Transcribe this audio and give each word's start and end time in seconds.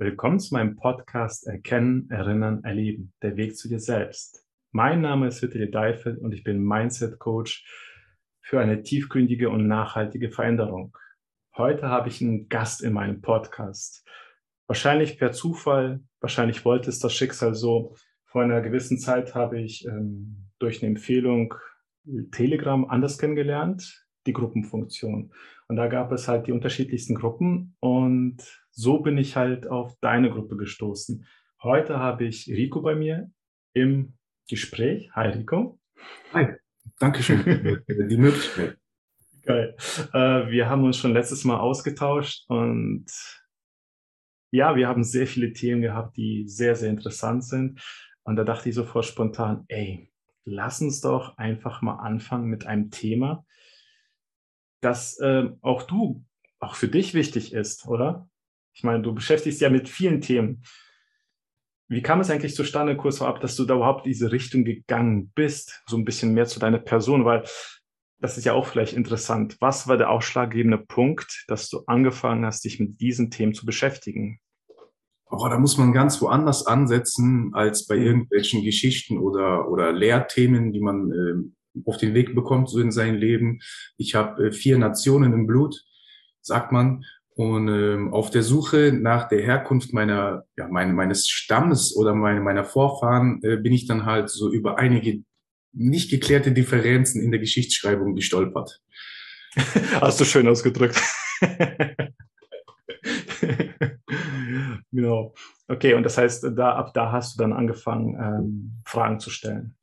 Willkommen 0.00 0.38
zu 0.38 0.54
meinem 0.54 0.76
Podcast 0.76 1.48
Erkennen, 1.48 2.08
Erinnern, 2.08 2.62
Erleben, 2.62 3.12
der 3.20 3.36
Weg 3.36 3.56
zu 3.56 3.68
dir 3.68 3.80
selbst. 3.80 4.46
Mein 4.70 5.00
Name 5.00 5.26
ist 5.26 5.42
Hütte 5.42 5.68
Deifel 5.68 6.18
und 6.18 6.32
ich 6.32 6.44
bin 6.44 6.62
Mindset 6.62 7.18
Coach 7.18 7.66
für 8.40 8.60
eine 8.60 8.84
tiefgründige 8.84 9.50
und 9.50 9.66
nachhaltige 9.66 10.30
Veränderung. 10.30 10.96
Heute 11.56 11.88
habe 11.88 12.10
ich 12.10 12.22
einen 12.22 12.48
Gast 12.48 12.80
in 12.80 12.92
meinem 12.92 13.22
Podcast. 13.22 14.06
Wahrscheinlich 14.68 15.18
per 15.18 15.32
Zufall, 15.32 16.04
wahrscheinlich 16.20 16.64
wollte 16.64 16.90
es 16.90 17.00
das 17.00 17.12
Schicksal 17.12 17.56
so. 17.56 17.96
Vor 18.24 18.42
einer 18.42 18.60
gewissen 18.60 18.98
Zeit 18.98 19.34
habe 19.34 19.60
ich 19.60 19.84
ähm, 19.84 20.48
durch 20.60 20.80
eine 20.80 20.90
Empfehlung 20.90 21.54
Telegram 22.30 22.88
anders 22.88 23.18
kennengelernt, 23.18 24.06
die 24.28 24.32
Gruppenfunktion. 24.32 25.32
Und 25.68 25.76
da 25.76 25.86
gab 25.86 26.12
es 26.12 26.28
halt 26.28 26.46
die 26.46 26.52
unterschiedlichsten 26.52 27.14
Gruppen 27.14 27.76
und 27.80 28.38
so 28.70 29.00
bin 29.00 29.18
ich 29.18 29.36
halt 29.36 29.66
auf 29.66 29.94
deine 30.00 30.30
Gruppe 30.30 30.56
gestoßen. 30.56 31.26
Heute 31.62 31.98
habe 31.98 32.24
ich 32.24 32.48
Rico 32.48 32.80
bei 32.80 32.94
mir 32.94 33.30
im 33.74 34.14
Gespräch. 34.48 35.10
Hi 35.12 35.28
Rico. 35.28 35.78
Hi, 36.32 36.54
danke 36.98 37.22
schön 37.22 37.42
für 37.42 38.06
die 38.06 38.16
Möglichkeit. 38.16 38.78
Geil. 39.42 39.76
Äh, 40.14 40.50
wir 40.50 40.70
haben 40.70 40.84
uns 40.84 40.96
schon 40.96 41.12
letztes 41.12 41.44
Mal 41.44 41.58
ausgetauscht 41.58 42.48
und 42.48 43.06
ja, 44.50 44.74
wir 44.74 44.88
haben 44.88 45.04
sehr 45.04 45.26
viele 45.26 45.52
Themen 45.52 45.82
gehabt, 45.82 46.16
die 46.16 46.48
sehr, 46.48 46.76
sehr 46.76 46.88
interessant 46.88 47.44
sind. 47.44 47.82
Und 48.22 48.36
da 48.36 48.44
dachte 48.44 48.70
ich 48.70 48.74
sofort 48.74 49.04
spontan, 49.04 49.66
ey, 49.68 50.10
lass 50.44 50.80
uns 50.80 51.02
doch 51.02 51.36
einfach 51.36 51.82
mal 51.82 51.96
anfangen 51.96 52.48
mit 52.48 52.66
einem 52.66 52.90
Thema, 52.90 53.44
das 54.80 55.18
äh, 55.20 55.50
auch 55.60 55.82
du, 55.82 56.24
auch 56.60 56.74
für 56.74 56.88
dich 56.88 57.14
wichtig 57.14 57.52
ist, 57.52 57.86
oder? 57.86 58.28
Ich 58.72 58.84
meine, 58.84 59.02
du 59.02 59.14
beschäftigst 59.14 59.60
ja 59.60 59.70
mit 59.70 59.88
vielen 59.88 60.20
Themen. 60.20 60.62
Wie 61.88 62.02
kam 62.02 62.20
es 62.20 62.30
eigentlich 62.30 62.54
zustande, 62.54 62.96
kurz 62.96 63.18
vorab, 63.18 63.40
dass 63.40 63.56
du 63.56 63.64
da 63.64 63.74
überhaupt 63.74 64.06
diese 64.06 64.30
Richtung 64.30 64.64
gegangen 64.64 65.32
bist? 65.34 65.82
So 65.86 65.96
ein 65.96 66.04
bisschen 66.04 66.34
mehr 66.34 66.46
zu 66.46 66.60
deiner 66.60 66.78
Person, 66.78 67.24
weil 67.24 67.44
das 68.20 68.36
ist 68.36 68.44
ja 68.44 68.52
auch 68.52 68.66
vielleicht 68.66 68.92
interessant. 68.92 69.56
Was 69.60 69.88
war 69.88 69.96
der 69.96 70.10
ausschlaggebende 70.10 70.78
Punkt, 70.78 71.44
dass 71.48 71.68
du 71.68 71.82
angefangen 71.86 72.44
hast, 72.44 72.64
dich 72.64 72.78
mit 72.80 73.00
diesen 73.00 73.30
Themen 73.30 73.54
zu 73.54 73.64
beschäftigen? 73.64 74.40
Oh, 75.30 75.46
da 75.48 75.58
muss 75.58 75.76
man 75.76 75.92
ganz 75.92 76.20
woanders 76.22 76.66
ansetzen 76.66 77.50
als 77.54 77.86
bei 77.86 77.96
mhm. 77.96 78.02
irgendwelchen 78.02 78.64
Geschichten 78.64 79.18
oder, 79.18 79.70
oder 79.70 79.92
Lehrthemen, 79.92 80.72
die 80.72 80.80
man 80.80 81.12
äh, 81.12 81.57
auf 81.86 81.96
den 81.96 82.14
Weg 82.14 82.34
bekommt, 82.34 82.68
so 82.68 82.80
in 82.80 82.92
sein 82.92 83.14
Leben. 83.14 83.60
Ich 83.96 84.14
habe 84.14 84.48
äh, 84.48 84.52
vier 84.52 84.78
Nationen 84.78 85.32
im 85.32 85.46
Blut, 85.46 85.84
sagt 86.40 86.72
man. 86.72 87.04
Und 87.34 87.68
ähm, 87.68 88.12
auf 88.12 88.30
der 88.30 88.42
Suche 88.42 88.92
nach 88.92 89.28
der 89.28 89.40
Herkunft 89.42 89.92
meiner, 89.92 90.44
ja, 90.56 90.66
meine, 90.66 90.92
meines 90.92 91.28
Stammes 91.28 91.96
oder 91.96 92.12
meine, 92.12 92.40
meiner 92.40 92.64
Vorfahren 92.64 93.40
äh, 93.44 93.56
bin 93.56 93.72
ich 93.72 93.86
dann 93.86 94.06
halt 94.06 94.28
so 94.28 94.50
über 94.50 94.78
einige 94.78 95.22
nicht 95.72 96.10
geklärte 96.10 96.50
Differenzen 96.52 97.22
in 97.22 97.30
der 97.30 97.38
Geschichtsschreibung 97.38 98.16
gestolpert. 98.16 98.80
Hast 100.00 100.20
du 100.20 100.24
schön 100.24 100.48
ausgedrückt. 100.48 101.00
genau. 104.90 105.34
Okay, 105.68 105.94
und 105.94 106.02
das 106.02 106.18
heißt, 106.18 106.44
da, 106.56 106.74
ab 106.74 106.92
da 106.94 107.12
hast 107.12 107.36
du 107.36 107.42
dann 107.42 107.52
angefangen, 107.52 108.16
ähm, 108.20 108.80
Fragen 108.84 109.20
zu 109.20 109.30
stellen. 109.30 109.76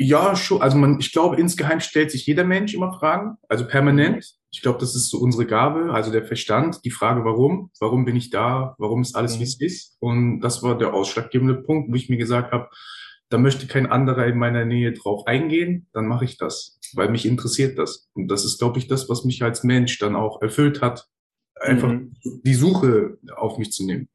Ja, 0.00 0.36
schon. 0.36 0.62
Also 0.62 0.78
man, 0.78 1.00
ich 1.00 1.12
glaube, 1.12 1.36
insgeheim 1.36 1.80
stellt 1.80 2.12
sich 2.12 2.24
jeder 2.24 2.44
Mensch 2.44 2.72
immer 2.72 2.92
Fragen, 2.92 3.36
also 3.48 3.66
permanent. 3.66 4.36
Ich 4.50 4.62
glaube, 4.62 4.78
das 4.78 4.94
ist 4.94 5.10
so 5.10 5.18
unsere 5.18 5.44
Gabe, 5.44 5.92
also 5.92 6.12
der 6.12 6.24
Verstand, 6.24 6.84
die 6.84 6.90
Frage, 6.90 7.24
warum, 7.24 7.70
warum 7.80 8.04
bin 8.04 8.16
ich 8.16 8.30
da, 8.30 8.76
warum 8.78 9.02
ist 9.02 9.16
alles, 9.16 9.34
mhm. 9.34 9.40
wie 9.40 9.44
es 9.44 9.60
ist. 9.60 9.96
Und 9.98 10.40
das 10.40 10.62
war 10.62 10.78
der 10.78 10.94
ausschlaggebende 10.94 11.56
Punkt, 11.56 11.90
wo 11.90 11.94
ich 11.96 12.08
mir 12.08 12.16
gesagt 12.16 12.52
habe, 12.52 12.68
da 13.28 13.38
möchte 13.38 13.66
kein 13.66 13.86
anderer 13.86 14.26
in 14.26 14.38
meiner 14.38 14.64
Nähe 14.64 14.92
drauf 14.92 15.26
eingehen, 15.26 15.88
dann 15.92 16.06
mache 16.06 16.24
ich 16.24 16.38
das, 16.38 16.78
weil 16.94 17.10
mich 17.10 17.26
interessiert 17.26 17.76
das. 17.76 18.08
Und 18.14 18.28
das 18.28 18.44
ist, 18.44 18.58
glaube 18.58 18.78
ich, 18.78 18.86
das, 18.86 19.08
was 19.08 19.24
mich 19.24 19.42
als 19.42 19.64
Mensch 19.64 19.98
dann 19.98 20.16
auch 20.16 20.40
erfüllt 20.40 20.80
hat, 20.80 21.08
einfach 21.60 21.88
mhm. 21.88 22.14
die 22.22 22.54
Suche 22.54 23.18
auf 23.34 23.58
mich 23.58 23.72
zu 23.72 23.84
nehmen. 23.84 24.08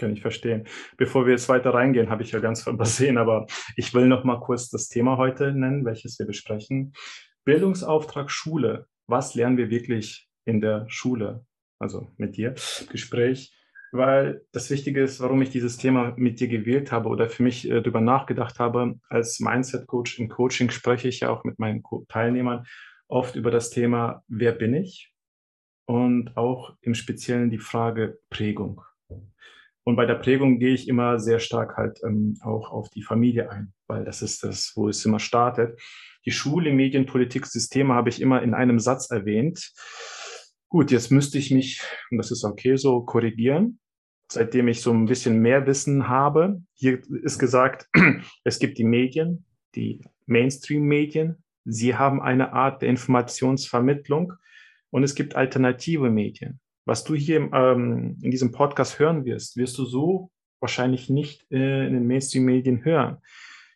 Kann 0.00 0.12
ich 0.12 0.22
verstehen. 0.22 0.66
Bevor 0.96 1.26
wir 1.26 1.32
jetzt 1.32 1.48
weiter 1.48 1.74
reingehen, 1.74 2.10
habe 2.10 2.22
ich 2.22 2.32
ja 2.32 2.40
ganz 2.40 2.66
übersehen, 2.66 3.18
aber 3.18 3.46
ich 3.76 3.94
will 3.94 4.06
noch 4.06 4.24
mal 4.24 4.40
kurz 4.40 4.68
das 4.70 4.88
Thema 4.88 5.16
heute 5.16 5.52
nennen, 5.52 5.84
welches 5.84 6.18
wir 6.18 6.26
besprechen. 6.26 6.92
Bildungsauftrag 7.44 8.30
Schule 8.30 8.86
was 9.10 9.34
lernen 9.34 9.56
wir 9.56 9.70
wirklich 9.70 10.28
in 10.44 10.60
der 10.60 10.86
Schule, 10.88 11.44
also 11.78 12.08
mit 12.16 12.36
dir, 12.36 12.54
Gespräch, 12.90 13.52
weil 13.92 14.46
das 14.52 14.70
Wichtige 14.70 15.02
ist, 15.02 15.20
warum 15.20 15.42
ich 15.42 15.50
dieses 15.50 15.76
Thema 15.76 16.14
mit 16.16 16.38
dir 16.38 16.48
gewählt 16.48 16.92
habe 16.92 17.08
oder 17.08 17.28
für 17.28 17.42
mich 17.42 17.68
äh, 17.68 17.80
darüber 17.82 18.00
nachgedacht 18.00 18.60
habe. 18.60 19.00
Als 19.08 19.40
Mindset-Coach 19.40 20.20
im 20.20 20.28
Coaching 20.28 20.70
spreche 20.70 21.08
ich 21.08 21.20
ja 21.20 21.30
auch 21.30 21.44
mit 21.44 21.58
meinen 21.58 21.82
Teilnehmern 22.08 22.64
oft 23.08 23.34
über 23.34 23.50
das 23.50 23.70
Thema, 23.70 24.22
wer 24.28 24.52
bin 24.52 24.74
ich? 24.74 25.12
Und 25.86 26.36
auch 26.36 26.76
im 26.82 26.94
Speziellen 26.94 27.50
die 27.50 27.58
Frage 27.58 28.20
Prägung. 28.30 28.82
Und 29.90 29.96
bei 29.96 30.06
der 30.06 30.14
Prägung 30.14 30.60
gehe 30.60 30.72
ich 30.72 30.86
immer 30.86 31.18
sehr 31.18 31.40
stark 31.40 31.76
halt 31.76 31.98
ähm, 32.04 32.38
auch 32.42 32.70
auf 32.70 32.90
die 32.90 33.02
Familie 33.02 33.50
ein, 33.50 33.72
weil 33.88 34.04
das 34.04 34.22
ist 34.22 34.44
das, 34.44 34.70
wo 34.76 34.88
es 34.88 35.04
immer 35.04 35.18
startet. 35.18 35.82
Die 36.24 36.30
Schule, 36.30 36.72
Medien, 36.72 37.06
Politik, 37.06 37.44
Systeme 37.44 37.92
habe 37.94 38.08
ich 38.08 38.20
immer 38.20 38.40
in 38.40 38.54
einem 38.54 38.78
Satz 38.78 39.10
erwähnt. 39.10 39.72
Gut, 40.68 40.92
jetzt 40.92 41.10
müsste 41.10 41.38
ich 41.38 41.50
mich, 41.50 41.82
und 42.12 42.18
das 42.18 42.30
ist 42.30 42.44
okay 42.44 42.76
so, 42.76 43.00
korrigieren, 43.00 43.80
seitdem 44.30 44.68
ich 44.68 44.80
so 44.80 44.92
ein 44.92 45.06
bisschen 45.06 45.40
mehr 45.40 45.66
Wissen 45.66 46.06
habe. 46.06 46.62
Hier 46.74 47.00
ist 47.24 47.40
gesagt, 47.40 47.88
es 48.44 48.60
gibt 48.60 48.78
die 48.78 48.84
Medien, 48.84 49.44
die 49.74 50.02
Mainstream-Medien. 50.26 51.42
Sie 51.64 51.96
haben 51.96 52.22
eine 52.22 52.52
Art 52.52 52.82
der 52.82 52.90
Informationsvermittlung 52.90 54.34
und 54.90 55.02
es 55.02 55.16
gibt 55.16 55.34
alternative 55.34 56.10
Medien. 56.10 56.60
Was 56.84 57.04
du 57.04 57.14
hier 57.14 57.50
ähm, 57.52 58.18
in 58.22 58.30
diesem 58.30 58.52
Podcast 58.52 58.98
hören 58.98 59.24
wirst, 59.24 59.56
wirst 59.56 59.78
du 59.78 59.84
so 59.84 60.30
wahrscheinlich 60.60 61.08
nicht 61.08 61.50
äh, 61.50 61.86
in 61.86 61.94
den 61.94 62.06
Mainstream-Medien 62.06 62.84
hören. 62.84 63.18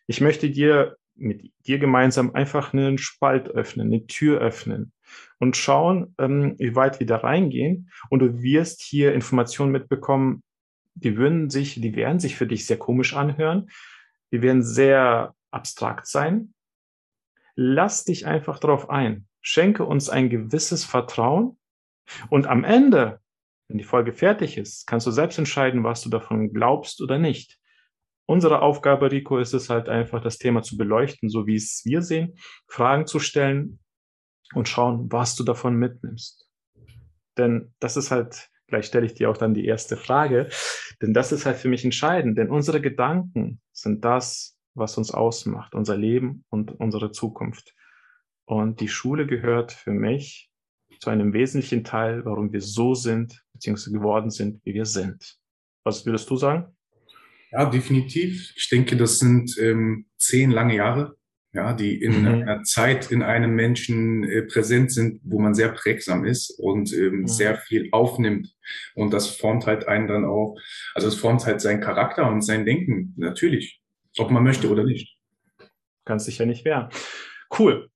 Ich 0.07 0.21
möchte 0.21 0.49
dir 0.49 0.97
mit 1.15 1.51
dir 1.65 1.79
gemeinsam 1.79 2.35
einfach 2.35 2.73
einen 2.73 2.97
Spalt 2.97 3.49
öffnen, 3.49 3.87
eine 3.87 4.05
Tür 4.05 4.39
öffnen 4.41 4.91
und 5.39 5.55
schauen, 5.55 6.13
ähm, 6.17 6.55
wie 6.57 6.75
weit 6.75 6.99
wir 6.99 7.07
da 7.07 7.17
reingehen. 7.17 7.89
Und 8.09 8.19
du 8.19 8.41
wirst 8.41 8.81
hier 8.81 9.13
Informationen 9.13 9.71
mitbekommen, 9.71 10.43
die 10.95 11.17
würden 11.17 11.49
sich, 11.49 11.79
die 11.79 11.95
werden 11.95 12.19
sich 12.19 12.35
für 12.35 12.47
dich 12.47 12.65
sehr 12.65 12.77
komisch 12.77 13.13
anhören. 13.13 13.69
Die 14.31 14.41
werden 14.41 14.63
sehr 14.63 15.35
abstrakt 15.51 16.07
sein. 16.07 16.53
Lass 17.55 18.03
dich 18.05 18.25
einfach 18.25 18.59
darauf 18.59 18.89
ein. 18.89 19.27
Schenke 19.41 19.85
uns 19.85 20.09
ein 20.09 20.29
gewisses 20.29 20.83
Vertrauen. 20.83 21.57
Und 22.29 22.47
am 22.47 22.63
Ende, 22.63 23.19
wenn 23.67 23.77
die 23.77 23.83
Folge 23.83 24.13
fertig 24.13 24.57
ist, 24.57 24.85
kannst 24.85 25.07
du 25.07 25.11
selbst 25.11 25.37
entscheiden, 25.37 25.83
was 25.83 26.01
du 26.01 26.09
davon 26.09 26.53
glaubst 26.53 27.01
oder 27.01 27.17
nicht. 27.17 27.59
Unsere 28.27 28.61
Aufgabe, 28.61 29.11
Rico, 29.11 29.37
ist 29.37 29.53
es 29.53 29.69
halt 29.69 29.87
einfach, 29.87 30.21
das 30.21 30.37
Thema 30.37 30.63
zu 30.63 30.77
beleuchten, 30.77 31.29
so 31.29 31.45
wie 31.45 31.55
es 31.55 31.83
wir 31.85 32.01
sehen, 32.01 32.37
Fragen 32.67 33.05
zu 33.05 33.19
stellen 33.19 33.79
und 34.53 34.67
schauen, 34.67 35.11
was 35.11 35.35
du 35.35 35.43
davon 35.43 35.75
mitnimmst. 35.75 36.49
Denn 37.37 37.73
das 37.79 37.97
ist 37.97 38.11
halt, 38.11 38.49
gleich 38.67 38.85
stelle 38.85 39.05
ich 39.05 39.13
dir 39.13 39.29
auch 39.29 39.37
dann 39.37 39.53
die 39.53 39.65
erste 39.65 39.97
Frage, 39.97 40.49
denn 41.01 41.13
das 41.13 41.31
ist 41.31 41.45
halt 41.45 41.57
für 41.57 41.67
mich 41.67 41.83
entscheidend, 41.83 42.37
denn 42.37 42.49
unsere 42.49 42.81
Gedanken 42.81 43.61
sind 43.71 44.05
das, 44.05 44.57
was 44.73 44.97
uns 44.97 45.11
ausmacht, 45.11 45.75
unser 45.75 45.97
Leben 45.97 46.43
und 46.49 46.71
unsere 46.79 47.11
Zukunft. 47.11 47.73
Und 48.45 48.79
die 48.79 48.89
Schule 48.89 49.25
gehört 49.25 49.71
für 49.71 49.91
mich 49.91 50.49
zu 51.05 51.11
einem 51.11 51.33
wesentlichen 51.33 51.83
Teil, 51.83 52.25
warum 52.25 52.51
wir 52.51 52.61
so 52.61 52.95
sind, 52.95 53.43
beziehungsweise 53.53 53.95
geworden 53.95 54.31
sind, 54.31 54.59
wie 54.65 54.73
wir 54.73 54.85
sind. 54.85 55.37
Was 55.83 56.03
würdest 56.03 56.27
du 56.31 56.35
sagen? 56.35 56.75
Ja, 57.51 57.69
definitiv. 57.69 58.51
Ich 58.55 58.69
denke, 58.69 58.97
das 58.97 59.19
sind 59.19 59.55
ähm, 59.59 60.07
zehn 60.17 60.49
lange 60.49 60.75
Jahre, 60.75 61.15
ja, 61.53 61.73
die 61.73 62.01
in 62.01 62.21
mhm. 62.21 62.27
einer 62.27 62.63
Zeit 62.63 63.11
in 63.11 63.21
einem 63.21 63.53
Menschen 63.53 64.23
äh, 64.23 64.41
präsent 64.41 64.91
sind, 64.91 65.21
wo 65.23 65.39
man 65.39 65.53
sehr 65.53 65.69
prägsam 65.69 66.25
ist 66.25 66.49
und 66.57 66.91
ähm, 66.91 67.19
mhm. 67.19 67.27
sehr 67.27 67.55
viel 67.55 67.89
aufnimmt. 67.91 68.51
Und 68.95 69.13
das 69.13 69.29
formt 69.29 69.67
halt 69.67 69.87
einen 69.87 70.07
dann 70.07 70.25
auch, 70.25 70.57
also 70.95 71.07
es 71.07 71.15
formt 71.15 71.45
halt 71.45 71.61
seinen 71.61 71.81
Charakter 71.81 72.27
und 72.27 72.41
sein 72.41 72.65
Denken, 72.65 73.13
natürlich, 73.15 73.79
ob 74.17 74.31
man 74.31 74.43
möchte 74.43 74.71
oder 74.71 74.83
nicht. 74.83 75.15
Kannst 76.03 76.27
dich 76.27 76.39
ja 76.39 76.47
nicht 76.47 76.65
wehren. 76.65 76.89
Cool. 77.59 77.91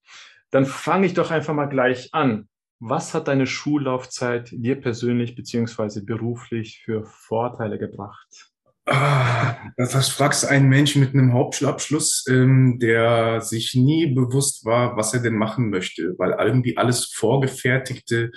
Dann 0.51 0.67
fange 0.67 1.07
ich 1.07 1.15
doch 1.15 1.31
einfach 1.31 1.55
mal 1.55 1.65
gleich 1.65 2.13
an. 2.13 2.47
Was 2.79 3.13
hat 3.13 3.27
deine 3.27 3.45
Schullaufzeit 3.45 4.51
dir 4.51 4.79
persönlich 4.79 5.35
beziehungsweise 5.35 6.05
beruflich 6.05 6.81
für 6.85 7.03
Vorteile 7.05 7.77
gebracht? 7.77 8.49
Ah, 8.85 9.55
das 9.77 10.09
fragst 10.09 10.47
einen 10.47 10.69
Menschen 10.69 11.01
mit 11.01 11.13
einem 11.13 11.33
Hauptschulabschluss, 11.33 12.25
ähm, 12.29 12.79
der 12.79 13.41
sich 13.41 13.75
nie 13.75 14.07
bewusst 14.07 14.65
war, 14.65 14.97
was 14.97 15.13
er 15.13 15.19
denn 15.19 15.35
machen 15.35 15.69
möchte, 15.69 16.15
weil 16.17 16.35
irgendwie 16.39 16.77
alles 16.77 17.05
Vorgefertigte 17.13 18.31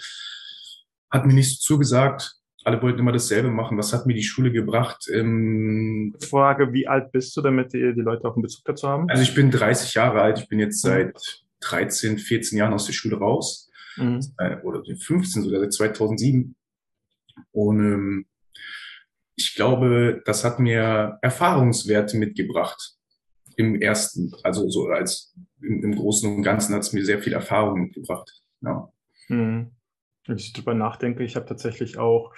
hat 1.11 1.25
mir 1.25 1.35
nicht 1.35 1.63
so 1.63 1.75
zugesagt. 1.75 2.35
Alle 2.65 2.83
wollten 2.83 2.99
immer 2.99 3.13
dasselbe 3.13 3.49
machen. 3.49 3.79
Was 3.79 3.93
hat 3.93 4.07
mir 4.07 4.15
die 4.15 4.23
Schule 4.23 4.53
gebracht? 4.53 5.09
Ähm, 5.13 6.15
Frage, 6.29 6.73
wie 6.73 6.87
alt 6.87 7.13
bist 7.13 7.37
du, 7.37 7.43
damit 7.43 7.73
die, 7.73 7.95
die 7.95 8.03
Leute 8.03 8.29
auch 8.29 8.35
einen 8.35 8.43
Bezug 8.43 8.65
dazu 8.65 8.89
haben? 8.89 9.09
also 9.09 9.23
ich 9.23 9.35
bin 9.35 9.51
30 9.51 9.95
Jahre 9.95 10.21
alt. 10.21 10.39
Ich 10.41 10.49
bin 10.49 10.59
jetzt 10.59 10.81
seit 10.83 11.45
13, 11.61 12.19
14 12.19 12.59
Jahren 12.59 12.75
aus 12.75 12.87
der 12.87 12.93
Schule 12.93 13.17
raus. 13.17 13.71
Mhm. 13.97 14.21
Oder 14.63 14.83
15 14.85 15.43
sogar, 15.43 15.61
seit 15.61 15.73
2007. 15.73 16.55
Und 17.53 17.81
ähm, 17.81 18.27
ich 19.37 19.55
glaube, 19.55 20.23
das 20.25 20.45
hat 20.45 20.59
mir 20.59 21.19
Erfahrungswerte 21.23 22.17
mitgebracht 22.17 22.97
im 23.57 23.81
ersten, 23.81 24.33
also 24.43 24.69
so 24.69 24.87
als 24.87 25.35
im, 25.61 25.83
im 25.83 25.95
Großen 25.95 26.35
und 26.35 26.43
Ganzen 26.43 26.75
hat 26.75 26.83
es 26.83 26.93
mir 26.93 27.05
sehr 27.05 27.21
viel 27.21 27.33
Erfahrung 27.33 27.83
mitgebracht. 27.83 28.43
Ja. 28.61 28.93
Mhm. 29.29 29.73
Wenn 30.27 30.37
ich 30.37 30.53
drüber 30.53 30.75
nachdenke, 30.75 31.25
ich 31.25 31.37
habe 31.37 31.47
tatsächlich 31.47 31.99
auch 31.99 32.33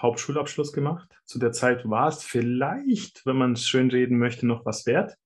Hauptschulabschluss 0.00 0.72
gemacht. 0.72 1.08
Zu 1.24 1.38
der 1.38 1.52
Zeit 1.52 1.88
war 1.88 2.08
es 2.08 2.22
vielleicht, 2.22 3.24
wenn 3.26 3.36
man 3.36 3.52
es 3.52 3.66
schön 3.66 3.90
reden 3.90 4.18
möchte, 4.18 4.46
noch 4.46 4.64
was 4.64 4.86
wert. 4.86 5.16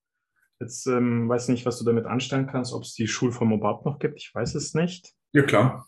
Jetzt 0.61 0.87
ähm, 0.87 1.29
weiß 1.29 1.49
nicht, 1.49 1.67
was 1.67 1.79
du 1.79 1.85
damit 1.85 2.07
anstellen 2.07 2.47
kannst, 2.47 2.73
ob 2.73 2.83
es 2.83 2.95
die 2.95 3.09
Schulform 3.09 3.53
überhaupt 3.53 3.85
noch 3.85 3.99
gibt. 3.99 4.21
Ich 4.21 4.35
weiß 4.35 4.55
es 4.55 4.75
nicht. 4.75 5.13
Ja, 5.33 5.43
klar. 5.43 5.87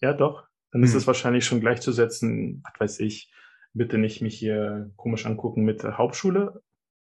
Ja, 0.00 0.12
doch. 0.12 0.44
Dann 0.72 0.82
ist 0.82 0.92
Hm. 0.92 0.98
es 0.98 1.06
wahrscheinlich 1.06 1.44
schon 1.44 1.60
gleichzusetzen, 1.60 2.62
was 2.64 2.80
weiß 2.80 3.00
ich, 3.00 3.32
bitte 3.72 3.98
nicht 3.98 4.20
mich 4.22 4.38
hier 4.38 4.90
komisch 4.96 5.26
angucken 5.26 5.64
mit 5.64 5.82
Hauptschule, 5.84 6.62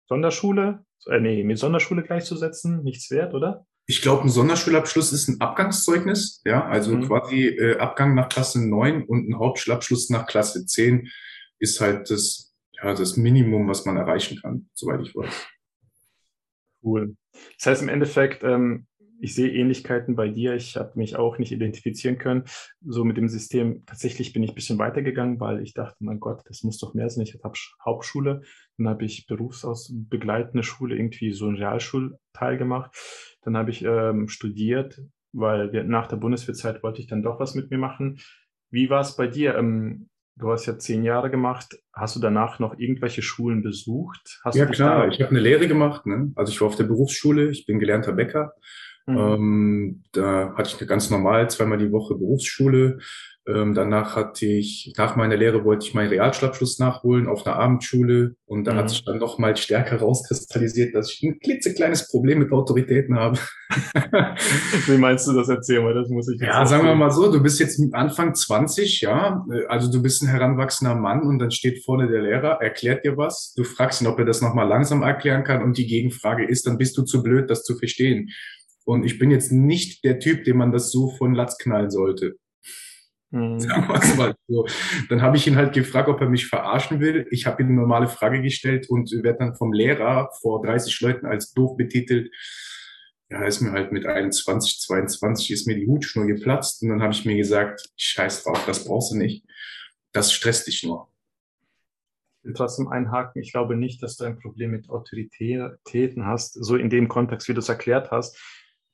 Sonderschule, 0.08 0.84
äh, 1.06 1.20
nee, 1.20 1.43
mit 1.44 1.58
Sonderschule 1.58 2.02
gleichzusetzen, 2.02 2.82
nichts 2.82 3.11
wert, 3.11 3.34
oder? 3.34 3.67
Ich 3.88 4.02
glaube, 4.02 4.23
ein 4.23 4.28
Sonderschulabschluss 4.28 5.12
ist 5.12 5.28
ein 5.28 5.40
Abgangszeugnis, 5.40 6.43
ja, 6.44 6.64
also 6.67 6.96
Mhm. 6.96 7.06
quasi 7.06 7.46
äh, 7.46 7.78
Abgang 7.78 8.14
nach 8.14 8.28
Klasse 8.28 8.64
9 8.69 9.05
und 9.05 9.28
ein 9.28 9.38
Hauptschulabschluss 9.38 10.11
nach 10.11 10.26
Klasse 10.26 10.67
10 10.67 11.08
ist 11.58 11.81
halt 11.81 12.11
das, 12.11 12.52
ja, 12.73 12.94
das 12.94 13.17
Minimum, 13.17 13.69
was 13.69 13.84
man 13.84 13.96
erreichen 13.96 14.40
kann, 14.43 14.69
soweit 14.75 15.00
ich 15.02 15.14
weiß. 15.14 15.32
Cool. 16.82 17.17
Das 17.58 17.67
heißt 17.67 17.82
im 17.82 17.88
Endeffekt, 17.88 18.43
ähm, 18.43 18.87
ich 19.20 19.34
sehe 19.34 19.52
Ähnlichkeiten 19.52 20.16
bei 20.16 20.28
dir. 20.28 20.54
Ich 20.54 20.76
habe 20.76 20.92
mich 20.94 21.16
auch 21.16 21.38
nicht 21.38 21.52
identifizieren 21.52 22.18
können. 22.18 22.44
So 22.84 23.04
mit 23.04 23.16
dem 23.16 23.28
System, 23.28 23.84
tatsächlich 23.86 24.32
bin 24.32 24.42
ich 24.42 24.50
ein 24.50 24.54
bisschen 24.54 24.78
weitergegangen, 24.78 25.40
weil 25.40 25.62
ich 25.62 25.74
dachte, 25.74 25.96
mein 26.00 26.20
Gott, 26.20 26.42
das 26.46 26.62
muss 26.62 26.78
doch 26.78 26.94
mehr 26.94 27.08
sein. 27.08 27.24
Ich 27.24 27.34
habe 27.42 27.54
Hauptschule, 27.84 28.42
dann 28.78 28.88
habe 28.88 29.04
ich 29.04 29.26
berufsausbegleitende 29.26 30.62
Schule, 30.62 30.96
irgendwie 30.96 31.32
so 31.32 31.46
einen 31.46 31.56
Realschulteil 31.56 32.58
gemacht. 32.58 32.94
Dann 33.42 33.56
habe 33.56 33.70
ich 33.70 33.84
ähm, 33.84 34.28
studiert, 34.28 35.00
weil 35.32 35.72
wir, 35.72 35.84
nach 35.84 36.06
der 36.06 36.16
Bundeswehrzeit 36.16 36.82
wollte 36.82 37.00
ich 37.00 37.06
dann 37.06 37.22
doch 37.22 37.40
was 37.40 37.54
mit 37.54 37.70
mir 37.70 37.78
machen. 37.78 38.18
Wie 38.70 38.90
war 38.90 39.00
es 39.00 39.16
bei 39.16 39.26
dir? 39.26 39.56
Ähm, 39.56 40.08
du 40.36 40.50
hast 40.50 40.66
ja 40.66 40.78
zehn 40.78 41.02
Jahre 41.02 41.30
gemacht. 41.30 41.78
Hast 41.92 42.16
du 42.16 42.20
danach 42.20 42.58
noch 42.58 42.78
irgendwelche 42.78 43.22
Schulen 43.22 43.62
besucht? 43.62 44.40
Hast 44.44 44.56
Ja, 44.56 44.66
klar, 44.66 45.08
ich 45.08 45.20
habe 45.20 45.30
eine 45.30 45.40
Lehre 45.40 45.68
gemacht, 45.68 46.06
ne? 46.06 46.32
Also 46.34 46.52
ich 46.52 46.60
war 46.60 46.68
auf 46.68 46.76
der 46.76 46.84
Berufsschule, 46.84 47.50
ich 47.50 47.66
bin 47.66 47.78
gelernter 47.78 48.12
Bäcker. 48.12 48.54
Mhm. 49.06 49.17
Ähm, 49.19 50.03
da 50.12 50.55
hatte 50.56 50.70
ich 50.75 50.79
eine 50.81 50.87
ganz 50.88 51.11
normal 51.11 51.49
zweimal 51.50 51.79
die 51.79 51.93
Woche 51.93 52.14
Berufsschule. 52.17 52.99
Ähm, 53.49 53.75
danach 53.75 54.17
hatte 54.17 54.44
ich, 54.44 54.93
nach 54.97 55.14
meiner 55.14 55.37
Lehre 55.37 55.64
wollte 55.64 55.87
ich 55.87 55.94
meinen 55.94 56.08
Realschulabschluss 56.08 56.81
nachholen 56.81 57.29
auf 57.29 57.47
einer 57.47 57.55
Abendschule. 57.55 58.35
Und 58.44 58.64
da 58.67 58.73
Mhm. 58.73 58.76
hat 58.79 58.91
sich 58.91 59.05
dann 59.05 59.19
noch 59.19 59.38
mal 59.38 59.56
stärker 59.56 59.99
rauskristallisiert, 59.99 60.97
dass 60.97 61.12
ich 61.12 61.23
ein 61.23 61.38
klitzekleines 61.38 62.08
Problem 62.11 62.41
mit 62.41 62.50
Autoritäten 62.50 63.14
habe. 63.17 63.38
Wie 64.87 64.99
meinst 64.99 65.29
du 65.29 65.32
das? 65.32 65.49
Erzähl 65.49 65.81
mal, 65.81 65.94
das 65.94 66.09
muss 66.09 66.29
ich 66.29 66.41
jetzt 66.41 66.49
Ja, 66.49 66.67
sagen 66.67 66.85
wir 66.87 66.94
mal 66.97 67.11
so, 67.12 67.31
du 67.31 67.41
bist 67.41 67.61
jetzt 67.61 67.81
Anfang 67.93 68.35
20, 68.35 69.00
ja, 69.02 69.44
also 69.69 69.91
du 69.93 70.02
bist 70.02 70.23
ein 70.23 70.29
heranwachsender 70.29 70.97
Mann 70.97 71.23
und 71.23 71.38
dann 71.38 71.50
steht 71.52 71.85
vorne 71.85 72.09
der 72.09 72.23
Lehrer, 72.23 72.61
erklärt 72.61 73.05
dir 73.05 73.17
was, 73.17 73.55
du 73.56 73.62
fragst 73.64 74.00
ihn, 74.02 74.09
ob 74.09 74.19
er 74.19 74.25
das 74.25 74.43
nochmal 74.43 74.67
langsam 74.69 75.02
erklären 75.02 75.44
kann 75.44 75.62
und 75.62 75.79
die 75.79 75.87
Gegenfrage 75.87 76.44
ist, 76.44 76.67
dann 76.67 76.79
bist 76.79 76.97
du 76.99 77.02
zu 77.02 77.23
blöd, 77.23 77.49
das 77.50 77.62
zu 77.62 77.76
verstehen. 77.76 78.31
Und 78.87 79.05
ich 79.05 79.19
bin 79.19 79.31
jetzt 79.31 79.50
nicht 79.50 80.05
der 80.05 80.21
Typ, 80.21 80.44
dem 80.44 80.59
man 80.59 80.71
das 80.71 80.93
so 80.93 81.11
von 81.11 81.35
Latz 81.35 81.59
knallen 81.59 81.91
sollte. 81.91 82.37
Mhm. 83.31 83.59
So. 83.59 84.67
Dann 85.09 85.23
habe 85.23 85.37
ich 85.37 85.47
ihn 85.47 85.56
halt 85.56 85.75
gefragt, 85.75 86.09
ob 86.09 86.21
er 86.21 86.29
mich 86.29 86.47
verarschen 86.47 87.00
will. 87.00 87.27
Ich 87.31 87.47
habe 87.47 87.62
ihm 87.62 87.69
eine 87.69 87.81
normale 87.81 88.06
Frage 88.06 88.41
gestellt 88.41 88.88
und 88.88 89.11
werde 89.25 89.41
dann 89.41 89.56
vom 89.56 89.73
Lehrer 89.73 90.31
vor 90.41 90.62
30 90.62 91.00
Leuten 91.00 91.27
als 91.27 91.53
doof 91.53 91.77
betitelt. 91.77 92.33
Ja, 93.29 93.44
ist 93.44 93.61
mir 93.61 93.73
halt 93.73 93.91
mit 93.91 94.06
21, 94.06 94.79
22 94.83 95.50
ist 95.50 95.67
mir 95.67 95.75
die 95.75 95.88
Hutschnur 95.88 96.27
geplatzt 96.27 96.81
und 96.83 96.91
dann 96.91 97.03
habe 97.03 97.12
ich 97.12 97.25
mir 97.25 97.37
gesagt, 97.37 97.91
scheiß 97.97 98.44
drauf, 98.44 98.65
das 98.67 98.85
brauchst 98.85 99.11
du 99.12 99.17
nicht. 99.17 99.44
Das 100.12 100.33
stresst 100.33 100.69
dich 100.69 100.85
nur. 100.85 101.09
trotzdem 102.55 102.87
einhaken. 102.87 103.43
Ich 103.43 103.50
glaube 103.50 103.75
nicht, 103.75 104.00
dass 104.00 104.17
du 104.17 104.25
ein 104.25 104.38
Problem 104.38 104.71
mit 104.71 104.88
Autoritäten 104.88 106.25
hast, 106.25 106.53
so 106.53 106.77
in 106.77 106.88
dem 106.88 107.09
Kontext, 107.09 107.49
wie 107.49 107.55
du 107.55 107.59
es 107.59 107.69
erklärt 107.69 108.12
hast. 108.12 108.38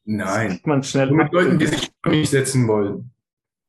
Das 0.04 0.16
Nein. 0.34 0.49
kriegt 0.49 0.66
man 0.66 0.82
schnell 0.82 1.10
mit. 1.10 1.32
Leuten, 1.32 1.58
die 1.58 1.66
sich 1.66 1.93
mich 2.04 2.31
setzen 2.31 2.66
wollen. 2.66 3.10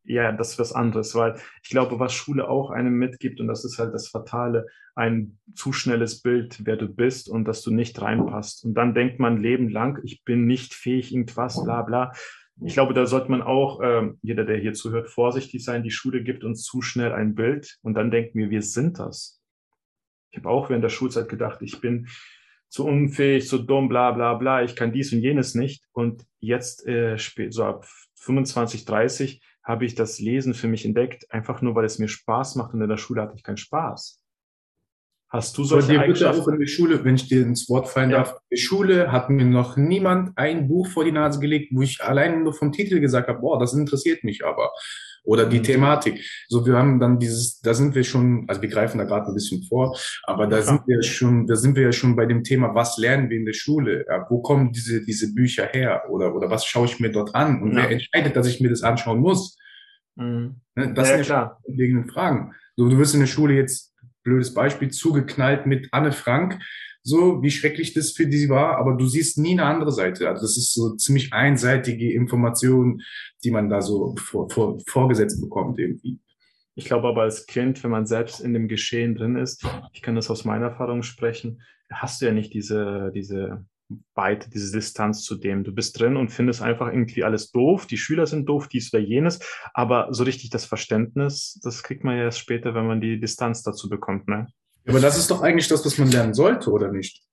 Ja, 0.06 0.34
das 0.34 0.52
ist 0.52 0.60
was 0.60 0.74
anderes, 0.74 1.16
weil 1.16 1.40
ich 1.62 1.70
glaube, 1.70 1.98
was 1.98 2.14
Schule 2.14 2.50
auch 2.50 2.72
einem 2.72 2.94
mitgibt, 2.96 3.40
und 3.40 3.48
das 3.48 3.64
ist 3.64 3.80
halt 3.80 3.94
das 3.94 4.10
Fatale, 4.10 4.68
ein 4.96 5.40
zu 5.56 5.72
schnelles 5.72 6.22
Bild, 6.22 6.66
wer 6.66 6.76
du 6.76 6.88
bist 6.88 7.30
und 7.30 7.46
dass 7.46 7.62
du 7.62 7.72
nicht 7.72 8.02
reinpasst. 8.02 8.66
Und 8.66 8.74
dann 8.74 8.94
denkt 8.94 9.20
man 9.20 9.42
Leben 9.42 9.70
lang, 9.70 10.00
ich 10.04 10.24
bin 10.24 10.46
nicht 10.46 10.74
fähig, 10.74 11.14
irgendwas, 11.14 11.64
bla 11.64 11.84
bla. 11.84 12.12
Ich 12.62 12.74
glaube, 12.74 12.94
da 12.94 13.06
sollte 13.06 13.32
man 13.32 13.42
auch, 13.42 13.80
ähm, 13.82 14.20
jeder, 14.22 14.46
der 14.46 14.58
hier 14.58 14.74
zuhört, 14.74 15.10
vorsichtig 15.10 15.64
sein. 15.64 15.84
Die 15.84 15.92
Schule 15.92 16.24
gibt 16.24 16.44
uns 16.44 16.64
zu 16.64 16.82
schnell 16.82 17.14
ein 17.14 17.34
Bild 17.34 17.78
und 17.82 17.96
dann 17.96 18.12
denken 18.12 18.38
wir, 18.38 18.50
wir 18.50 18.62
sind 18.62 19.00
das. 19.00 19.42
Ich 20.32 20.38
habe 20.38 20.50
auch 20.50 20.70
während 20.70 20.84
der 20.84 20.90
Schulzeit 20.90 21.30
gedacht, 21.30 21.62
ich 21.62 21.80
bin 21.80 22.08
zu 22.74 22.88
unfähig, 22.88 23.48
zu 23.48 23.60
dumm, 23.60 23.88
bla 23.88 24.10
bla 24.12 24.34
bla, 24.34 24.64
ich 24.64 24.76
kann 24.76 24.92
dies 24.92 25.14
und 25.14 25.20
jenes 25.20 25.54
nicht. 25.54 25.84
Und 25.92 26.26
jetzt, 26.40 26.88
äh, 26.88 27.20
spät, 27.20 27.54
so 27.54 27.66
ab 27.66 27.86
25, 28.16 28.86
30, 28.86 29.44
habe 29.62 29.86
ich 29.86 29.94
das 29.94 30.20
Lesen 30.20 30.56
für 30.56 30.68
mich 30.68 30.84
entdeckt, 30.84 31.32
einfach 31.32 31.62
nur, 31.62 31.76
weil 31.76 31.86
es 31.86 32.00
mir 32.00 32.08
Spaß 32.08 32.56
macht 32.56 32.74
und 32.74 32.82
in 32.82 32.90
der 32.90 32.98
Schule 32.98 33.22
hatte 33.22 33.36
ich 33.36 33.44
keinen 33.44 33.58
Spaß. 33.58 34.24
Hast 35.30 35.56
du 35.56 35.64
solche 35.64 35.90
bitte 35.90 36.00
auch 36.00 36.04
Eigenschaften? 36.04 36.54
in 36.54 36.60
der 36.62 36.68
Schule, 36.68 37.04
wenn 37.06 37.14
ich 37.14 37.28
dir 37.28 37.44
ins 37.44 37.70
Wort 37.70 37.88
fallen 37.90 38.10
Ja. 38.10 38.18
darf, 38.18 38.32
in 38.32 38.56
der 38.56 38.58
Schule 38.58 39.12
hat 39.12 39.30
mir 39.30 39.46
noch 39.46 39.78
niemand 39.78 40.36
ein 40.36 40.68
Buch 40.68 40.88
vor 40.88 41.06
die 41.06 41.12
Nase 41.12 41.40
gelegt, 41.40 41.70
wo 41.76 41.84
ich 41.84 42.04
allein 42.04 42.42
nur 42.42 42.54
vom 42.56 42.72
Titel 42.72 43.00
gesagt 43.00 43.28
habe, 43.28 43.40
boah, 43.40 43.60
das 43.60 43.74
interessiert 43.76 44.24
mich 44.24 44.44
aber. 44.44 44.72
Oder 45.26 45.46
die 45.46 45.60
Mhm. 45.60 45.64
Thematik. 45.64 46.22
So, 46.50 46.66
wir 46.66 46.74
haben 46.78 47.00
dann 47.00 47.18
dieses, 47.18 47.62
da 47.62 47.74
sind 47.74 47.96
wir 47.96 48.04
schon, 48.04 48.44
also 48.50 48.62
wir 48.62 48.68
greifen 48.70 48.98
da 48.98 49.06
gerade 49.06 49.28
ein 49.28 49.34
bisschen 49.34 49.64
vor, 49.64 49.98
aber 50.24 50.48
da 50.48 50.58
Ja. 50.58 50.62
sind 50.64 50.82
wir 50.86 51.02
schon, 51.02 51.48
da 51.48 51.56
sind 51.56 51.76
wir 51.78 51.84
ja 51.84 51.92
schon 51.94 52.16
bei 52.18 52.26
dem 52.26 52.44
Thema, 52.44 52.76
was 52.76 52.98
lernen 52.98 53.30
wir 53.30 53.38
in 53.38 53.46
der 53.46 53.54
Schule? 53.54 54.06
Ja, 54.10 54.26
wo 54.30 54.42
kommen 54.42 54.74
diese, 54.74 55.04
diese 55.06 55.34
Bücher 55.34 55.66
her? 55.72 56.04
Oder, 56.10 56.36
oder 56.36 56.50
was 56.50 56.66
schaue 56.66 56.86
ich 56.88 57.00
mir 57.00 57.10
dort 57.12 57.34
an? 57.36 57.62
Und 57.62 57.72
Ja. 57.72 57.84
wer 57.84 57.92
entscheidet, 57.92 58.36
dass 58.36 58.48
ich 58.48 58.60
mir 58.60 58.70
das 58.70 58.84
anschauen 58.84 59.20
muss? 59.22 59.58
Mhm. 60.16 60.56
Ne? 60.76 60.94
Das 60.94 61.08
sind 61.08 61.28
ja 61.28 61.58
grundlegenden 61.64 62.10
Fragen. 62.10 62.54
So, 62.76 62.90
du 62.90 62.98
wirst 62.98 63.14
in 63.14 63.22
der 63.22 63.28
Schule 63.28 63.54
jetzt, 63.54 63.94
blödes 64.24 64.54
Beispiel, 64.54 64.90
zugeknallt 64.90 65.66
mit 65.66 65.88
Anne 65.92 66.12
Frank, 66.12 66.60
so 67.04 67.42
wie 67.44 67.52
schrecklich 67.52 67.94
das 67.94 68.12
für 68.12 68.28
die 68.28 68.50
war, 68.50 68.78
aber 68.78 68.96
du 68.96 69.06
siehst 69.06 69.38
nie 69.38 69.52
eine 69.52 69.66
andere 69.66 69.92
Seite. 69.92 70.30
Also 70.30 70.44
das 70.44 70.58
ist 70.58 70.74
so 70.74 70.96
ziemlich 70.96 71.34
einseitige 71.34 72.14
Information, 72.14 73.02
die 73.44 73.52
man 73.52 73.70
da 73.70 73.82
so 73.82 74.16
vor, 74.18 74.50
vor, 74.50 74.80
vorgesetzt 74.88 75.42
bekommt 75.42 75.78
irgendwie. 75.80 76.20
Ich 76.76 76.86
glaube 76.86 77.10
aber 77.10 77.24
als 77.24 77.46
Kind, 77.46 77.84
wenn 77.84 77.92
man 77.92 78.08
selbst 78.08 78.40
in 78.40 78.54
dem 78.54 78.68
Geschehen 78.68 79.16
drin 79.16 79.36
ist, 79.36 79.66
ich 79.92 80.02
kann 80.02 80.16
das 80.16 80.32
aus 80.32 80.46
meiner 80.46 80.68
Erfahrung 80.68 81.04
sprechen, 81.04 81.62
hast 81.92 82.22
du 82.22 82.26
ja 82.26 82.32
nicht 82.32 82.54
diese, 82.54 83.12
diese 83.14 83.66
Weite, 84.16 84.50
diese 84.50 84.72
Distanz 84.72 85.24
zu 85.24 85.36
dem. 85.36 85.64
Du 85.64 85.74
bist 85.74 86.00
drin 86.00 86.18
und 86.18 86.32
findest 86.32 86.62
einfach 86.62 86.88
irgendwie 86.88 87.24
alles 87.24 87.52
doof, 87.52 87.86
die 87.86 87.98
Schüler 87.98 88.26
sind 88.26 88.48
doof, 88.48 88.68
dies 88.68 88.94
oder 88.94 89.04
jenes, 89.04 89.40
aber 89.74 90.08
so 90.12 90.24
richtig 90.24 90.50
das 90.50 90.66
Verständnis, 90.66 91.60
das 91.62 91.84
kriegt 91.84 92.04
man 92.04 92.18
ja 92.18 92.24
erst 92.24 92.40
später, 92.40 92.74
wenn 92.74 92.88
man 92.88 93.02
die 93.02 93.20
Distanz 93.20 93.62
dazu 93.62 93.90
bekommt, 93.90 94.28
ne? 94.28 94.48
Aber 94.86 95.00
das 95.00 95.18
ist 95.18 95.32
doch 95.32 95.42
eigentlich 95.42 95.68
das, 95.68 95.86
was 95.86 95.98
man 95.98 96.12
lernen 96.12 96.34
sollte, 96.34 96.70
oder 96.72 96.92
nicht? 96.92 97.24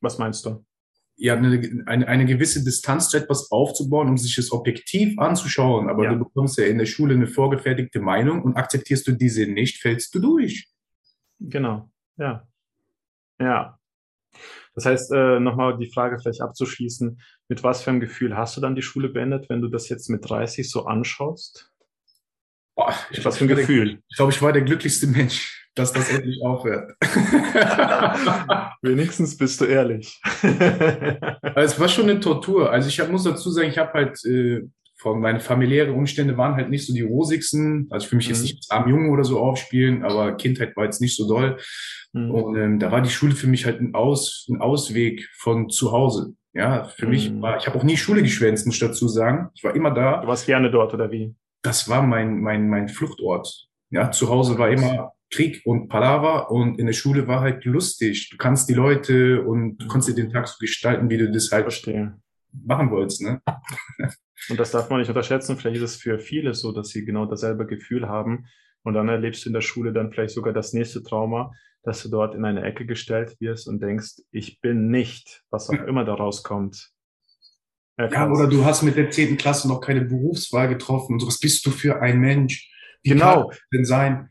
Was 0.00 0.18
meinst 0.18 0.44
du? 0.44 0.64
Ja, 1.16 1.34
eine, 1.36 1.84
eine, 1.86 2.08
eine 2.08 2.26
gewisse 2.26 2.64
Distanz 2.64 3.08
zu 3.10 3.16
etwas 3.16 3.50
aufzubauen, 3.52 4.08
um 4.08 4.18
sich 4.18 4.34
das 4.34 4.50
objektiv 4.50 5.18
anzuschauen. 5.18 5.88
Aber 5.88 6.04
Ja. 6.04 6.12
du 6.14 6.18
bekommst 6.24 6.58
ja 6.58 6.64
in 6.64 6.78
der 6.78 6.86
Schule 6.86 7.14
eine 7.14 7.26
vorgefertigte 7.26 8.00
Meinung 8.00 8.42
und 8.42 8.56
akzeptierst 8.56 9.06
du 9.06 9.12
diese 9.12 9.46
nicht, 9.46 9.78
fällst 9.78 10.14
du 10.14 10.18
durch. 10.18 10.68
Genau, 11.38 11.90
ja. 12.16 12.46
Ja. 13.40 13.78
Das 14.74 14.86
heißt, 14.86 15.12
äh, 15.12 15.38
nochmal 15.38 15.76
die 15.78 15.90
Frage 15.90 16.18
vielleicht 16.18 16.40
abzuschließen, 16.40 17.20
mit 17.48 17.62
was 17.62 17.82
für 17.82 17.90
einem 17.90 18.00
Gefühl 18.00 18.36
hast 18.36 18.56
du 18.56 18.60
dann 18.60 18.74
die 18.74 18.82
Schule 18.82 19.08
beendet, 19.10 19.48
wenn 19.50 19.60
du 19.60 19.68
das 19.68 19.88
jetzt 19.90 20.08
mit 20.08 20.28
30 20.28 20.68
so 20.70 20.86
anschaust? 20.86 21.70
Boah, 22.74 22.94
ich 23.10 23.22
Was 23.24 23.36
für 23.36 23.44
ein 23.44 23.48
war 23.50 23.56
der- 23.56 23.66
Gefühl? 23.66 24.02
Ich 24.08 24.16
glaube, 24.16 24.32
ich 24.32 24.40
war 24.40 24.52
der 24.52 24.62
glücklichste 24.62 25.06
Mensch, 25.06 25.61
dass 25.74 25.92
das 25.92 26.10
endlich 26.10 26.40
aufhört. 26.44 26.92
Wenigstens 28.82 29.36
bist 29.36 29.60
du 29.60 29.64
ehrlich. 29.64 30.20
Es 31.54 31.78
war 31.80 31.88
schon 31.88 32.08
eine 32.10 32.20
Tortur. 32.20 32.70
Also 32.70 32.88
ich 32.88 33.00
hab, 33.00 33.10
muss 33.10 33.24
dazu 33.24 33.50
sagen, 33.50 33.68
ich 33.68 33.78
habe 33.78 33.92
halt 33.92 34.24
äh, 34.24 34.62
von 34.96 35.20
meine 35.20 35.40
familiären 35.40 35.94
Umstände 35.94 36.36
waren 36.36 36.54
halt 36.54 36.70
nicht 36.70 36.86
so 36.86 36.92
die 36.92 37.00
rosigsten. 37.02 37.86
Also 37.90 38.06
ich 38.06 38.12
will 38.12 38.16
mich 38.18 38.28
Mhm. 38.28 38.32
jetzt 38.34 38.42
nicht 38.42 38.56
als 38.56 38.70
arm 38.70 38.88
Junge 38.88 39.10
oder 39.10 39.24
so 39.24 39.40
aufspielen, 39.40 40.04
aber 40.04 40.36
Kindheit 40.36 40.76
war 40.76 40.84
jetzt 40.84 41.00
nicht 41.00 41.16
so 41.16 41.26
doll. 41.28 41.58
Mhm. 42.12 42.30
Und 42.30 42.56
ähm, 42.56 42.78
da 42.78 42.92
war 42.92 43.00
die 43.00 43.10
Schule 43.10 43.34
für 43.34 43.46
mich 43.48 43.64
halt 43.66 43.80
ein, 43.80 43.94
Aus, 43.94 44.46
ein 44.50 44.60
Ausweg 44.60 45.28
von 45.38 45.70
zu 45.70 45.92
Hause. 45.92 46.34
Ja, 46.54 46.84
für 46.84 47.06
mich 47.06 47.30
Mhm. 47.30 47.40
war, 47.40 47.56
ich 47.56 47.66
habe 47.66 47.78
auch 47.78 47.82
nie 47.82 47.96
Schule 47.96 48.22
geschwänzt, 48.22 48.66
muss 48.66 48.74
ich 48.74 48.80
dazu 48.80 49.08
sagen. 49.08 49.48
Ich 49.54 49.64
war 49.64 49.74
immer 49.74 49.90
Du 49.90 49.96
da. 50.00 50.26
warst 50.26 50.46
gerne 50.46 50.70
dort, 50.70 50.92
oder 50.92 51.10
wie? 51.10 51.34
Das 51.62 51.88
war 51.88 52.02
mein, 52.02 52.40
mein, 52.40 52.68
mein 52.68 52.88
Fluchtort. 52.88 53.68
Ja, 53.90 54.10
zu 54.10 54.28
Hause 54.28 54.58
war 54.58 54.68
immer 54.70 55.12
Krieg 55.32 55.62
und 55.64 55.88
Palaver 55.88 56.50
und 56.50 56.78
in 56.78 56.86
der 56.86 56.92
Schule 56.92 57.26
war 57.26 57.40
halt 57.40 57.64
lustig. 57.64 58.28
Du 58.30 58.36
kannst 58.36 58.68
die 58.68 58.74
Leute 58.74 59.42
und 59.42 59.78
du 59.78 59.88
konntest 59.88 60.10
dir 60.16 60.22
den 60.22 60.30
Tag 60.32 60.46
so 60.46 60.56
gestalten, 60.60 61.10
wie 61.10 61.18
du 61.18 61.30
das 61.30 61.50
halt 61.50 61.64
Verstehe. 61.64 62.16
machen 62.52 62.90
wolltest, 62.90 63.22
ne? 63.22 63.40
Und 64.48 64.58
das 64.58 64.72
darf 64.72 64.90
man 64.90 64.98
nicht 64.98 65.08
unterschätzen. 65.08 65.56
Vielleicht 65.56 65.76
ist 65.76 65.82
es 65.90 65.96
für 65.96 66.18
viele 66.18 66.52
so, 66.54 66.72
dass 66.72 66.88
sie 66.88 67.04
genau 67.04 67.26
dasselbe 67.26 67.64
Gefühl 67.64 68.08
haben. 68.08 68.46
Und 68.82 68.94
dann 68.94 69.08
erlebst 69.08 69.44
du 69.44 69.48
in 69.50 69.52
der 69.52 69.60
Schule 69.60 69.92
dann 69.92 70.10
vielleicht 70.10 70.34
sogar 70.34 70.52
das 70.52 70.72
nächste 70.72 71.04
Trauma, 71.04 71.52
dass 71.84 72.02
du 72.02 72.08
dort 72.08 72.34
in 72.34 72.44
eine 72.44 72.62
Ecke 72.64 72.84
gestellt 72.84 73.36
wirst 73.38 73.68
und 73.68 73.80
denkst, 73.80 74.16
ich 74.32 74.60
bin 74.60 74.88
nicht, 74.88 75.44
was 75.50 75.70
auch 75.70 75.86
immer 75.86 76.04
da 76.04 76.14
rauskommt. 76.14 76.90
Ja, 77.98 78.28
oder 78.30 78.48
du 78.48 78.64
hast 78.64 78.82
mit 78.82 78.96
der 78.96 79.10
zehnten 79.10 79.36
Klasse 79.36 79.68
noch 79.68 79.80
keine 79.80 80.00
Berufswahl 80.00 80.68
getroffen 80.68 81.12
und 81.14 81.20
so, 81.20 81.28
was 81.28 81.38
bist 81.38 81.64
du 81.64 81.70
für 81.70 82.02
ein 82.02 82.18
Mensch? 82.18 82.68
Wie 83.04 83.10
Genau. 83.10 83.46
kann 83.48 83.58
denn 83.72 83.84
sein? 83.84 84.28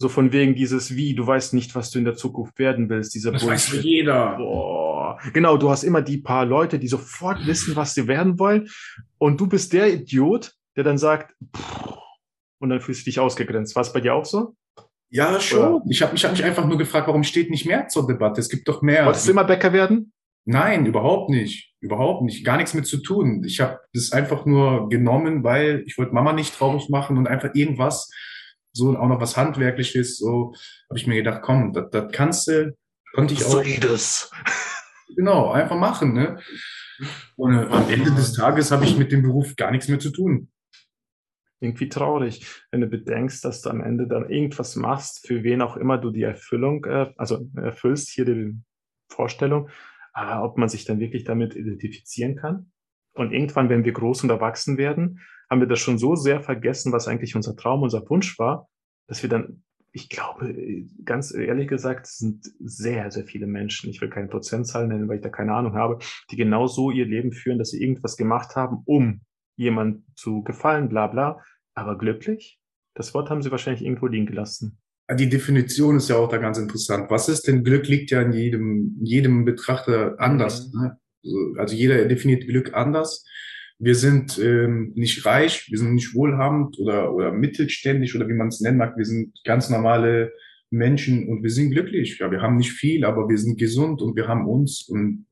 So 0.00 0.08
von 0.08 0.32
wegen 0.32 0.54
dieses 0.54 0.96
Wie, 0.96 1.14
du 1.14 1.26
weißt 1.26 1.52
nicht, 1.52 1.74
was 1.74 1.90
du 1.90 1.98
in 1.98 2.06
der 2.06 2.14
Zukunft 2.16 2.58
werden 2.58 2.88
willst, 2.88 3.14
dieser 3.14 3.32
Das 3.32 3.46
weiß 3.46 3.68
Bullshit. 3.68 3.84
jeder. 3.84 4.36
Boah. 4.38 5.18
Genau, 5.34 5.58
du 5.58 5.68
hast 5.68 5.82
immer 5.82 6.00
die 6.00 6.16
paar 6.16 6.46
Leute, 6.46 6.78
die 6.78 6.88
sofort 6.88 7.46
wissen, 7.46 7.76
was 7.76 7.92
sie 7.92 8.06
werden 8.08 8.38
wollen. 8.38 8.68
Und 9.18 9.38
du 9.38 9.46
bist 9.46 9.74
der 9.74 9.92
Idiot, 9.92 10.54
der 10.74 10.84
dann 10.84 10.96
sagt, 10.96 11.34
pff, 11.54 11.98
und 12.60 12.70
dann 12.70 12.80
fühlst 12.80 13.02
du 13.02 13.04
dich 13.10 13.20
ausgegrenzt. 13.20 13.76
War 13.76 13.82
es 13.82 13.92
bei 13.92 14.00
dir 14.00 14.14
auch 14.14 14.24
so? 14.24 14.54
Ja, 15.10 15.38
schon. 15.38 15.82
Ich 15.90 16.00
habe 16.00 16.12
mich, 16.12 16.24
hab 16.24 16.30
mich 16.32 16.44
einfach 16.44 16.66
nur 16.66 16.78
gefragt, 16.78 17.06
warum 17.06 17.22
steht 17.22 17.50
nicht 17.50 17.66
mehr 17.66 17.88
zur 17.88 18.06
Debatte? 18.06 18.40
Es 18.40 18.48
gibt 18.48 18.68
doch 18.68 18.80
mehr. 18.80 19.04
Wolltest 19.04 19.26
du 19.26 19.32
immer 19.32 19.44
Bäcker 19.44 19.74
werden? 19.74 20.12
Nein, 20.46 20.86
überhaupt 20.86 21.28
nicht. 21.28 21.74
Überhaupt 21.80 22.22
nicht. 22.22 22.42
Gar 22.44 22.56
nichts 22.56 22.72
mit 22.72 22.86
zu 22.86 22.98
tun. 23.02 23.42
Ich 23.44 23.60
habe 23.60 23.80
das 23.92 24.12
einfach 24.12 24.46
nur 24.46 24.88
genommen, 24.88 25.44
weil 25.44 25.82
ich 25.86 25.98
wollte 25.98 26.14
Mama 26.14 26.32
nicht 26.32 26.54
traurig 26.54 26.88
machen 26.88 27.18
und 27.18 27.26
einfach 27.26 27.50
irgendwas, 27.54 28.10
so 28.72 28.88
und 28.88 28.96
auch 28.96 29.08
noch 29.08 29.20
was 29.20 29.36
Handwerkliches, 29.36 30.18
so 30.18 30.54
habe 30.88 30.98
ich 30.98 31.06
mir 31.06 31.16
gedacht, 31.16 31.42
komm, 31.42 31.72
das, 31.72 31.90
das 31.90 32.12
kannst 32.12 32.48
du, 32.48 32.76
konnte 33.12 33.34
ich 33.34 33.44
auch. 33.44 33.50
Solides. 33.50 34.30
Genau, 35.16 35.50
einfach 35.50 35.76
machen, 35.76 36.12
ne? 36.12 36.38
Und 37.36 37.54
äh, 37.54 37.66
am 37.66 37.88
Ende 37.88 38.12
des 38.12 38.32
Tages 38.32 38.70
habe 38.70 38.84
ich 38.84 38.96
mit 38.96 39.12
dem 39.12 39.22
Beruf 39.22 39.56
gar 39.56 39.70
nichts 39.70 39.88
mehr 39.88 39.98
zu 39.98 40.10
tun. 40.10 40.50
Irgendwie 41.60 41.88
traurig, 41.88 42.46
wenn 42.70 42.80
du 42.80 42.86
bedenkst, 42.86 43.44
dass 43.44 43.60
du 43.62 43.70
am 43.70 43.82
Ende 43.82 44.06
dann 44.06 44.30
irgendwas 44.30 44.76
machst, 44.76 45.26
für 45.26 45.42
wen 45.42 45.60
auch 45.60 45.76
immer 45.76 45.98
du 45.98 46.10
die 46.10 46.22
Erfüllung, 46.22 46.84
äh, 46.84 47.12
also 47.16 47.48
erfüllst, 47.56 48.10
hier 48.10 48.24
die 48.24 48.56
Vorstellung, 49.10 49.68
aber 50.12 50.44
ob 50.44 50.58
man 50.58 50.68
sich 50.68 50.84
dann 50.84 51.00
wirklich 51.00 51.24
damit 51.24 51.56
identifizieren 51.56 52.36
kann. 52.36 52.70
Und 53.14 53.32
irgendwann, 53.32 53.68
wenn 53.68 53.84
wir 53.84 53.92
groß 53.92 54.22
und 54.24 54.30
erwachsen 54.30 54.78
werden, 54.78 55.20
haben 55.50 55.60
wir 55.60 55.66
das 55.66 55.80
schon 55.80 55.98
so 55.98 56.14
sehr 56.14 56.40
vergessen, 56.40 56.92
was 56.92 57.08
eigentlich 57.08 57.34
unser 57.34 57.56
Traum, 57.56 57.82
unser 57.82 58.08
Wunsch 58.08 58.38
war, 58.38 58.68
dass 59.08 59.22
wir 59.22 59.28
dann, 59.28 59.64
ich 59.92 60.08
glaube, 60.08 60.54
ganz 61.04 61.34
ehrlich 61.34 61.66
gesagt, 61.66 62.06
es 62.06 62.18
sind 62.18 62.46
sehr, 62.60 63.10
sehr 63.10 63.24
viele 63.24 63.48
Menschen, 63.48 63.90
ich 63.90 64.00
will 64.00 64.10
keine 64.10 64.28
Prozentzahl 64.28 64.86
nennen, 64.86 65.08
weil 65.08 65.16
ich 65.16 65.22
da 65.22 65.28
keine 65.28 65.52
Ahnung 65.54 65.74
habe, 65.74 65.98
die 66.30 66.36
genau 66.36 66.68
so 66.68 66.92
ihr 66.92 67.06
Leben 67.06 67.32
führen, 67.32 67.58
dass 67.58 67.70
sie 67.70 67.82
irgendwas 67.82 68.16
gemacht 68.16 68.54
haben, 68.54 68.82
um 68.84 69.22
jemand 69.56 70.04
zu 70.14 70.42
gefallen, 70.42 70.88
bla 70.88 71.08
bla, 71.08 71.42
aber 71.74 71.98
glücklich? 71.98 72.60
Das 72.94 73.12
Wort 73.14 73.30
haben 73.30 73.42
sie 73.42 73.50
wahrscheinlich 73.50 73.84
irgendwo 73.84 74.06
liegen 74.06 74.26
gelassen. 74.26 74.78
Die 75.18 75.28
Definition 75.28 75.96
ist 75.96 76.08
ja 76.08 76.16
auch 76.16 76.28
da 76.28 76.38
ganz 76.38 76.58
interessant. 76.58 77.10
Was 77.10 77.28
ist 77.28 77.48
denn 77.48 77.64
Glück 77.64 77.88
liegt 77.88 78.12
ja 78.12 78.22
in 78.22 78.32
jedem, 78.32 78.96
jedem 79.02 79.44
Betrachter 79.44 80.14
anders. 80.18 80.72
Mhm. 80.72 80.80
Ne? 80.80 80.99
So, 81.22 81.54
Also 81.58 81.74
jeder 81.74 82.04
definiert 82.06 82.46
Glück 82.46 82.74
anders. 82.74 83.24
Wir 83.78 83.94
sind 83.94 84.38
ähm, 84.38 84.92
nicht 84.94 85.24
reich, 85.24 85.66
wir 85.70 85.78
sind 85.78 85.94
nicht 85.94 86.14
wohlhabend 86.14 86.78
oder, 86.78 87.14
oder 87.14 87.32
mittelständisch 87.32 88.14
oder 88.14 88.28
wie 88.28 88.34
man 88.34 88.48
es 88.48 88.60
nennen 88.60 88.76
mag. 88.78 88.96
Wir 88.96 89.06
sind 89.06 89.32
ganz 89.44 89.70
normale 89.70 90.32
Menschen 90.72 91.28
und 91.28 91.42
wir 91.42 91.50
sind 91.50 91.70
glücklich. 91.70 92.18
Ja, 92.20 92.30
wir 92.30 92.42
haben 92.42 92.56
nicht 92.56 92.72
viel, 92.72 93.04
aber 93.04 93.28
wir 93.28 93.38
sind 93.38 93.58
gesund 93.58 94.02
und 94.02 94.14
wir 94.16 94.28
haben 94.28 94.46
uns 94.46 94.86
und 94.88 95.26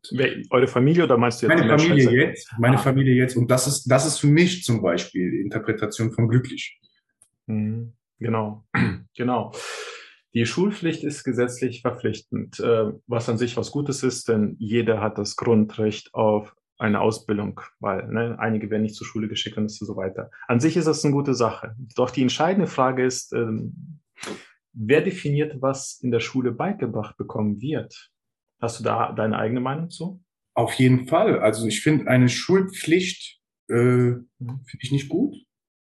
eure 0.50 0.66
Familie 0.66 1.04
oder 1.04 1.16
meinst 1.18 1.42
du 1.42 1.46
jetzt 1.46 1.58
meine 1.58 1.78
Familie 1.78 1.94
Menschheit? 2.06 2.28
jetzt, 2.30 2.52
meine 2.58 2.76
Ah. 2.76 2.80
Familie 2.80 3.14
jetzt. 3.14 3.36
Und 3.36 3.50
das 3.50 3.66
ist, 3.66 3.86
das 3.86 4.06
ist 4.06 4.18
für 4.18 4.26
mich 4.26 4.64
zum 4.64 4.82
Beispiel 4.82 5.30
die 5.30 5.40
Interpretation 5.40 6.10
von 6.12 6.28
glücklich. 6.28 6.80
Mhm. 7.46 7.92
Genau, 8.18 8.64
genau. 9.16 9.52
Die 10.34 10.46
Schulpflicht 10.46 11.04
ist 11.04 11.24
gesetzlich 11.24 11.82
verpflichtend, 11.82 12.60
äh, 12.60 12.92
was 13.06 13.28
an 13.28 13.38
sich 13.38 13.56
was 13.56 13.70
Gutes 13.70 14.02
ist, 14.02 14.28
denn 14.28 14.56
jeder 14.58 15.00
hat 15.00 15.18
das 15.18 15.36
Grundrecht 15.36 16.14
auf 16.14 16.54
eine 16.78 17.00
Ausbildung, 17.00 17.60
weil 17.80 18.06
ne, 18.08 18.38
einige 18.38 18.70
werden 18.70 18.82
nicht 18.82 18.94
zur 18.94 19.06
Schule 19.06 19.28
geschickt 19.28 19.56
und 19.56 19.70
so 19.70 19.96
weiter. 19.96 20.30
An 20.46 20.60
sich 20.60 20.76
ist 20.76 20.86
das 20.86 21.04
eine 21.04 21.14
gute 21.14 21.34
Sache. 21.34 21.74
Doch 21.96 22.10
die 22.10 22.22
entscheidende 22.22 22.68
Frage 22.68 23.04
ist, 23.04 23.32
ähm, 23.32 24.00
wer 24.72 25.00
definiert, 25.00 25.60
was 25.60 25.98
in 26.00 26.10
der 26.10 26.20
Schule 26.20 26.52
beigebracht 26.52 27.16
bekommen 27.16 27.60
wird? 27.60 28.10
Hast 28.60 28.78
du 28.78 28.84
da 28.84 29.12
deine 29.12 29.38
eigene 29.38 29.60
Meinung 29.60 29.90
zu? 29.90 30.22
Auf 30.54 30.74
jeden 30.74 31.08
Fall. 31.08 31.40
Also 31.40 31.66
ich 31.66 31.80
finde 31.80 32.08
eine 32.08 32.28
Schulpflicht 32.28 33.38
äh, 33.68 34.16
finde 34.38 34.78
ich 34.80 34.92
nicht 34.92 35.08
gut. 35.08 35.36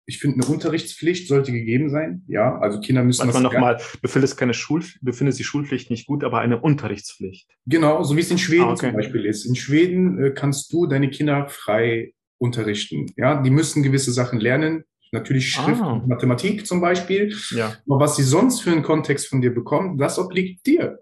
Ich 0.06 0.18
finde 0.18 0.42
eine 0.42 0.52
Unterrichtspflicht 0.52 1.28
sollte 1.28 1.50
gegeben 1.50 1.88
sein. 1.88 2.25
Ja, 2.28 2.58
also 2.58 2.80
Kinder 2.80 3.02
müssen 3.02 3.26
Warte 3.26 3.32
mal 3.34 3.42
nochmal, 3.42 3.80
du 4.02 4.08
findest 4.08 4.37
keine 4.37 4.52
Schul, 4.52 4.84
du 5.00 5.12
findest 5.12 5.38
die 5.38 5.44
Schulpflicht 5.44 5.88
nicht 5.90 6.06
gut, 6.06 6.25
aber 6.25 6.40
eine 6.40 6.61
Unterrichtspflicht. 6.61 7.49
Genau, 7.66 8.02
so 8.02 8.14
wie 8.16 8.20
es 8.20 8.30
in 8.30 8.37
Schweden 8.38 8.64
Ah, 8.64 8.73
okay. 8.73 8.88
zum 8.88 8.92
Beispiel 8.96 9.25
ist. 9.25 9.46
In 9.46 9.54
Schweden 9.54 10.23
äh, 10.23 10.30
kannst 10.32 10.73
du 10.73 10.87
deine 10.87 11.08
Kinder 11.08 11.46
frei 11.49 12.12
unterrichten. 12.38 13.06
Ja, 13.16 13.40
die 13.42 13.50
müssen 13.50 13.82
gewisse 13.82 14.12
Sachen 14.12 14.40
lernen. 14.40 14.84
Natürlich 15.12 15.49
Schrift 15.50 15.80
Ah. 15.80 15.92
und 15.92 16.08
Mathematik 16.08 16.66
zum 16.66 16.80
Beispiel. 16.80 17.34
Ja. 17.50 17.75
Aber 17.88 18.00
was 18.00 18.16
sie 18.16 18.25
sonst 18.25 18.61
für 18.61 18.73
einen 18.73 18.82
Kontext 18.82 19.28
von 19.28 19.40
dir 19.40 19.54
bekommen, 19.54 19.96
das 19.96 20.18
obliegt 20.18 20.66
dir. 20.66 20.99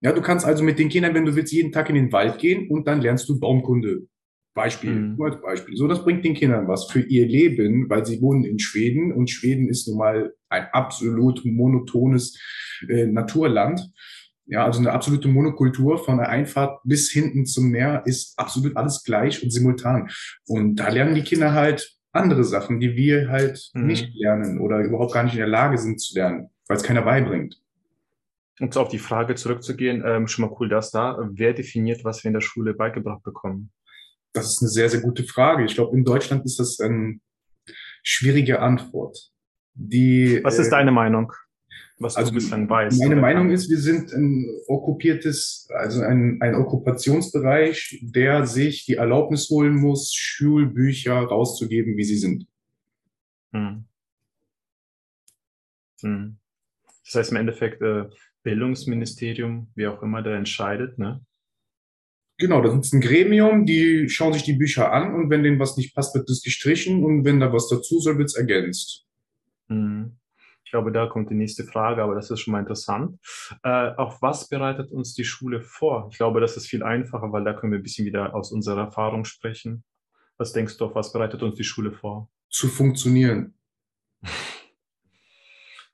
Ja, 0.00 0.12
du 0.12 0.20
kannst 0.20 0.44
also 0.44 0.64
mit 0.64 0.80
den 0.80 0.88
Kindern, 0.88 1.14
wenn 1.14 1.26
du 1.26 1.36
willst, 1.36 1.52
jeden 1.52 1.70
Tag 1.70 1.88
in 1.90 1.94
den 1.94 2.10
Wald 2.10 2.38
gehen 2.38 2.68
und 2.70 2.88
dann 2.88 3.00
lernst 3.02 3.28
du 3.28 3.38
Baumkunde. 3.38 4.08
Beispiel, 4.54 4.90
Mhm. 4.94 5.16
nur 5.16 5.26
als 5.28 5.40
Beispiel. 5.40 5.76
So, 5.76 5.88
das 5.88 6.04
bringt 6.04 6.24
den 6.24 6.34
Kindern 6.34 6.68
was 6.68 6.90
für 6.90 7.00
ihr 7.00 7.26
Leben, 7.26 7.88
weil 7.88 8.04
sie 8.04 8.20
wohnen 8.20 8.44
in 8.44 8.58
Schweden 8.58 9.12
und 9.12 9.30
Schweden 9.30 9.68
ist 9.68 9.88
nun 9.88 9.98
mal 9.98 10.34
ein 10.48 10.66
absolut 10.72 11.42
monotones 11.44 12.38
äh, 12.88 13.06
Naturland. 13.06 13.90
Ja, 14.46 14.64
also 14.66 14.80
eine 14.80 14.92
absolute 14.92 15.28
Monokultur 15.28 15.98
von 16.04 16.18
der 16.18 16.28
Einfahrt 16.28 16.80
bis 16.84 17.10
hinten 17.10 17.46
zum 17.46 17.70
Meer 17.70 18.02
ist 18.04 18.38
absolut 18.38 18.76
alles 18.76 19.02
gleich 19.04 19.42
und 19.42 19.50
simultan. 19.50 20.10
Und 20.46 20.76
da 20.76 20.88
lernen 20.88 21.14
die 21.14 21.22
Kinder 21.22 21.52
halt 21.54 21.96
andere 22.10 22.44
Sachen, 22.44 22.78
die 22.80 22.94
wir 22.94 23.28
halt 23.30 23.70
Mhm. 23.72 23.86
nicht 23.86 24.12
lernen 24.14 24.60
oder 24.60 24.80
überhaupt 24.80 25.14
gar 25.14 25.22
nicht 25.22 25.32
in 25.34 25.38
der 25.38 25.48
Lage 25.48 25.78
sind 25.78 26.00
zu 26.00 26.14
lernen, 26.14 26.50
weil 26.68 26.76
es 26.76 26.82
keiner 26.82 27.02
beibringt. 27.02 27.58
Um 28.60 28.70
auf 28.72 28.88
die 28.90 28.98
Frage 28.98 29.34
zurückzugehen, 29.34 30.02
ähm, 30.06 30.28
schon 30.28 30.44
mal 30.46 30.54
cool, 30.60 30.68
dass 30.68 30.90
da, 30.90 31.16
wer 31.32 31.54
definiert, 31.54 32.04
was 32.04 32.22
wir 32.22 32.28
in 32.28 32.34
der 32.34 32.42
Schule 32.42 32.74
beigebracht 32.74 33.22
bekommen? 33.22 33.70
Das 34.32 34.46
ist 34.46 34.62
eine 34.62 34.70
sehr, 34.70 34.88
sehr 34.88 35.00
gute 35.00 35.24
Frage. 35.24 35.64
Ich 35.64 35.74
glaube, 35.74 35.96
in 35.96 36.04
Deutschland 36.04 36.44
ist 36.44 36.58
das 36.58 36.80
eine 36.80 37.20
schwierige 38.02 38.60
Antwort. 38.60 39.30
Die, 39.74 40.40
Was 40.42 40.58
ist 40.58 40.68
äh, 40.68 40.70
deine 40.70 40.92
Meinung? 40.92 41.32
Was 41.98 42.16
also 42.16 42.30
du 42.30 42.34
bislang 42.36 42.68
weißt? 42.68 42.98
Meine 43.00 43.16
Meinung 43.16 43.48
kannst? 43.48 43.64
ist, 43.64 43.70
wir 43.70 43.78
sind 43.78 44.12
ein 44.12 44.46
okkupiertes, 44.66 45.68
also 45.72 46.02
ein, 46.02 46.38
ein 46.40 46.54
Okkupationsbereich, 46.54 48.00
der 48.02 48.46
sich 48.46 48.86
die 48.86 48.94
Erlaubnis 48.94 49.48
holen 49.50 49.76
muss, 49.76 50.12
Schulbücher 50.12 51.14
rauszugeben, 51.14 51.96
wie 51.96 52.04
sie 52.04 52.16
sind. 52.16 52.46
Hm. 53.52 53.84
Hm. 56.00 56.38
Das 57.04 57.14
heißt 57.14 57.30
im 57.30 57.36
Endeffekt, 57.36 57.82
äh, 57.82 58.06
Bildungsministerium, 58.42 59.70
wie 59.74 59.86
auch 59.86 60.02
immer, 60.02 60.22
der 60.22 60.34
entscheidet, 60.34 60.98
ne? 60.98 61.24
Genau, 62.42 62.60
da 62.60 62.72
sitzt 62.72 62.92
ein 62.92 63.00
Gremium, 63.00 63.66
die 63.66 64.08
schauen 64.08 64.32
sich 64.32 64.42
die 64.42 64.54
Bücher 64.54 64.92
an 64.92 65.14
und 65.14 65.30
wenn 65.30 65.44
denen 65.44 65.60
was 65.60 65.76
nicht 65.76 65.94
passt, 65.94 66.12
wird 66.16 66.28
das 66.28 66.42
gestrichen 66.42 67.04
und 67.04 67.24
wenn 67.24 67.38
da 67.38 67.52
was 67.52 67.68
dazu 67.68 68.00
soll, 68.00 68.18
wird 68.18 68.30
es 68.30 68.34
ergänzt. 68.34 69.06
Hm. 69.68 70.18
Ich 70.64 70.72
glaube, 70.72 70.90
da 70.90 71.06
kommt 71.06 71.30
die 71.30 71.36
nächste 71.36 71.62
Frage, 71.62 72.02
aber 72.02 72.16
das 72.16 72.32
ist 72.32 72.40
schon 72.40 72.50
mal 72.50 72.58
interessant. 72.58 73.20
Äh, 73.62 73.94
auf 73.94 74.20
was 74.22 74.48
bereitet 74.48 74.90
uns 74.90 75.14
die 75.14 75.22
Schule 75.22 75.60
vor? 75.60 76.08
Ich 76.10 76.18
glaube, 76.18 76.40
das 76.40 76.56
ist 76.56 76.66
viel 76.66 76.82
einfacher, 76.82 77.30
weil 77.30 77.44
da 77.44 77.52
können 77.52 77.70
wir 77.70 77.78
ein 77.78 77.84
bisschen 77.84 78.06
wieder 78.06 78.34
aus 78.34 78.50
unserer 78.50 78.86
Erfahrung 78.86 79.24
sprechen. 79.24 79.84
Was 80.36 80.52
denkst 80.52 80.78
du, 80.78 80.86
auf 80.86 80.96
was 80.96 81.12
bereitet 81.12 81.44
uns 81.44 81.54
die 81.54 81.62
Schule 81.62 81.92
vor? 81.92 82.28
Zu 82.50 82.66
funktionieren. 82.66 83.54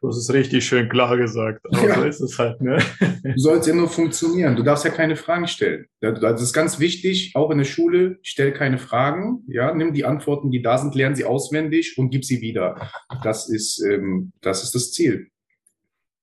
Du 0.01 0.09
hast 0.09 0.17
es 0.17 0.33
richtig 0.33 0.65
schön 0.65 0.89
klar 0.89 1.17
gesagt. 1.17 1.65
Aber 1.67 1.89
ja. 1.89 1.95
so 1.97 2.05
ist 2.05 2.21
es 2.21 2.39
halt, 2.39 2.61
ne? 2.61 2.79
Du 3.23 3.41
sollst 3.41 3.67
ja 3.67 3.75
nur 3.75 3.89
funktionieren. 3.89 4.55
Du 4.55 4.63
darfst 4.63 4.85
ja 4.85 4.91
keine 4.91 5.17
Fragen 5.17 5.49
stellen. 5.49 5.87
Das 6.01 6.41
ist 6.41 6.53
ganz 6.53 6.79
wichtig, 6.79 7.33
auch 7.35 7.51
in 7.51 7.59
der 7.59 7.65
Schule, 7.65 8.19
stell 8.23 8.53
keine 8.53 8.79
Fragen. 8.79 9.43
Ja, 9.49 9.75
nimm 9.75 9.93
die 9.93 10.05
Antworten, 10.05 10.51
die 10.51 10.63
da 10.63 10.79
sind, 10.79 10.95
lern 10.95 11.17
sie 11.17 11.25
auswendig 11.25 11.99
und 11.99 12.11
gib 12.11 12.25
sie 12.25 12.41
wieder. 12.41 12.91
Das 13.25 13.49
ist, 13.49 13.83
ähm, 13.83 14.33
das 14.41 14.63
ist 14.63 14.75
das 14.75 14.93
Ziel. 14.93 15.31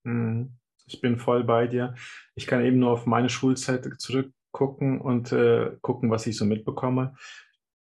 Mhm. 0.03 0.53
Ich 0.87 1.01
bin 1.01 1.17
voll 1.17 1.43
bei 1.43 1.67
dir. 1.67 1.95
Ich 2.35 2.47
kann 2.47 2.63
eben 2.63 2.79
nur 2.79 2.91
auf 2.91 3.05
meine 3.05 3.29
Schulzeit 3.29 3.87
zurückgucken 3.97 5.01
und 5.01 5.31
äh, 5.31 5.71
gucken, 5.81 6.11
was 6.11 6.27
ich 6.27 6.37
so 6.37 6.45
mitbekomme. 6.45 7.15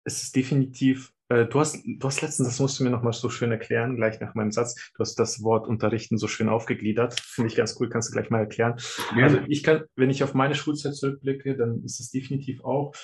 Es 0.05 0.23
ist 0.23 0.37
definitiv 0.37 1.14
äh, 1.29 1.47
du 1.47 1.61
hast, 1.61 1.83
du 1.85 2.07
hast 2.07 2.21
letztens, 2.23 2.49
das 2.49 2.61
musst 2.61 2.79
du 2.79 2.85
mir 2.85 2.91
nochmal 2.91 3.13
so 3.13 3.29
schön 3.31 3.51
erklären, 3.51 3.97
gleich 3.97 4.21
nach 4.21 4.35
meinem 4.35 4.53
Satz. 4.53 4.75
Du 4.95 5.01
hast 5.01 5.17
das 5.17 5.43
Wort 5.43 5.67
unterrichten 5.67 6.19
so 6.19 6.29
schön 6.29 6.49
aufgegliedert. 6.49 7.19
Finde 7.21 7.49
ich 7.49 7.57
ganz 7.57 7.77
cool, 7.81 7.89
kannst 7.89 8.11
du 8.11 8.13
gleich 8.13 8.31
mal 8.31 8.41
erklären. 8.41 8.75
Ja. 9.17 9.25
Also 9.25 9.39
ich 9.49 9.63
kann, 9.63 9.85
wenn 9.97 10.11
ich 10.11 10.23
auf 10.23 10.35
meine 10.35 10.55
Schulzeit 10.55 10.95
zurückblicke, 10.95 11.57
dann 11.57 11.83
ist 11.85 12.01
es 12.01 12.11
definitiv 12.11 12.63
auch, 12.65 12.95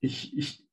ich, 0.00 0.36
ich, 0.36 0.64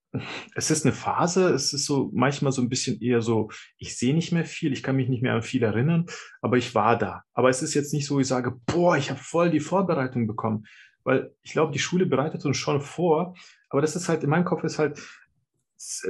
es 0.56 0.72
ist 0.72 0.86
eine 0.86 0.94
Phase, 0.94 1.50
es 1.50 1.74
ist 1.74 1.86
so 1.86 2.10
manchmal 2.14 2.52
so 2.52 2.62
ein 2.62 2.70
bisschen 2.70 3.02
eher 3.02 3.22
so, 3.22 3.50
ich 3.78 3.98
sehe 3.98 4.14
nicht 4.14 4.32
mehr 4.32 4.46
viel, 4.46 4.72
ich 4.72 4.84
kann 4.84 4.96
mich 4.96 5.10
nicht 5.10 5.22
mehr 5.22 5.34
an 5.34 5.42
viel 5.42 5.64
erinnern, 5.64 6.06
aber 6.42 6.58
ich 6.58 6.74
war 6.76 6.98
da. 6.98 7.24
Aber 7.34 7.50
es 7.50 7.62
ist 7.62 7.74
jetzt 7.74 7.94
nicht 7.94 8.06
so, 8.06 8.20
ich 8.20 8.28
sage, 8.28 8.56
boah, 8.66 8.98
ich 8.98 9.10
habe 9.10 9.20
voll 9.20 9.50
die 9.50 9.60
Vorbereitung 9.60 10.28
bekommen, 10.28 10.66
weil 11.04 11.34
ich 11.42 11.52
glaube, 11.52 11.72
die 11.72 11.80
Schule 11.80 12.06
bereitet 12.06 12.46
uns 12.46 12.58
schon 12.58 12.82
vor, 12.82 13.36
aber 13.70 13.82
das 13.82 13.96
ist 13.96 14.08
halt, 14.08 14.24
in 14.24 14.30
meinem 14.30 14.46
Kopf 14.46 14.64
ist 14.64 14.80
halt, 14.80 15.02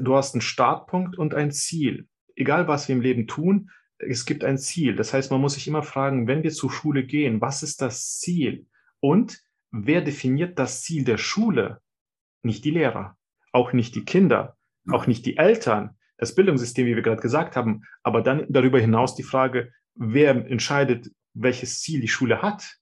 du 0.02 0.16
hast 0.16 0.34
einen 0.34 0.42
Startpunkt 0.42 1.18
und 1.18 1.34
ein 1.34 1.52
Ziel. 1.52 2.08
Egal, 2.36 2.68
was 2.68 2.88
wir 2.88 2.96
im 2.96 3.02
Leben 3.02 3.28
tun, 3.28 3.72
es 4.00 4.26
gibt 4.26 4.44
ein 4.44 4.58
Ziel. 4.58 4.96
Das 4.96 5.14
heißt, 5.14 5.32
man 5.32 5.42
muss 5.42 5.56
sich 5.56 5.68
immer 5.68 5.84
fragen, 5.84 6.28
wenn 6.28 6.44
wir 6.44 6.52
zur 6.52 6.72
Schule 6.72 7.04
gehen, 7.04 7.42
was 7.42 7.64
ist 7.64 7.82
das 7.82 8.20
Ziel? 8.20 8.68
Und 9.00 9.42
wer 9.72 10.02
definiert 10.02 10.60
das 10.60 10.82
Ziel 10.82 11.04
der 11.04 11.18
Schule? 11.18 11.82
Nicht 12.44 12.64
die 12.64 12.72
Lehrer, 12.72 13.18
auch 13.52 13.74
nicht 13.74 13.96
die 13.96 14.06
Kinder, 14.06 14.56
auch 14.92 15.08
nicht 15.08 15.26
die 15.26 15.38
Eltern, 15.38 15.98
das 16.18 16.36
Bildungssystem, 16.36 16.86
wie 16.86 16.96
wir 16.96 17.04
gerade 17.04 17.22
gesagt 17.22 17.56
haben, 17.56 17.84
aber 18.04 18.22
dann 18.22 18.46
darüber 18.50 18.80
hinaus 18.80 19.16
die 19.16 19.24
Frage, 19.24 19.72
wer 19.96 20.32
entscheidet, 20.32 21.12
welches 21.34 21.82
Ziel 21.82 22.02
die 22.02 22.08
Schule 22.08 22.42
hat? 22.42 22.78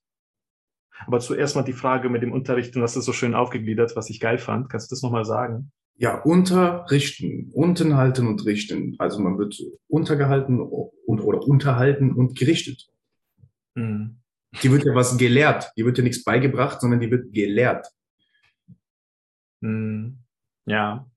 Aber 1.06 1.20
zuerst 1.20 1.56
mal 1.56 1.64
die 1.64 1.74
Frage 1.74 2.10
mit 2.10 2.22
dem 2.22 2.32
Unterricht, 2.32 2.76
und 2.76 2.82
das 2.82 2.96
ist 2.96 3.06
so 3.06 3.14
schön 3.14 3.36
aufgegliedert, 3.36 3.96
was 3.96 4.10
ich 4.10 4.20
geil 4.20 4.38
fand. 4.38 4.70
Kannst 4.70 4.90
du 4.90 4.96
das 4.96 5.04
nochmal 5.04 5.26
sagen? 5.26 5.72
Ja, 5.98 6.20
unterrichten, 6.22 7.52
unten 7.54 7.96
halten 7.96 8.28
und 8.28 8.46
richten. 8.46 8.96
Also 9.00 9.20
man 9.20 9.38
wird 9.38 9.58
untergehalten 9.88 10.60
und 10.60 11.22
oder 11.22 11.42
unterhalten 11.42 12.12
und 12.12 12.38
gerichtet. 12.38 12.88
Mhm. 13.76 14.18
Die 14.62 14.72
wird 14.72 14.86
ja 14.86 14.94
was 14.94 15.18
gelehrt. 15.18 15.72
Die 15.78 15.86
wird 15.86 15.98
ja 15.98 16.04
nichts 16.04 16.24
beigebracht, 16.24 16.82
sondern 16.82 17.00
die 17.00 17.12
wird 17.12 17.34
gelehrt. 17.34 17.88
Mhm. 19.62 20.20
Ja, 20.66 21.10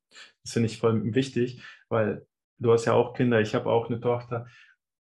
das 0.42 0.52
finde 0.52 0.66
ich 0.66 0.78
voll 0.78 1.14
wichtig, 1.14 1.62
weil 1.88 2.26
du 2.58 2.72
hast 2.72 2.84
ja 2.84 2.92
auch 2.92 3.14
Kinder, 3.14 3.40
ich 3.40 3.54
habe 3.54 3.70
auch 3.70 3.88
eine 3.88 4.00
Tochter 4.00 4.46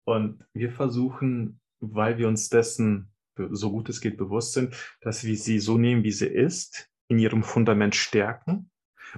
und 0.03 0.43
wir 0.53 0.71
versuchen, 0.71 1.59
weil 1.79 2.17
wir 2.17 2.27
uns 2.27 2.49
dessen 2.49 3.11
so 3.51 3.71
gut 3.71 3.89
es 3.89 4.01
geht 4.01 4.17
bewusst 4.17 4.53
sind, 4.53 4.75
dass 5.01 5.23
wir 5.23 5.37
sie 5.37 5.59
so 5.59 5.77
nehmen, 5.77 6.03
wie 6.03 6.11
sie 6.11 6.27
ist, 6.27 6.89
in 7.07 7.19
ihrem 7.19 7.43
Fundament 7.43 7.95
stärken 7.95 8.70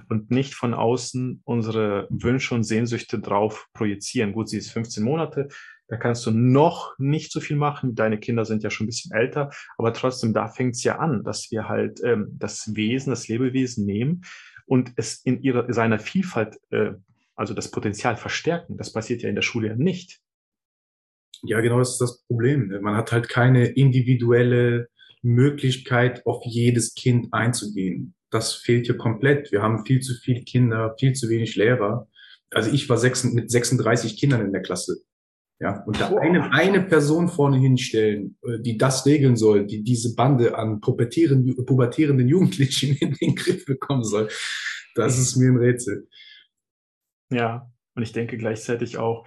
und 0.08 0.30
nicht 0.30 0.54
von 0.54 0.74
außen 0.74 1.42
unsere 1.44 2.06
Wünsche 2.10 2.54
und 2.54 2.64
Sehnsüchte 2.64 3.18
drauf 3.18 3.68
projizieren. 3.72 4.32
Gut, 4.32 4.48
sie 4.48 4.58
ist 4.58 4.70
15 4.70 5.02
Monate, 5.02 5.48
da 5.88 5.96
kannst 5.96 6.24
du 6.26 6.30
noch 6.30 6.98
nicht 6.98 7.30
so 7.30 7.40
viel 7.40 7.56
machen. 7.56 7.94
Deine 7.94 8.18
Kinder 8.18 8.44
sind 8.44 8.62
ja 8.62 8.70
schon 8.70 8.84
ein 8.84 8.88
bisschen 8.88 9.12
älter, 9.12 9.50
aber 9.76 9.92
trotzdem, 9.92 10.32
da 10.32 10.48
fängt 10.48 10.76
es 10.76 10.84
ja 10.84 10.98
an, 10.98 11.24
dass 11.24 11.50
wir 11.50 11.68
halt 11.68 12.00
ähm, 12.02 12.28
das 12.38 12.74
Wesen, 12.74 13.10
das 13.10 13.28
Lebewesen 13.28 13.84
nehmen 13.84 14.22
und 14.66 14.92
es 14.96 15.16
in 15.24 15.42
ihrer, 15.42 15.70
seiner 15.72 15.98
Vielfalt, 15.98 16.58
äh, 16.70 16.92
also 17.34 17.52
das 17.52 17.70
Potenzial 17.70 18.16
verstärken. 18.16 18.76
Das 18.78 18.92
passiert 18.92 19.22
ja 19.22 19.28
in 19.28 19.34
der 19.34 19.42
Schule 19.42 19.68
ja 19.68 19.76
nicht. 19.76 20.20
Ja, 21.42 21.60
genau, 21.60 21.78
das 21.78 21.92
ist 21.92 22.00
das 22.00 22.22
Problem. 22.22 22.68
Man 22.80 22.96
hat 22.96 23.12
halt 23.12 23.28
keine 23.28 23.66
individuelle 23.66 24.88
Möglichkeit, 25.20 26.24
auf 26.26 26.42
jedes 26.44 26.94
Kind 26.94 27.32
einzugehen 27.32 28.14
das 28.34 28.54
fehlt 28.54 28.86
hier 28.86 28.96
komplett. 28.96 29.52
Wir 29.52 29.62
haben 29.62 29.86
viel 29.86 30.00
zu 30.00 30.14
viele 30.14 30.42
Kinder, 30.42 30.94
viel 30.98 31.12
zu 31.12 31.28
wenig 31.28 31.56
Lehrer. 31.56 32.08
Also 32.50 32.70
ich 32.70 32.88
war 32.88 32.98
sechs, 32.98 33.24
mit 33.24 33.50
36 33.50 34.18
Kindern 34.18 34.42
in 34.42 34.52
der 34.52 34.62
Klasse. 34.62 34.98
Ja, 35.60 35.84
und 35.84 36.00
da 36.00 36.14
eine, 36.16 36.52
eine 36.52 36.82
Person 36.82 37.28
vorne 37.28 37.58
hinstellen, 37.58 38.36
äh, 38.42 38.58
die 38.60 38.76
das 38.76 39.06
regeln 39.06 39.36
soll, 39.36 39.66
die 39.66 39.84
diese 39.84 40.14
Bande 40.14 40.58
an 40.58 40.80
pubertierenden, 40.80 41.64
pubertierenden 41.64 42.28
Jugendlichen 42.28 42.96
in 43.00 43.14
den 43.14 43.36
Griff 43.36 43.64
bekommen 43.64 44.04
soll, 44.04 44.28
das 44.96 45.18
ist 45.18 45.36
mir 45.36 45.50
ein 45.50 45.56
Rätsel. 45.56 46.08
Ja, 47.30 47.70
und 47.94 48.02
ich 48.02 48.12
denke 48.12 48.36
gleichzeitig 48.36 48.98
auch, 48.98 49.26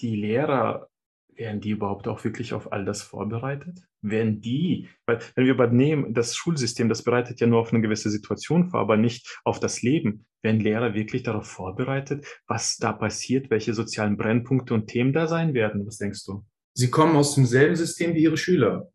die 0.00 0.16
Lehrer 0.16 0.88
werden 1.34 1.60
die 1.60 1.70
überhaupt 1.70 2.08
auch 2.08 2.24
wirklich 2.24 2.52
auf 2.52 2.72
all 2.72 2.84
das 2.84 3.02
vorbereitet? 3.02 3.87
Werden 4.00 4.40
die, 4.40 4.88
weil 5.06 5.18
wenn 5.34 5.44
wir 5.44 5.52
übernehmen, 5.52 6.14
das 6.14 6.36
Schulsystem, 6.36 6.88
das 6.88 7.02
bereitet 7.02 7.40
ja 7.40 7.48
nur 7.48 7.60
auf 7.60 7.72
eine 7.72 7.82
gewisse 7.82 8.10
Situation 8.10 8.70
vor, 8.70 8.80
aber 8.80 8.96
nicht 8.96 9.40
auf 9.44 9.58
das 9.58 9.82
Leben. 9.82 10.26
Werden 10.40 10.60
Lehrer 10.60 10.94
wirklich 10.94 11.24
darauf 11.24 11.46
vorbereitet, 11.46 12.24
was 12.46 12.76
da 12.76 12.92
passiert, 12.92 13.50
welche 13.50 13.74
sozialen 13.74 14.16
Brennpunkte 14.16 14.72
und 14.72 14.86
Themen 14.86 15.12
da 15.12 15.26
sein 15.26 15.52
werden? 15.52 15.84
Was 15.84 15.98
denkst 15.98 16.24
du? 16.24 16.44
Sie 16.74 16.90
kommen 16.90 17.16
aus 17.16 17.34
demselben 17.34 17.74
System 17.74 18.14
wie 18.14 18.22
ihre 18.22 18.36
Schüler. 18.36 18.88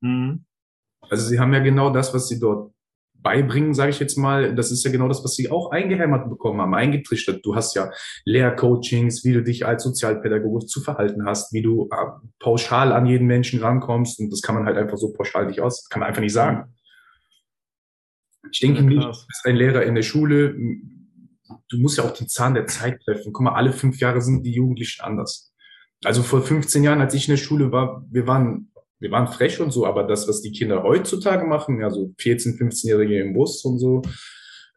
Mhm. 0.00 0.44
Also 1.00 1.28
sie 1.28 1.38
haben 1.38 1.52
ja 1.52 1.60
genau 1.60 1.90
das, 1.90 2.12
was 2.12 2.26
sie 2.26 2.40
dort 2.40 2.73
beibringen, 3.24 3.74
sage 3.74 3.90
ich 3.90 3.98
jetzt 3.98 4.16
mal, 4.16 4.54
das 4.54 4.70
ist 4.70 4.84
ja 4.84 4.92
genau 4.92 5.08
das, 5.08 5.24
was 5.24 5.34
sie 5.34 5.50
auch 5.50 5.72
eingehämmert 5.72 6.28
bekommen 6.28 6.60
haben, 6.60 6.74
eingetrichtert. 6.74 7.44
Du 7.44 7.56
hast 7.56 7.74
ja 7.74 7.90
Lehrcoachings, 8.24 9.24
wie 9.24 9.32
du 9.32 9.42
dich 9.42 9.66
als 9.66 9.82
Sozialpädagoge 9.82 10.66
zu 10.66 10.80
verhalten 10.80 11.26
hast, 11.26 11.52
wie 11.52 11.62
du 11.62 11.88
äh, 11.90 11.96
pauschal 12.38 12.92
an 12.92 13.06
jeden 13.06 13.26
Menschen 13.26 13.60
rankommst 13.60 14.20
und 14.20 14.30
das 14.30 14.42
kann 14.42 14.54
man 14.54 14.66
halt 14.66 14.76
einfach 14.76 14.98
so 14.98 15.12
pauschal 15.12 15.46
nicht 15.46 15.60
aus, 15.60 15.88
kann 15.88 16.00
man 16.00 16.08
einfach 16.08 16.20
nicht 16.22 16.34
sagen. 16.34 16.74
Ich 18.52 18.60
denke 18.60 18.82
ja, 18.82 18.86
nicht, 18.86 19.04
dass 19.04 19.42
ein 19.44 19.56
Lehrer 19.56 19.82
in 19.82 19.94
der 19.94 20.02
Schule, 20.02 20.54
du 20.54 21.78
musst 21.78 21.98
ja 21.98 22.04
auch 22.04 22.12
den 22.12 22.28
Zahn 22.28 22.54
der 22.54 22.66
Zeit 22.66 23.00
treffen. 23.02 23.32
Guck 23.32 23.42
mal, 23.42 23.54
alle 23.54 23.72
fünf 23.72 23.98
Jahre 24.00 24.20
sind 24.20 24.44
die 24.44 24.52
Jugendlichen 24.52 25.02
anders. 25.02 25.52
Also 26.04 26.22
vor 26.22 26.42
15 26.42 26.84
Jahren, 26.84 27.00
als 27.00 27.14
ich 27.14 27.26
in 27.26 27.32
der 27.32 27.42
Schule 27.42 27.72
war, 27.72 28.04
wir 28.10 28.26
waren 28.26 28.70
wir 29.04 29.10
waren 29.10 29.28
frech 29.28 29.60
und 29.60 29.70
so, 29.70 29.84
aber 29.84 30.04
das, 30.04 30.26
was 30.26 30.40
die 30.40 30.50
Kinder 30.50 30.82
heutzutage 30.82 31.46
machen, 31.46 31.84
also 31.84 32.14
14-, 32.18 32.58
15-Jährige 32.58 33.20
im 33.20 33.34
Bus 33.34 33.62
und 33.62 33.78
so, 33.78 34.00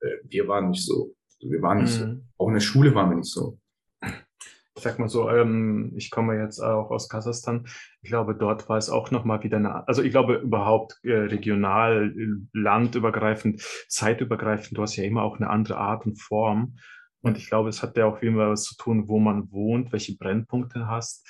äh, 0.02 0.18
wir 0.26 0.50
waren 0.50 0.72
nicht 0.72 0.86
so. 0.86 1.16
Wir 1.40 1.62
waren 1.62 1.84
nicht 1.84 1.98
mhm. 2.02 2.06
so. 2.06 2.22
Auch 2.38 2.48
in 2.50 2.56
der 2.56 2.60
Schule 2.60 2.94
waren 2.94 3.10
wir 3.10 3.16
nicht 3.16 3.32
so. 3.32 3.58
Ich 4.76 4.84
sag 4.84 5.00
mal 5.00 5.08
so, 5.08 5.30
ähm, 5.30 5.94
ich 5.96 6.12
komme 6.12 6.38
jetzt 6.38 6.60
auch 6.60 6.92
aus 6.92 7.08
Kasachstan. 7.08 7.68
Ich 8.02 8.10
glaube, 8.10 8.36
dort 8.36 8.68
war 8.68 8.78
es 8.78 8.90
auch 8.90 9.12
nochmal 9.12 9.44
wieder 9.44 9.58
eine, 9.58 9.88
also 9.88 10.04
ich 10.04 10.12
glaube 10.12 10.36
überhaupt 10.36 11.00
äh, 11.04 11.14
regional, 11.14 12.14
landübergreifend, 12.52 13.62
zeitübergreifend, 13.88 14.78
du 14.78 14.82
hast 14.82 14.98
ja 14.98 15.06
immer 15.06 15.24
auch 15.24 15.38
eine 15.38 15.50
andere 15.50 15.78
Art 15.78 16.06
und 16.06 16.22
Form. 16.22 16.76
Und 17.22 17.38
ich 17.38 17.48
glaube, 17.48 17.70
es 17.70 17.82
hat 17.82 17.96
ja 17.96 18.06
auch 18.06 18.22
immer 18.22 18.50
was 18.50 18.64
zu 18.64 18.76
tun, 18.76 19.08
wo 19.08 19.20
man 19.20 19.50
wohnt, 19.54 19.94
welche 19.94 20.18
Brennpunkte 20.18 20.88
hast. 20.88 21.26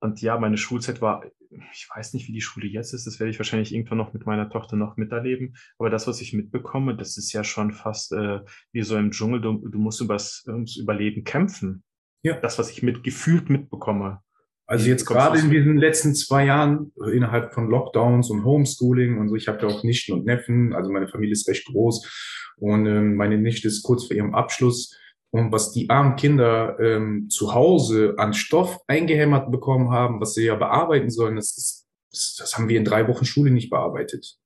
Und 0.00 0.20
ja, 0.20 0.36
meine 0.36 0.58
Schulzeit 0.58 1.00
war 1.00 1.24
ich 1.50 1.88
weiß 1.94 2.14
nicht, 2.14 2.28
wie 2.28 2.32
die 2.32 2.40
Schule 2.40 2.66
jetzt 2.66 2.92
ist, 2.92 3.06
das 3.06 3.18
werde 3.20 3.30
ich 3.30 3.38
wahrscheinlich 3.38 3.74
irgendwann 3.74 3.98
noch 3.98 4.12
mit 4.12 4.26
meiner 4.26 4.50
Tochter 4.50 4.76
noch 4.76 4.96
miterleben. 4.96 5.54
Aber 5.78 5.90
das, 5.90 6.06
was 6.06 6.20
ich 6.20 6.32
mitbekomme, 6.32 6.96
das 6.96 7.16
ist 7.16 7.32
ja 7.32 7.44
schon 7.44 7.72
fast 7.72 8.12
äh, 8.12 8.40
wie 8.72 8.82
so 8.82 8.96
im 8.96 9.10
Dschungel. 9.10 9.40
Du, 9.40 9.66
du 9.68 9.78
musst 9.78 10.00
übers, 10.00 10.44
ums 10.46 10.76
Überleben 10.76 11.24
kämpfen. 11.24 11.82
Ja. 12.22 12.38
Das, 12.40 12.58
was 12.58 12.70
ich 12.70 12.82
mit 12.82 13.02
gefühlt 13.04 13.48
mitbekomme. 13.48 14.20
Also 14.66 14.86
jetzt 14.86 15.06
gerade 15.06 15.38
in 15.38 15.50
diesen 15.50 15.78
letzten 15.78 16.14
zwei 16.14 16.44
Jahren 16.44 16.92
äh, 17.02 17.16
innerhalb 17.16 17.54
von 17.54 17.70
Lockdowns 17.70 18.28
und 18.28 18.44
Homeschooling 18.44 19.18
und 19.18 19.30
so, 19.30 19.34
ich 19.34 19.48
habe 19.48 19.62
ja 19.62 19.68
auch 19.68 19.82
Nichten 19.82 20.12
und 20.12 20.26
Neffen, 20.26 20.74
also 20.74 20.92
meine 20.92 21.08
Familie 21.08 21.32
ist 21.32 21.48
recht 21.48 21.66
groß 21.66 22.52
und 22.58 22.84
ähm, 22.84 23.16
meine 23.16 23.38
Nichte 23.38 23.68
ist 23.68 23.82
kurz 23.82 24.06
vor 24.06 24.14
ihrem 24.14 24.34
Abschluss 24.34 24.94
und 25.30 25.52
was 25.52 25.72
die 25.72 25.90
armen 25.90 26.16
Kinder 26.16 26.78
ähm, 26.80 27.28
zu 27.28 27.54
Hause 27.54 28.14
an 28.16 28.32
Stoff 28.32 28.78
eingehämmert 28.86 29.50
bekommen 29.50 29.90
haben, 29.90 30.20
was 30.20 30.34
sie 30.34 30.44
ja 30.44 30.54
bearbeiten 30.54 31.10
sollen, 31.10 31.36
das, 31.36 31.56
ist, 31.56 31.86
das, 32.10 32.36
das 32.38 32.56
haben 32.56 32.68
wir 32.68 32.78
in 32.78 32.84
drei 32.84 33.06
Wochen 33.08 33.24
Schule 33.24 33.50
nicht 33.50 33.70
bearbeitet. 33.70 34.38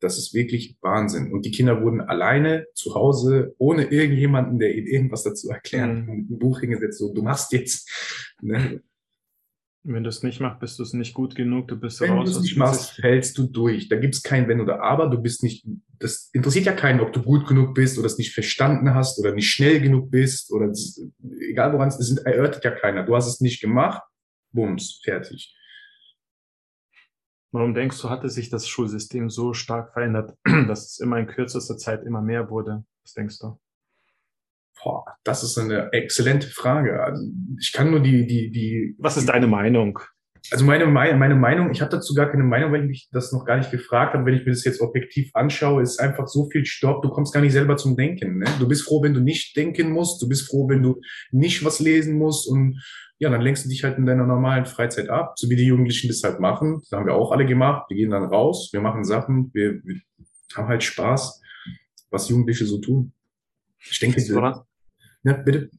Das 0.00 0.18
ist 0.18 0.34
wirklich 0.34 0.76
Wahnsinn. 0.82 1.32
Und 1.32 1.46
die 1.46 1.52
Kinder 1.52 1.80
wurden 1.82 2.00
alleine 2.00 2.66
zu 2.74 2.94
Hause, 2.94 3.54
ohne 3.58 3.84
irgendjemanden, 3.84 4.58
der 4.58 4.74
ihnen 4.74 4.86
irgendwas 4.86 5.22
dazu 5.22 5.48
erklärt, 5.48 5.88
mhm. 5.88 6.26
ein 6.30 6.38
Buch 6.38 6.60
hingesetzt, 6.60 6.98
so, 6.98 7.14
du 7.14 7.22
machst 7.22 7.52
jetzt. 7.52 7.88
Ne? 8.42 8.82
Wenn 9.88 10.02
du 10.02 10.08
es 10.08 10.24
nicht 10.24 10.40
machst, 10.40 10.58
bist 10.58 10.80
du 10.80 10.82
es 10.82 10.94
nicht 10.94 11.14
gut 11.14 11.36
genug, 11.36 11.68
du 11.68 11.78
bist 11.78 12.00
wenn 12.00 12.10
raus. 12.10 12.26
Wenn 12.26 12.32
du 12.32 12.38
es 12.38 12.42
nicht 12.42 12.56
machst, 12.56 12.90
fällst 13.00 13.38
du 13.38 13.46
durch. 13.46 13.88
Da 13.88 13.96
gibt 13.96 14.16
es 14.16 14.22
kein 14.22 14.48
Wenn 14.48 14.60
oder 14.60 14.82
Aber. 14.82 15.08
Du 15.08 15.18
bist 15.18 15.44
nicht, 15.44 15.64
das 16.00 16.28
interessiert 16.32 16.66
ja 16.66 16.72
keinen, 16.72 16.98
ob 16.98 17.12
du 17.12 17.22
gut 17.22 17.46
genug 17.46 17.72
bist 17.72 17.96
oder 17.96 18.06
es 18.06 18.18
nicht 18.18 18.34
verstanden 18.34 18.94
hast 18.94 19.20
oder 19.20 19.32
nicht 19.32 19.48
schnell 19.48 19.80
genug 19.80 20.10
bist 20.10 20.50
oder 20.50 20.66
das, 20.66 21.00
egal 21.38 21.72
woran 21.72 21.86
es 21.86 22.00
ist, 22.00 22.18
erörtert 22.18 22.64
ja 22.64 22.72
keiner. 22.72 23.04
Du 23.04 23.14
hast 23.14 23.28
es 23.28 23.40
nicht 23.40 23.60
gemacht, 23.60 24.02
Bums, 24.52 25.00
fertig. 25.04 25.54
Warum 27.52 27.72
denkst 27.72 28.00
du, 28.02 28.10
hatte 28.10 28.28
sich 28.28 28.50
das 28.50 28.66
Schulsystem 28.66 29.30
so 29.30 29.54
stark 29.54 29.92
verändert, 29.92 30.36
dass 30.66 30.90
es 30.90 30.98
immer 30.98 31.18
in 31.18 31.28
kürzester 31.28 31.78
Zeit 31.78 32.02
immer 32.02 32.22
mehr 32.22 32.50
wurde? 32.50 32.84
Was 33.04 33.14
denkst 33.14 33.38
du? 33.38 33.56
Boah, 34.86 35.04
das 35.24 35.42
ist 35.42 35.58
eine 35.58 35.92
exzellente 35.92 36.46
Frage. 36.46 37.02
Also 37.02 37.20
ich 37.58 37.72
kann 37.72 37.90
nur 37.90 37.98
die, 37.98 38.24
die, 38.24 38.52
die. 38.52 38.94
Was 39.00 39.16
ist 39.16 39.28
deine 39.28 39.48
Meinung? 39.48 39.98
Also 40.52 40.64
meine, 40.64 40.86
meine 40.86 41.34
Meinung, 41.34 41.72
ich 41.72 41.80
habe 41.80 41.90
dazu 41.90 42.14
gar 42.14 42.30
keine 42.30 42.44
Meinung, 42.44 42.70
weil 42.70 42.82
ich 42.82 42.86
mich 42.86 43.08
das 43.10 43.32
noch 43.32 43.44
gar 43.44 43.56
nicht 43.56 43.72
gefragt 43.72 44.14
habe. 44.14 44.24
Wenn 44.24 44.34
ich 44.34 44.46
mir 44.46 44.52
das 44.52 44.64
jetzt 44.64 44.80
objektiv 44.80 45.32
anschaue, 45.34 45.82
ist 45.82 45.98
einfach 45.98 46.28
so 46.28 46.48
viel 46.50 46.64
Stopp, 46.64 47.02
du 47.02 47.08
kommst 47.08 47.34
gar 47.34 47.40
nicht 47.40 47.50
selber 47.50 47.76
zum 47.76 47.96
Denken. 47.96 48.38
Ne? 48.38 48.44
Du 48.60 48.68
bist 48.68 48.84
froh, 48.84 49.02
wenn 49.02 49.12
du 49.12 49.18
nicht 49.18 49.56
denken 49.56 49.90
musst, 49.90 50.22
du 50.22 50.28
bist 50.28 50.48
froh, 50.48 50.68
wenn 50.68 50.84
du 50.84 51.00
nicht 51.32 51.64
was 51.64 51.80
lesen 51.80 52.16
musst 52.16 52.48
und 52.48 52.80
ja, 53.18 53.28
dann 53.28 53.40
lenkst 53.40 53.64
du 53.64 53.68
dich 53.68 53.82
halt 53.82 53.98
in 53.98 54.06
deiner 54.06 54.24
normalen 54.24 54.66
Freizeit 54.66 55.08
ab, 55.08 55.32
so 55.36 55.50
wie 55.50 55.56
die 55.56 55.66
Jugendlichen 55.66 56.06
das 56.06 56.22
halt 56.22 56.38
machen. 56.38 56.78
Das 56.78 56.96
haben 56.96 57.06
wir 57.06 57.14
auch 57.14 57.32
alle 57.32 57.44
gemacht. 57.44 57.86
Wir 57.88 57.96
gehen 57.96 58.10
dann 58.10 58.22
raus, 58.22 58.70
wir 58.72 58.80
machen 58.80 59.02
Sachen, 59.02 59.50
wir, 59.52 59.82
wir 59.82 59.96
haben 60.54 60.68
halt 60.68 60.84
Spaß, 60.84 61.42
was 62.10 62.28
Jugendliche 62.28 62.66
so 62.66 62.78
tun. 62.78 63.12
Ich 63.90 63.98
denke, 63.98 64.20
ja, 65.22 65.34
bitte. 65.34 65.70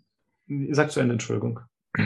Sag 0.72 0.92
zu 0.92 1.00
Ende, 1.00 1.14
Entschuldigung. 1.14 1.60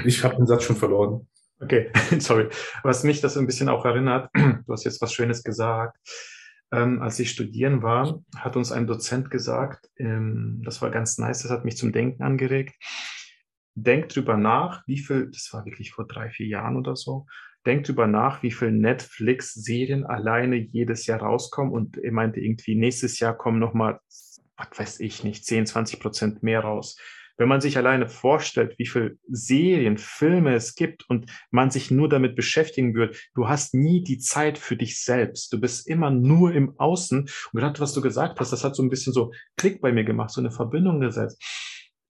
Ich 0.06 0.24
habe 0.24 0.36
den 0.36 0.48
Satz 0.48 0.63
schon 0.63 0.76
verloren. 0.76 1.28
Okay, 1.60 1.91
sorry. 2.20 2.50
Was 2.84 3.04
mich 3.04 3.22
das 3.22 3.38
ein 3.38 3.46
bisschen 3.46 3.70
auch 3.70 3.86
erinnert, 3.86 4.30
du 4.34 4.72
hast 4.74 4.84
jetzt 4.84 5.02
was 5.02 5.13
Schönes 5.13 5.44
gesagt. 5.44 5.98
Ähm, 6.74 7.02
als 7.02 7.20
ich 7.20 7.30
studieren 7.30 7.84
war, 7.84 8.22
hat 8.36 8.56
uns 8.56 8.72
ein 8.72 8.88
Dozent 8.88 9.30
gesagt, 9.30 9.89
ähm, 9.98 10.62
das 10.63 10.82
war 10.82 10.89
ganz 10.89 11.17
nice, 11.17 11.44
das 11.44 11.52
hat 11.52 11.65
mich 11.65 11.76
zum 11.76 11.91
Denken 11.91 12.24
angeregt. 12.24 12.76
Denkt 13.76 14.15
drüber 14.15 14.38
nach, 14.38 14.84
wie 14.88 14.98
viel, 14.98 15.30
das 15.32 15.50
war 15.52 15.65
wirklich 15.65 15.91
vor 15.91 16.08
drei, 16.08 16.30
vier 16.30 16.48
Jahren 16.48 16.78
oder 16.78 16.96
so, 16.96 17.26
denkt 17.65 17.88
drüber 17.89 18.08
nach, 18.08 18.41
wie 18.41 18.52
viel 18.52 18.72
Netflix-Serien 18.72 20.06
alleine 20.06 20.56
jedes 20.56 21.06
Jahr 21.08 21.20
rauskommen 21.20 21.74
und 21.74 21.98
er 21.98 22.12
meinte 22.12 22.39
irgendwie, 22.39 22.76
nächstes 22.76 23.20
Jahr 23.20 23.38
kommen 23.38 23.60
nochmal, 23.60 24.00
was 24.56 24.80
weiß 24.80 25.00
ich 25.02 25.24
nicht, 25.26 25.46
10, 25.46 25.65
20 25.65 26.00
Prozent 26.00 26.41
mehr 26.44 26.62
raus. 26.62 26.98
Wenn 27.41 27.49
man 27.49 27.60
sich 27.60 27.75
alleine 27.75 28.08
vorstellt, 28.08 28.77
wie 28.77 28.86
viele 28.86 29.17
Serien, 29.27 29.97
Filme 29.97 30.54
es 30.54 30.75
gibt 30.75 31.10
und 31.10 31.25
man 31.49 31.71
sich 31.71 31.89
nur 31.89 32.08
damit 32.08 32.36
beschäftigen 32.36 32.93
würde, 32.93 33.15
du 33.34 33.49
hast 33.49 33.73
nie 33.73 34.04
die 34.04 34.19
Zeit 34.19 34.60
für 34.60 34.77
dich 34.77 35.04
selbst. 35.04 35.51
Du 35.51 35.60
bist 35.60 35.88
immer 35.88 36.12
nur 36.12 36.54
im 36.54 36.77
Außen. 36.77 37.21
Und 37.21 37.60
gerade 37.60 37.80
was 37.80 37.93
du 37.93 38.01
gesagt 38.01 38.39
hast, 38.39 38.51
das 38.51 38.63
hat 38.63 38.75
so 38.75 38.84
ein 38.84 38.91
bisschen 38.91 39.12
so 39.12 39.34
Klick 39.58 39.82
bei 39.82 39.91
mir 39.91 40.04
gemacht, 40.04 40.30
so 40.30 40.39
eine 40.39 40.51
Verbindung 40.51 40.99
gesetzt. 40.99 41.43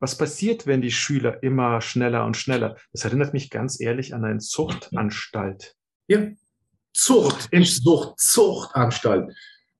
Was 0.01 0.17
passiert, 0.17 0.67
wenn 0.67 0.81
die 0.81 0.91
Schüler 0.91 1.41
immer 1.41 1.79
schneller 1.79 2.25
und 2.25 2.35
schneller? 2.35 2.75
Das 2.91 3.05
erinnert 3.05 3.31
mich 3.31 3.49
ganz 3.49 3.79
ehrlich 3.79 4.13
an 4.13 4.25
eine 4.25 4.39
Zuchtanstalt. 4.39 5.77
Ja, 6.07 6.27
Zucht, 6.91 7.53
nicht 7.53 7.81
Sucht, 7.81 8.19
Zuchtanstalt. 8.19 9.33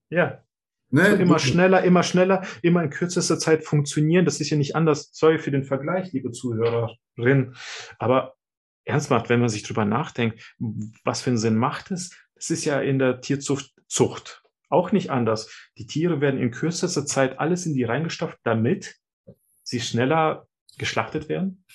Ja, 0.10 0.46
Ne? 0.92 1.12
So 1.12 1.16
immer 1.18 1.40
schneller, 1.40 1.84
immer 1.84 2.04
schneller, 2.04 2.46
immer 2.62 2.84
in 2.84 2.90
kürzester 2.90 3.40
Zeit 3.40 3.64
funktionieren. 3.64 4.26
Das 4.26 4.40
ist 4.40 4.50
ja 4.50 4.58
nicht 4.58 4.76
anders. 4.76 5.10
Sorry 5.14 5.40
für 5.40 5.52
den 5.52 5.64
Vergleich, 5.64 6.12
liebe 6.12 6.32
Zuhörerin. 6.32 7.56
Aber 7.98 8.36
ernsthaft, 8.86 9.30
wenn 9.30 9.40
man 9.40 9.50
sich 9.50 9.64
drüber 9.64 9.86
nachdenkt, 9.86 10.56
was 11.04 11.22
für 11.22 11.30
einen 11.30 11.38
Sinn 11.38 11.56
macht 11.56 11.92
es? 11.92 12.16
Das 12.36 12.50
ist 12.50 12.66
ja 12.66 12.82
in 12.82 13.00
der 13.00 13.22
Tierzucht 13.22 13.74
Zucht 13.88 14.42
auch 14.70 14.92
nicht 14.92 15.10
anders. 15.10 15.70
Die 15.78 15.86
Tiere 15.86 16.22
werden 16.22 16.40
in 16.40 16.52
kürzester 16.52 17.06
Zeit 17.06 17.40
alles 17.40 17.66
in 17.66 17.74
die 17.74 17.84
reingestopft, 17.84 18.40
damit 18.44 18.96
sie 19.64 19.82
schneller 19.82 20.48
geschlachtet 20.78 21.30
werden. 21.30 21.66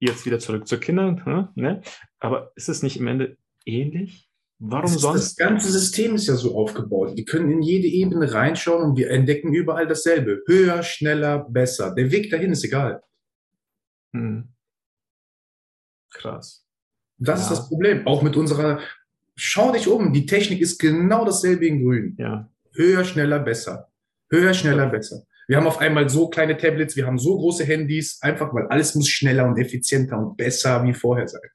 Jetzt 0.00 0.26
wieder 0.26 0.40
zurück 0.40 0.66
zu 0.66 0.80
Kindern. 0.80 1.24
Hm, 1.24 1.48
ne? 1.54 1.82
Aber 2.18 2.52
ist 2.56 2.68
es 2.68 2.82
nicht 2.82 2.96
im 2.98 3.06
Ende 3.06 3.38
ähnlich? 3.64 4.28
Warum 4.64 4.92
das, 4.92 5.00
sonst? 5.00 5.20
Das 5.22 5.36
ganze 5.36 5.72
System 5.72 6.14
ist 6.14 6.28
ja 6.28 6.36
so 6.36 6.56
aufgebaut. 6.56 7.18
Die 7.18 7.24
können 7.24 7.50
in 7.50 7.62
jede 7.62 7.88
Ebene 7.88 8.32
reinschauen 8.32 8.90
und 8.90 8.96
wir 8.96 9.10
entdecken 9.10 9.52
überall 9.52 9.88
dasselbe. 9.88 10.42
Höher, 10.46 10.84
schneller, 10.84 11.46
besser. 11.48 11.92
Der 11.96 12.12
Weg 12.12 12.30
dahin 12.30 12.52
ist 12.52 12.62
egal. 12.62 13.02
Hm. 14.12 14.48
Krass. 16.12 16.64
Das 17.18 17.40
ja. 17.40 17.42
ist 17.44 17.50
das 17.50 17.68
Problem. 17.68 18.06
Auch 18.06 18.22
mit 18.22 18.36
unserer, 18.36 18.78
schau 19.34 19.72
dich 19.72 19.88
um, 19.88 20.12
die 20.12 20.26
Technik 20.26 20.60
ist 20.60 20.78
genau 20.78 21.24
dasselbe 21.24 21.66
in 21.66 21.82
Grün. 21.82 22.14
Ja. 22.18 22.48
Höher, 22.72 23.04
schneller, 23.04 23.40
besser. 23.40 23.88
Höher, 24.30 24.54
schneller, 24.54 24.86
besser. 24.86 25.24
Wir 25.48 25.56
haben 25.56 25.66
auf 25.66 25.78
einmal 25.78 26.08
so 26.08 26.28
kleine 26.28 26.56
Tablets, 26.56 26.94
wir 26.94 27.04
haben 27.04 27.18
so 27.18 27.36
große 27.36 27.64
Handys, 27.64 28.20
einfach 28.22 28.54
weil 28.54 28.68
alles 28.68 28.94
muss 28.94 29.08
schneller 29.08 29.44
und 29.44 29.58
effizienter 29.58 30.16
und 30.18 30.36
besser 30.36 30.84
wie 30.84 30.94
vorher 30.94 31.26
sein. 31.26 31.50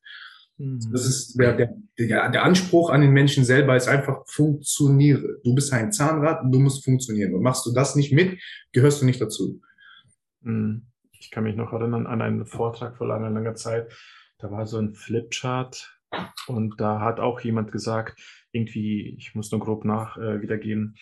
Mhm. 0.58 0.80
Das 0.91 1.06
ist 1.06 1.39
der, 1.39 1.56
der, 1.56 2.30
der, 2.30 2.43
Anspruch 2.43 2.89
an 2.89 3.02
den 3.02 3.12
Menschen 3.12 3.46
selber 3.46 3.76
ist 3.76 3.88
einfach 3.88 4.24
funktioniere. 4.28 5.39
Du 5.43 5.54
bist 5.54 5.72
ein 5.74 5.91
Zahnrad 5.91 6.43
und 6.43 6.52
du 6.52 6.60
musst 6.60 6.84
funktionieren. 6.84 7.34
Und 7.34 7.43
machst 7.43 7.65
du 7.65 7.74
das 7.74 7.96
nicht 7.96 8.12
mit, 8.12 8.39
gehörst 8.74 9.02
du 9.02 9.06
nicht 9.06 9.22
dazu. 9.22 9.62
Mhm. 10.41 10.88
Ich 11.20 11.32
kann 11.32 11.43
mich 11.43 11.56
noch 11.56 11.74
erinnern 11.74 12.08
an 12.08 12.22
einen 12.22 12.46
Vortrag 12.46 12.98
vor 12.98 13.08
langer, 13.08 13.30
langer 13.30 13.56
Zeit. 13.56 13.91
Da 14.39 14.52
war 14.52 14.65
so 14.67 14.78
ein 14.78 14.93
Flipchart 14.93 15.98
und 16.48 16.80
da 16.80 17.02
hat 17.02 17.20
auch 17.20 17.39
jemand 17.41 17.72
gesagt, 17.72 18.20
irgendwie, 18.52 19.15
ich 19.17 19.36
muss 19.36 19.52
nur 19.52 19.60
grob 19.60 19.84
nach 19.84 20.17
äh, 20.17 20.41
wiedergeben, 20.41 20.96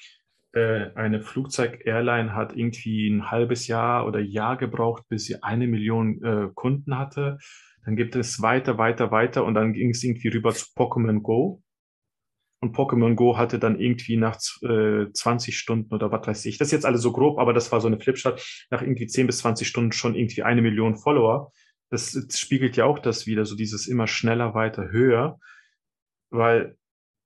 äh, 0.54 0.92
eine 0.96 1.22
Flugzeug-Airline 1.22 2.34
hat 2.34 2.56
irgendwie 2.56 3.10
ein 3.10 3.30
halbes 3.30 3.68
Jahr 3.68 4.08
oder 4.08 4.20
Jahr 4.20 4.58
gebraucht, 4.58 5.04
bis 5.10 5.26
sie 5.26 5.44
eine 5.44 5.68
Million 5.68 6.24
äh, 6.24 6.48
Kunden 6.56 6.98
hatte. 6.98 7.38
Dann 7.86 7.96
gibt 7.96 8.16
es 8.16 8.42
weiter, 8.42 8.78
weiter, 8.80 9.12
weiter 9.12 9.46
und 9.46 9.54
dann 9.54 9.74
ging 9.74 9.92
es 9.92 10.04
irgendwie 10.04 10.30
rüber 10.30 10.54
zu 10.54 10.66
Pokémon 10.76 11.22
Go. 11.22 11.62
Und 12.62 12.76
Pokémon 12.76 13.14
Go 13.14 13.38
hatte 13.38 13.60
dann 13.60 13.80
irgendwie 13.80 14.18
nach 14.18 14.40
äh, 14.64 15.12
20 15.12 15.58
Stunden 15.58 15.94
oder 15.94 16.12
was 16.12 16.26
weiß 16.26 16.46
ich. 16.46 16.58
Das 16.58 16.70
ist 16.70 16.72
jetzt 16.72 16.86
alles 16.86 17.02
so 17.02 17.12
grob, 17.12 17.38
aber 17.38 17.54
das 17.54 17.72
war 17.72 17.80
so 17.82 17.88
eine 17.88 18.00
Flipchart. 18.00 18.66
Nach 18.72 18.82
irgendwie 18.82 19.06
10 19.06 19.28
bis 19.28 19.38
20 19.40 19.68
Stunden 19.68 19.92
schon 19.92 20.16
irgendwie 20.16 20.42
eine 20.42 20.64
Million 20.64 20.96
Follower. 20.96 21.52
Das, 21.92 22.14
das 22.14 22.40
spiegelt 22.40 22.76
ja 22.76 22.86
auch 22.86 22.98
das 22.98 23.28
wieder, 23.28 23.46
so 23.46 23.56
dieses 23.56 23.88
immer 23.88 24.08
schneller, 24.08 24.56
weiter, 24.56 24.90
höher. 24.90 25.40
Weil 26.32 26.76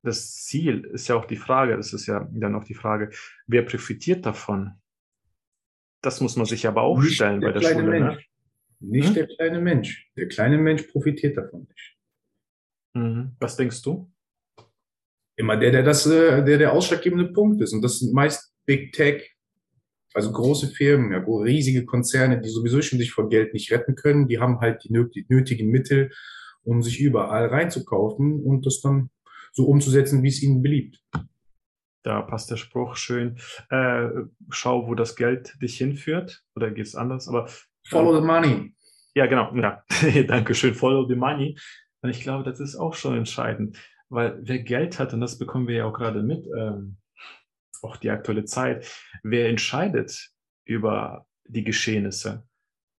das 0.04 0.44
Ziel 0.44 0.84
ist 0.84 1.08
ja 1.08 1.16
auch 1.16 1.26
die 1.26 1.38
Frage, 1.38 1.78
das 1.78 1.94
ist 1.94 2.06
ja 2.06 2.28
dann 2.32 2.56
auch 2.56 2.66
die 2.66 2.74
Frage, 2.76 3.12
wer 3.48 3.62
profitiert 3.62 4.26
davon? 4.26 4.74
Das 6.02 6.20
muss 6.20 6.36
man 6.36 6.46
sich 6.46 6.68
aber 6.68 6.82
auch 6.82 7.02
stellen 7.02 7.40
bei 7.40 7.54
der 7.54 7.62
Schule. 7.62 8.00
Ne? 8.00 8.20
Nicht 8.80 9.10
hm? 9.10 9.14
der 9.14 9.28
kleine 9.28 9.60
Mensch. 9.60 10.10
Der 10.16 10.28
kleine 10.28 10.58
Mensch 10.58 10.84
profitiert 10.84 11.38
davon 11.38 11.68
nicht. 11.68 11.98
Mhm. 12.94 13.36
Was 13.40 13.58
denkst 13.58 13.82
du? 13.82 14.12
Immer 15.36 15.58
der, 15.58 15.72
der 15.72 15.84
das, 15.84 16.06
äh, 16.06 16.44
der 16.44 16.58
der 16.58 16.74
ausschlaggebende 16.74 17.32
Punkt 17.32 17.62
ist. 17.62 17.74
Und 17.74 17.82
das 17.82 18.00
sind 18.00 18.14
meist 18.14 18.54
Big 18.66 18.94
Tech, 18.94 19.36
also 20.14 20.32
große 20.32 20.68
Firmen, 20.68 21.12
ja, 21.12 21.20
riesige 21.20 21.86
Konzerne, 21.86 22.42
die 22.42 22.50
sowieso 22.50 22.82
schon 22.82 23.00
sich 23.00 23.12
vor 23.12 23.30
Geld 23.30 23.54
nicht 23.54 23.72
retten 23.72 23.96
können. 23.96 24.28
Die 24.28 24.40
haben 24.40 24.60
halt 24.60 24.84
die 24.84 24.92
nötigen 24.92 25.70
Mittel, 25.70 26.12
um 26.64 26.82
sich 26.82 27.00
überall 27.00 27.48
reinzukaufen 27.48 28.44
und 28.44 28.66
das 28.66 28.82
dann 28.82 29.10
so 29.54 29.66
umzusetzen, 29.66 30.24
wie 30.24 30.28
es 30.28 30.42
ihnen 30.42 30.62
beliebt. 30.62 31.02
Da 32.04 32.22
passt 32.22 32.50
der 32.50 32.58
Spruch 32.58 32.96
schön. 32.96 33.38
Äh, 33.70 34.08
schau, 34.50 34.88
wo 34.88 34.96
das 34.96 35.16
Geld 35.16 35.56
dich 35.62 35.78
hinführt. 35.78 36.44
Oder 36.56 36.72
geht 36.72 36.88
es 36.88 36.96
anders? 36.96 37.28
Aber 37.28 37.50
Follow 37.90 38.20
the 38.20 38.26
money. 38.26 38.74
Ja, 39.16 39.26
genau. 39.26 39.54
Ja, 39.56 39.84
Dankeschön. 40.28 40.74
Follow 40.74 41.08
the 41.08 41.16
money. 41.16 41.58
Und 42.02 42.10
ich 42.10 42.22
glaube, 42.22 42.44
das 42.44 42.60
ist 42.60 42.76
auch 42.76 42.94
schon 42.94 43.18
entscheidend, 43.18 43.78
weil 44.10 44.40
wer 44.42 44.60
Geld 44.60 45.00
hat, 45.00 45.14
und 45.14 45.22
das 45.22 45.38
bekommen 45.38 45.68
wir 45.68 45.76
ja 45.76 45.86
auch 45.86 45.94
gerade 45.94 46.24
mit, 46.24 46.46
ähm, 46.58 46.98
auch 47.82 47.98
die 47.98 48.10
aktuelle 48.10 48.46
Zeit, 48.46 48.90
wer 49.24 49.50
entscheidet 49.50 50.30
über 50.66 51.26
die 51.46 51.64
Geschehnisse? 51.64 52.44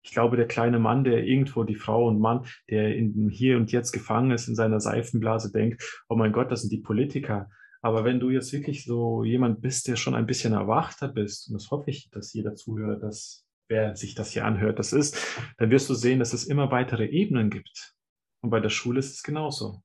Ich 0.02 0.12
glaube, 0.12 0.38
der 0.38 0.48
kleine 0.48 0.80
Mann, 0.80 1.04
der 1.04 1.26
irgendwo 1.26 1.64
die 1.64 1.76
Frau 1.76 2.08
und 2.08 2.20
Mann, 2.20 2.46
der 2.70 2.96
in 2.96 3.30
Hier 3.30 3.58
und 3.58 3.72
Jetzt 3.72 3.92
gefangen 3.92 4.32
ist 4.32 4.48
in 4.48 4.56
seiner 4.56 4.80
Seifenblase, 4.80 5.52
denkt, 5.52 6.02
oh 6.08 6.16
mein 6.16 6.32
Gott, 6.32 6.52
das 6.52 6.62
sind 6.62 6.72
die 6.72 6.82
Politiker. 6.82 7.50
Aber 7.82 8.04
wenn 8.04 8.20
du 8.20 8.30
jetzt 8.30 8.52
wirklich 8.52 8.86
so 8.86 9.24
jemand 9.24 9.62
bist, 9.62 9.88
der 9.88 9.96
schon 9.96 10.16
ein 10.16 10.26
bisschen 10.26 10.54
erwachter 10.54 11.08
bist, 11.08 11.50
und 11.50 11.54
das 11.54 11.70
hoffe 11.70 11.90
ich, 11.90 12.10
dass 12.12 12.34
jeder 12.34 12.56
Zuhörer 12.56 12.98
das 12.98 13.46
wer 13.70 13.96
sich 13.96 14.16
das 14.16 14.32
hier 14.32 14.46
anhört, 14.46 14.80
das 14.80 14.92
ist, 14.92 15.18
dann 15.58 15.72
wirst 15.72 15.90
du 15.90 15.94
sehen, 15.94 16.20
dass 16.20 16.34
es 16.34 16.46
immer 16.46 16.72
weitere 16.72 17.06
Ebenen 17.06 17.50
gibt. 17.50 17.94
Und 18.42 18.50
bei 18.50 18.60
der 18.60 18.70
Schule 18.70 19.00
ist 19.00 19.14
es 19.14 19.24
genauso. 19.24 19.82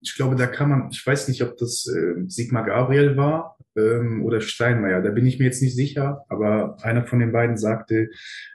Ich 0.00 0.14
glaube, 0.16 0.36
da 0.36 0.46
kann 0.46 0.68
man, 0.68 0.90
ich 0.90 1.04
weiß 1.06 1.28
nicht, 1.28 1.42
ob 1.42 1.56
das 1.58 1.86
äh, 1.86 2.24
Sigmar 2.26 2.64
Gabriel 2.64 3.16
war 3.16 3.56
ähm, 3.76 4.24
oder 4.24 4.40
Steinmeier, 4.40 5.00
da 5.00 5.10
bin 5.10 5.26
ich 5.26 5.38
mir 5.38 5.44
jetzt 5.44 5.62
nicht 5.62 5.76
sicher, 5.76 6.24
aber 6.28 6.76
einer 6.82 7.06
von 7.06 7.20
den 7.20 7.32
beiden 7.32 7.56
sagte, 7.56 8.10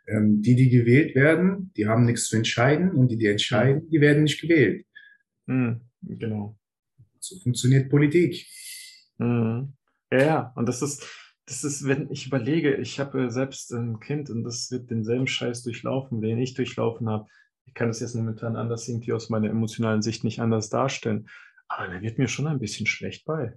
ähm, 0.08 0.42
die, 0.42 0.56
die 0.56 0.70
gewählt 0.70 1.16
werden, 1.16 1.72
die 1.78 1.88
haben 1.88 2.06
nichts 2.06 2.28
zu 2.28 2.36
entscheiden 2.36 2.92
und 2.92 3.10
die, 3.10 3.18
die 3.18 3.28
entscheiden, 3.28 3.90
die 3.90 4.02
werden 4.02 4.24
nicht 4.24 4.42
gewählt. 4.42 4.86
Mhm, 5.46 5.82
genau. 6.02 6.58
So 7.20 7.40
funktioniert 7.40 7.90
Politik. 7.90 8.46
Mhm. 9.18 9.74
Ja, 10.12 10.54
und 10.56 10.68
das 10.68 10.82
ist, 10.82 11.06
das 11.48 11.64
ist, 11.64 11.88
wenn 11.88 12.12
ich 12.12 12.28
überlege, 12.28 12.76
ich 12.76 13.00
habe 13.00 13.32
selbst 13.32 13.72
ein 13.72 14.00
Kind 14.02 14.30
und 14.30 14.44
das 14.44 14.70
wird 14.70 14.92
denselben 14.92 15.28
Scheiß 15.28 15.64
durchlaufen, 15.64 16.22
den 16.22 16.38
ich 16.38 16.54
durchlaufen 16.54 17.10
habe. 17.10 17.28
Ich 17.66 17.74
kann 17.74 17.88
das 17.88 18.02
jetzt 18.02 18.16
momentan 18.16 18.58
anders 18.58 18.88
irgendwie 18.88 19.14
aus 19.14 19.30
meiner 19.30 19.50
emotionalen 19.50 20.02
Sicht 20.02 20.26
nicht 20.26 20.42
anders 20.42 20.70
darstellen. 20.70 21.30
Aber 21.70 21.88
der 21.88 22.02
wird 22.02 22.18
mir 22.18 22.28
schon 22.28 22.48
ein 22.48 22.60
bisschen 22.60 22.86
schlecht 22.86 23.26
bei. 23.26 23.54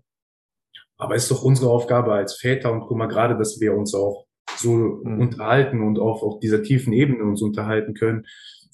Aber 0.99 1.17
es 1.17 1.25
ist 1.25 1.33
doch 1.33 1.43
unsere 1.43 1.71
Aufgabe 1.71 2.13
als 2.13 2.37
Väter 2.37 2.73
und 2.73 2.81
guck 2.81 2.97
mal 2.97 3.07
gerade, 3.07 3.37
dass 3.37 3.61
wir 3.61 3.75
uns 3.75 3.95
auch 3.95 4.27
so 4.57 5.01
mhm. 5.03 5.21
unterhalten 5.21 5.83
und 5.83 5.99
auch 5.99 6.23
auf 6.23 6.39
dieser 6.39 6.63
tiefen 6.63 6.93
Ebene 6.93 7.25
uns 7.25 7.43
unterhalten 7.43 7.95
können, 7.95 8.27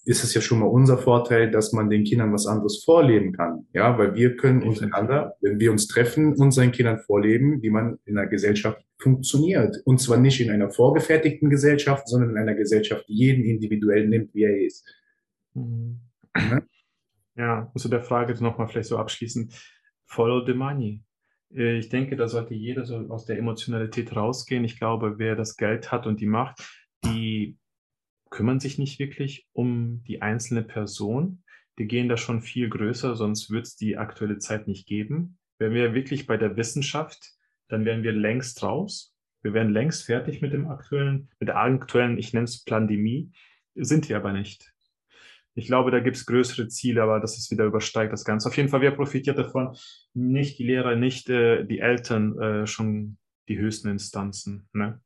ist 0.06 0.22
es 0.22 0.34
ja 0.34 0.40
schon 0.40 0.60
mal 0.60 0.66
unser 0.66 0.98
Vorteil, 0.98 1.50
dass 1.50 1.72
man 1.72 1.90
den 1.90 2.04
Kindern 2.04 2.32
was 2.32 2.46
anderes 2.46 2.84
vorleben 2.84 3.32
kann. 3.32 3.66
Ja, 3.72 3.98
weil 3.98 4.14
wir 4.14 4.36
können 4.36 4.62
untereinander, 4.62 5.34
wenn 5.40 5.58
wir 5.58 5.72
uns 5.72 5.88
treffen, 5.88 6.34
unseren 6.34 6.70
Kindern 6.70 7.00
vorleben, 7.00 7.60
wie 7.60 7.70
man 7.70 7.98
in 8.04 8.16
einer 8.16 8.28
Gesellschaft 8.28 8.80
funktioniert. 9.00 9.76
Und 9.84 10.00
zwar 10.00 10.18
nicht 10.18 10.40
in 10.40 10.50
einer 10.50 10.70
vorgefertigten 10.70 11.50
Gesellschaft, 11.50 12.08
sondern 12.08 12.30
in 12.30 12.36
einer 12.36 12.54
Gesellschaft, 12.54 13.08
die 13.08 13.14
jeden 13.14 13.44
individuell 13.44 14.06
nimmt, 14.06 14.32
wie 14.32 14.44
er 14.44 14.64
ist. 14.64 14.88
Mhm. 15.54 16.00
Ja, 16.36 16.62
ja 17.36 17.72
zu 17.76 17.88
der 17.88 18.02
Frage 18.02 18.40
nochmal 18.40 18.68
vielleicht 18.68 18.88
so 18.88 18.98
abschließend. 18.98 19.54
Follow 20.06 20.46
the 20.46 20.54
money. 20.54 21.02
Äh, 21.52 21.78
ich 21.78 21.88
denke, 21.88 22.14
da 22.14 22.28
sollte 22.28 22.54
jeder 22.54 22.84
so 22.84 22.96
aus 23.08 23.26
der 23.26 23.38
Emotionalität 23.38 24.14
rausgehen. 24.14 24.62
Ich 24.62 24.78
glaube, 24.78 25.18
wer 25.18 25.34
das 25.34 25.56
Geld 25.56 25.90
hat 25.90 26.06
und 26.06 26.20
die 26.20 26.26
Macht, 26.26 26.62
die 27.04 27.58
kümmern 28.36 28.60
sich 28.60 28.76
nicht 28.76 28.98
wirklich 28.98 29.48
um 29.54 30.04
die 30.04 30.20
einzelne 30.20 30.62
Person. 30.62 31.42
Die 31.78 31.86
gehen 31.86 32.10
da 32.10 32.18
schon 32.18 32.42
viel 32.42 32.68
größer, 32.68 33.16
sonst 33.16 33.50
wird 33.50 33.66
es 33.66 33.76
die 33.76 33.96
aktuelle 33.96 34.36
Zeit 34.36 34.68
nicht 34.68 34.86
geben. 34.86 35.38
Wären 35.58 35.72
wir 35.72 35.94
wirklich 35.94 36.26
bei 36.26 36.36
der 36.36 36.54
Wissenschaft, 36.54 37.30
dann 37.68 37.86
wären 37.86 38.02
wir 38.02 38.12
längst 38.12 38.62
raus. 38.62 39.14
Wir 39.42 39.54
wären 39.54 39.70
längst 39.70 40.04
fertig 40.04 40.42
mit 40.42 40.52
dem 40.52 40.68
aktuellen, 40.68 41.30
mit 41.40 41.48
der 41.48 41.56
aktuellen, 41.56 42.18
ich 42.18 42.34
nenne 42.34 42.44
es 42.44 42.62
Pandemie, 42.62 43.32
sind 43.74 44.10
wir 44.10 44.18
aber 44.18 44.34
nicht. 44.34 44.70
Ich 45.54 45.68
glaube, 45.68 45.90
da 45.90 46.00
gibt 46.00 46.18
es 46.18 46.26
größere 46.26 46.68
Ziele, 46.68 47.02
aber 47.02 47.20
das 47.20 47.38
ist 47.38 47.50
wieder 47.50 47.64
übersteigt 47.64 48.12
das 48.12 48.26
Ganze. 48.26 48.50
Auf 48.50 48.56
jeden 48.58 48.68
Fall, 48.68 48.82
wer 48.82 48.90
profitiert 48.90 49.38
davon? 49.38 49.74
Nicht 50.12 50.58
die 50.58 50.66
Lehrer, 50.66 50.94
nicht 50.94 51.30
äh, 51.30 51.64
die 51.64 51.78
Eltern, 51.78 52.38
äh, 52.38 52.66
schon 52.66 53.16
die 53.48 53.56
höchsten 53.56 53.88
Instanzen. 53.88 54.68
Ne? 54.74 55.00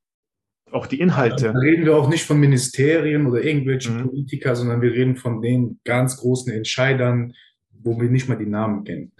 Auch 0.72 0.87
die 0.87 1.00
Inhalte. 1.00 1.52
Da 1.52 1.59
reden 1.59 1.85
wir 1.85 1.96
auch 1.96 2.09
nicht 2.09 2.24
von 2.24 2.38
Ministerien 2.38 3.26
oder 3.26 3.42
irgendwelchen 3.42 3.96
mhm. 3.96 4.11
Politikern, 4.11 4.56
sondern 4.56 4.83
wir 4.83 4.92
reden 4.92 5.16
von 5.16 5.40
den 5.40 5.80
ganz 5.85 6.16
großen 6.18 6.52
Entscheidern, 6.52 7.35
wo 7.70 8.00
wir 8.00 8.09
nicht 8.09 8.28
mal 8.28 8.37
die 8.37 8.46
Namen 8.46 8.85
kennen. 8.85 9.12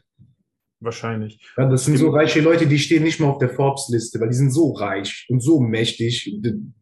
Wahrscheinlich. 0.81 1.39
Ja, 1.59 1.69
das 1.69 1.85
sind 1.85 1.99
so 1.99 2.11
reiche 2.11 2.41
Leute, 2.41 2.67
die 2.67 2.79
stehen 2.79 3.03
nicht 3.03 3.21
mal 3.21 3.29
auf 3.29 3.39
der 3.39 3.51
Forbes-Liste, 3.51 4.19
weil 4.19 4.29
die 4.29 4.35
sind 4.35 4.51
so 4.51 4.73
reich 4.73 5.27
und 5.29 5.41
so 5.41 5.61
mächtig. 5.61 6.25
Die 6.43 6.73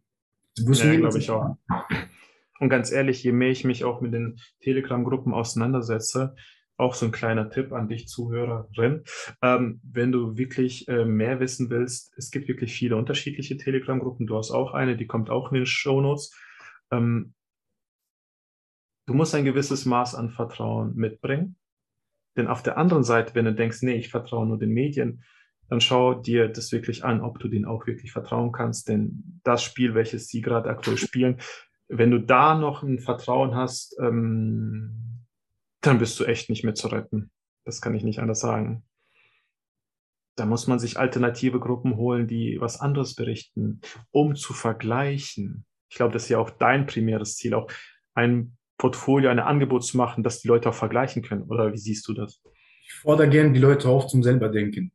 ja, 0.56 0.96
glaube 0.96 1.18
ich 1.18 1.30
auch. 1.30 1.56
Und 2.60 2.68
ganz 2.68 2.92
ehrlich, 2.92 3.22
je 3.22 3.32
mehr 3.32 3.50
ich 3.50 3.64
mich 3.64 3.84
auch 3.84 4.00
mit 4.00 4.12
den 4.12 4.38
Telegram-Gruppen 4.60 5.32
auseinandersetze, 5.32 6.34
auch 6.78 6.94
so 6.94 7.06
ein 7.06 7.12
kleiner 7.12 7.50
Tipp 7.50 7.72
an 7.72 7.88
dich, 7.88 8.08
Zuhörerin. 8.08 9.04
Ähm, 9.42 9.80
wenn 9.82 10.12
du 10.12 10.38
wirklich 10.38 10.88
äh, 10.88 11.04
mehr 11.04 11.40
wissen 11.40 11.68
willst, 11.70 12.14
es 12.16 12.30
gibt 12.30 12.48
wirklich 12.48 12.72
viele 12.72 12.96
unterschiedliche 12.96 13.56
Telegram-Gruppen. 13.56 14.26
Du 14.26 14.36
hast 14.36 14.52
auch 14.52 14.72
eine, 14.72 14.96
die 14.96 15.06
kommt 15.06 15.28
auch 15.28 15.50
in 15.50 15.56
den 15.56 15.66
Shownotes. 15.66 16.32
Ähm, 16.90 17.34
du 19.06 19.14
musst 19.14 19.34
ein 19.34 19.44
gewisses 19.44 19.84
Maß 19.84 20.14
an 20.14 20.30
Vertrauen 20.30 20.94
mitbringen. 20.94 21.56
Denn 22.36 22.46
auf 22.46 22.62
der 22.62 22.78
anderen 22.78 23.02
Seite, 23.02 23.34
wenn 23.34 23.46
du 23.46 23.54
denkst, 23.54 23.82
nee, 23.82 23.96
ich 23.96 24.10
vertraue 24.10 24.46
nur 24.46 24.58
den 24.58 24.70
Medien, 24.70 25.24
dann 25.68 25.80
schau 25.80 26.14
dir 26.14 26.48
das 26.48 26.70
wirklich 26.70 27.04
an, 27.04 27.20
ob 27.20 27.40
du 27.40 27.48
denen 27.48 27.64
auch 27.64 27.86
wirklich 27.88 28.12
vertrauen 28.12 28.52
kannst. 28.52 28.88
Denn 28.88 29.40
das 29.42 29.64
Spiel, 29.64 29.94
welches 29.94 30.28
sie 30.28 30.40
gerade 30.40 30.70
aktuell 30.70 30.96
spielen, 30.96 31.40
wenn 31.88 32.12
du 32.12 32.20
da 32.20 32.54
noch 32.54 32.84
ein 32.84 33.00
Vertrauen 33.00 33.56
hast, 33.56 33.98
ähm, 34.00 35.17
dann 35.80 35.98
bist 35.98 36.18
du 36.18 36.24
echt 36.24 36.50
nicht 36.50 36.64
mehr 36.64 36.74
zu 36.74 36.88
retten. 36.88 37.30
Das 37.64 37.80
kann 37.80 37.94
ich 37.94 38.02
nicht 38.02 38.18
anders 38.18 38.40
sagen. 38.40 38.84
Da 40.36 40.46
muss 40.46 40.66
man 40.66 40.78
sich 40.78 40.98
alternative 40.98 41.58
Gruppen 41.58 41.96
holen, 41.96 42.28
die 42.28 42.60
was 42.60 42.80
anderes 42.80 43.14
berichten, 43.14 43.80
um 44.10 44.36
zu 44.36 44.52
vergleichen. 44.52 45.66
Ich 45.90 45.96
glaube, 45.96 46.12
das 46.12 46.24
ist 46.24 46.28
ja 46.28 46.38
auch 46.38 46.50
dein 46.50 46.86
primäres 46.86 47.36
Ziel, 47.36 47.54
auch 47.54 47.70
ein 48.14 48.56
Portfolio, 48.78 49.30
ein 49.30 49.40
Angebot 49.40 49.84
zu 49.84 49.96
machen, 49.96 50.22
dass 50.22 50.40
die 50.40 50.48
Leute 50.48 50.68
auch 50.68 50.74
vergleichen 50.74 51.22
können. 51.22 51.42
Oder 51.42 51.72
wie 51.72 51.78
siehst 51.78 52.06
du 52.06 52.14
das? 52.14 52.40
Ich 52.84 52.94
fordere 52.94 53.28
gerne 53.28 53.52
die 53.52 53.60
Leute 53.60 53.88
auf 53.88 54.06
zum 54.06 54.22
selber 54.22 54.48
denken. 54.48 54.92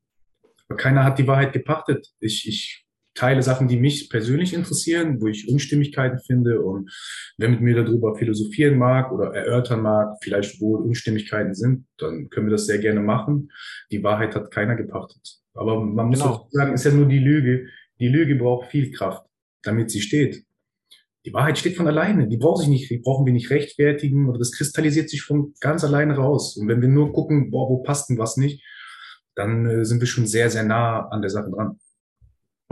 Aber 0.67 0.77
keiner 0.77 1.03
hat 1.03 1.19
die 1.19 1.27
Wahrheit 1.27 1.51
gepachtet. 1.51 2.07
Ich, 2.19 2.47
ich 2.47 2.82
teile 3.15 3.43
Sachen, 3.43 3.67
die 3.67 3.77
mich 3.77 4.09
persönlich 4.09 4.53
interessieren, 4.53 5.21
wo 5.21 5.27
ich 5.27 5.47
Unstimmigkeiten 5.49 6.19
finde 6.19 6.61
und 6.61 6.91
wer 7.37 7.49
mit 7.49 7.61
mir 7.61 7.75
darüber 7.75 8.15
philosophieren 8.15 8.77
mag 8.77 9.11
oder 9.11 9.33
erörtern 9.33 9.81
mag, 9.81 10.17
vielleicht 10.21 10.59
wo 10.59 10.77
Unstimmigkeiten 10.77 11.53
sind, 11.53 11.85
dann 11.97 12.29
können 12.29 12.47
wir 12.47 12.51
das 12.51 12.65
sehr 12.65 12.79
gerne 12.79 13.01
machen. 13.01 13.51
Die 13.91 14.03
Wahrheit 14.03 14.35
hat 14.35 14.51
keiner 14.51 14.75
gepachtet. 14.75 15.37
Aber 15.53 15.83
man 15.83 16.07
muss 16.07 16.19
genau. 16.19 16.47
sagen, 16.51 16.73
ist 16.73 16.85
ja 16.85 16.91
nur 16.91 17.07
die 17.07 17.19
Lüge. 17.19 17.67
Die 17.99 18.07
Lüge 18.07 18.35
braucht 18.35 18.71
viel 18.71 18.91
Kraft, 18.91 19.23
damit 19.61 19.91
sie 19.91 20.01
steht. 20.01 20.43
Die 21.25 21.33
Wahrheit 21.33 21.57
steht 21.57 21.77
von 21.77 21.87
alleine. 21.87 22.27
Die 22.27 22.37
braucht 22.37 22.61
sich 22.61 22.67
nicht, 22.67 22.89
die 22.89 22.97
brauchen 22.97 23.25
wir 23.25 23.33
nicht 23.33 23.51
rechtfertigen 23.51 24.27
oder 24.27 24.39
das 24.39 24.51
kristallisiert 24.51 25.09
sich 25.09 25.21
von 25.21 25.53
ganz 25.61 25.83
alleine 25.83 26.15
raus. 26.15 26.57
Und 26.57 26.67
wenn 26.67 26.81
wir 26.81 26.89
nur 26.89 27.13
gucken, 27.13 27.51
boah, 27.51 27.69
wo 27.69 27.83
passt 27.83 28.09
denn 28.09 28.17
was 28.17 28.37
nicht, 28.37 28.63
dann 29.35 29.65
äh, 29.65 29.85
sind 29.85 29.99
wir 29.99 30.07
schon 30.07 30.27
sehr, 30.27 30.49
sehr 30.49 30.63
nah 30.63 31.07
an 31.09 31.21
der 31.21 31.29
Sache 31.29 31.49
dran 31.49 31.79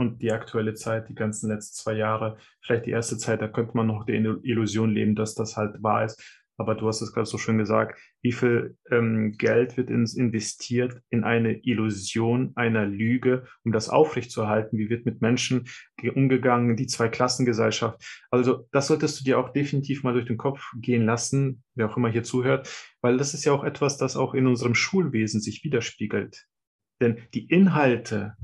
und 0.02 0.22
die 0.22 0.32
aktuelle 0.32 0.74
Zeit, 0.74 1.08
die 1.08 1.14
ganzen 1.14 1.48
letzten 1.48 1.76
zwei 1.76 1.94
Jahre, 1.94 2.36
vielleicht 2.60 2.86
die 2.86 2.90
erste 2.90 3.16
Zeit, 3.16 3.40
da 3.40 3.48
könnte 3.48 3.76
man 3.76 3.86
noch 3.86 4.04
die 4.04 4.14
Illusion 4.14 4.90
leben, 4.90 5.14
dass 5.14 5.34
das 5.34 5.56
halt 5.56 5.82
wahr 5.82 6.04
ist. 6.04 6.42
Aber 6.58 6.74
du 6.74 6.86
hast 6.86 7.00
es 7.00 7.12
gerade 7.12 7.26
so 7.26 7.38
schön 7.38 7.58
gesagt, 7.58 7.98
wie 8.20 8.30
viel 8.32 8.76
ähm, 8.90 9.32
Geld 9.38 9.76
wird 9.76 9.90
ins, 9.90 10.14
investiert 10.14 11.00
in 11.08 11.24
eine 11.24 11.54
Illusion 11.64 12.52
einer 12.54 12.86
Lüge, 12.86 13.46
um 13.64 13.72
das 13.72 13.88
aufrechtzuerhalten? 13.88 14.78
Wie 14.78 14.90
wird 14.90 15.06
mit 15.06 15.22
Menschen 15.22 15.64
umgegangen, 16.14 16.76
die 16.76 16.86
Zweiklassengesellschaft? 16.86 18.24
Also 18.30 18.68
das 18.70 18.86
solltest 18.86 19.18
du 19.18 19.24
dir 19.24 19.38
auch 19.38 19.48
definitiv 19.48 20.04
mal 20.04 20.12
durch 20.12 20.26
den 20.26 20.36
Kopf 20.36 20.62
gehen 20.76 21.04
lassen, 21.04 21.64
wer 21.74 21.90
auch 21.90 21.96
immer 21.96 22.10
hier 22.10 22.22
zuhört, 22.22 22.68
weil 23.00 23.16
das 23.16 23.34
ist 23.34 23.44
ja 23.44 23.52
auch 23.52 23.64
etwas, 23.64 23.96
das 23.96 24.16
auch 24.16 24.34
in 24.34 24.46
unserem 24.46 24.74
Schulwesen 24.74 25.40
sich 25.40 25.64
widerspiegelt. 25.64 26.46
Denn 27.00 27.18
die 27.34 27.46
Inhalte, 27.46 28.36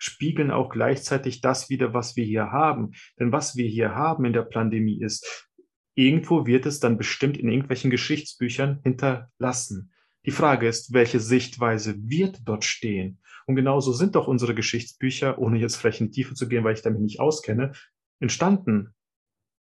spiegeln 0.00 0.50
auch 0.50 0.70
gleichzeitig 0.70 1.40
das 1.40 1.68
wieder, 1.68 1.94
was 1.94 2.16
wir 2.16 2.24
hier 2.24 2.50
haben. 2.50 2.92
Denn 3.18 3.32
was 3.32 3.54
wir 3.54 3.68
hier 3.68 3.94
haben 3.94 4.24
in 4.24 4.32
der 4.32 4.42
Pandemie 4.42 5.00
ist, 5.00 5.48
irgendwo 5.94 6.46
wird 6.46 6.66
es 6.66 6.80
dann 6.80 6.96
bestimmt 6.96 7.36
in 7.36 7.48
irgendwelchen 7.48 7.90
Geschichtsbüchern 7.90 8.80
hinterlassen. 8.82 9.92
Die 10.26 10.30
Frage 10.30 10.66
ist, 10.66 10.92
welche 10.92 11.20
Sichtweise 11.20 11.96
wird 11.98 12.40
dort 12.44 12.64
stehen? 12.64 13.20
Und 13.46 13.56
genauso 13.56 13.92
sind 13.92 14.14
doch 14.14 14.28
unsere 14.28 14.54
Geschichtsbücher, 14.54 15.38
ohne 15.38 15.58
jetzt 15.58 15.76
vielleicht 15.76 16.00
in 16.00 16.12
Tiefe 16.12 16.34
zu 16.34 16.48
gehen, 16.48 16.64
weil 16.64 16.74
ich 16.74 16.82
damit 16.82 17.00
nicht 17.00 17.20
auskenne, 17.20 17.72
entstanden. 18.20 18.94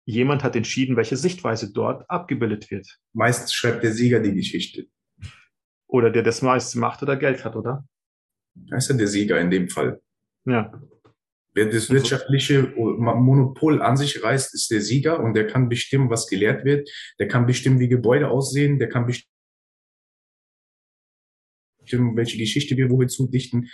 Jemand 0.06 0.44
hat 0.44 0.54
entschieden, 0.54 0.96
welche 0.96 1.16
Sichtweise 1.16 1.72
dort 1.72 2.08
abgebildet 2.08 2.70
wird. 2.70 2.98
Meistens 3.12 3.54
schreibt 3.54 3.82
der 3.82 3.92
Sieger 3.92 4.20
die 4.20 4.34
Geschichte. 4.34 4.86
Oder 5.86 6.10
der 6.10 6.22
das 6.22 6.42
meiste 6.42 6.78
macht 6.78 7.02
oder 7.02 7.16
Geld 7.16 7.44
hat, 7.44 7.56
oder? 7.56 7.86
Das 8.54 8.84
ist 8.84 8.90
ja 8.90 8.96
der 8.96 9.08
Sieger 9.08 9.40
in 9.40 9.50
dem 9.50 9.68
Fall. 9.68 10.00
Ja. 10.44 10.72
Wer 11.54 11.66
das 11.66 11.88
wirtschaftliche 11.88 12.74
Monopol 12.76 13.80
an 13.80 13.96
sich 13.96 14.22
reißt, 14.22 14.54
ist 14.54 14.70
der 14.72 14.80
Sieger 14.80 15.20
und 15.20 15.34
der 15.34 15.46
kann 15.46 15.68
bestimmen, 15.68 16.10
was 16.10 16.26
gelehrt 16.26 16.64
wird. 16.64 16.90
Der 17.20 17.28
kann 17.28 17.46
bestimmen, 17.46 17.78
wie 17.78 17.88
Gebäude 17.88 18.28
aussehen. 18.28 18.80
Der 18.80 18.88
kann 18.88 19.06
bestimmen, 19.06 19.30
welche 22.16 22.38
Geschichte 22.38 22.76
wir 22.76 22.90
wohin 22.90 23.08
zudichten. 23.08 23.68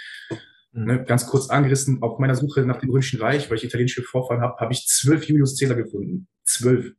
Mhm. 0.72 0.84
Ne, 0.84 1.04
ganz 1.04 1.26
kurz 1.26 1.48
angerissen, 1.48 2.02
auf 2.02 2.18
meiner 2.18 2.34
Suche 2.34 2.66
nach 2.66 2.80
dem 2.80 2.90
Römischen 2.90 3.18
Reich, 3.18 3.48
weil 3.48 3.56
ich 3.56 3.64
italienische 3.64 4.02
Vorfahren 4.02 4.42
habe, 4.42 4.58
habe 4.58 4.74
ich 4.74 4.86
zwölf 4.86 5.24
Julius 5.24 5.58
Caesar 5.58 5.76
gefunden. 5.76 6.28
Zwölf. 6.44 6.92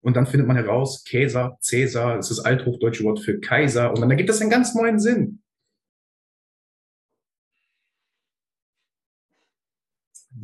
Und 0.00 0.16
dann 0.16 0.26
findet 0.26 0.48
man 0.48 0.56
heraus, 0.56 1.04
Caesar, 1.08 1.58
Caesar, 1.68 2.16
das 2.16 2.30
ist 2.30 2.38
das 2.38 2.44
althochdeutsche 2.44 3.04
Wort 3.04 3.20
für 3.20 3.38
Kaiser. 3.40 3.90
Und 3.90 4.00
dann 4.00 4.10
ergibt 4.10 4.28
das 4.28 4.40
einen 4.40 4.50
ganz 4.50 4.74
neuen 4.74 4.98
Sinn. 4.98 5.40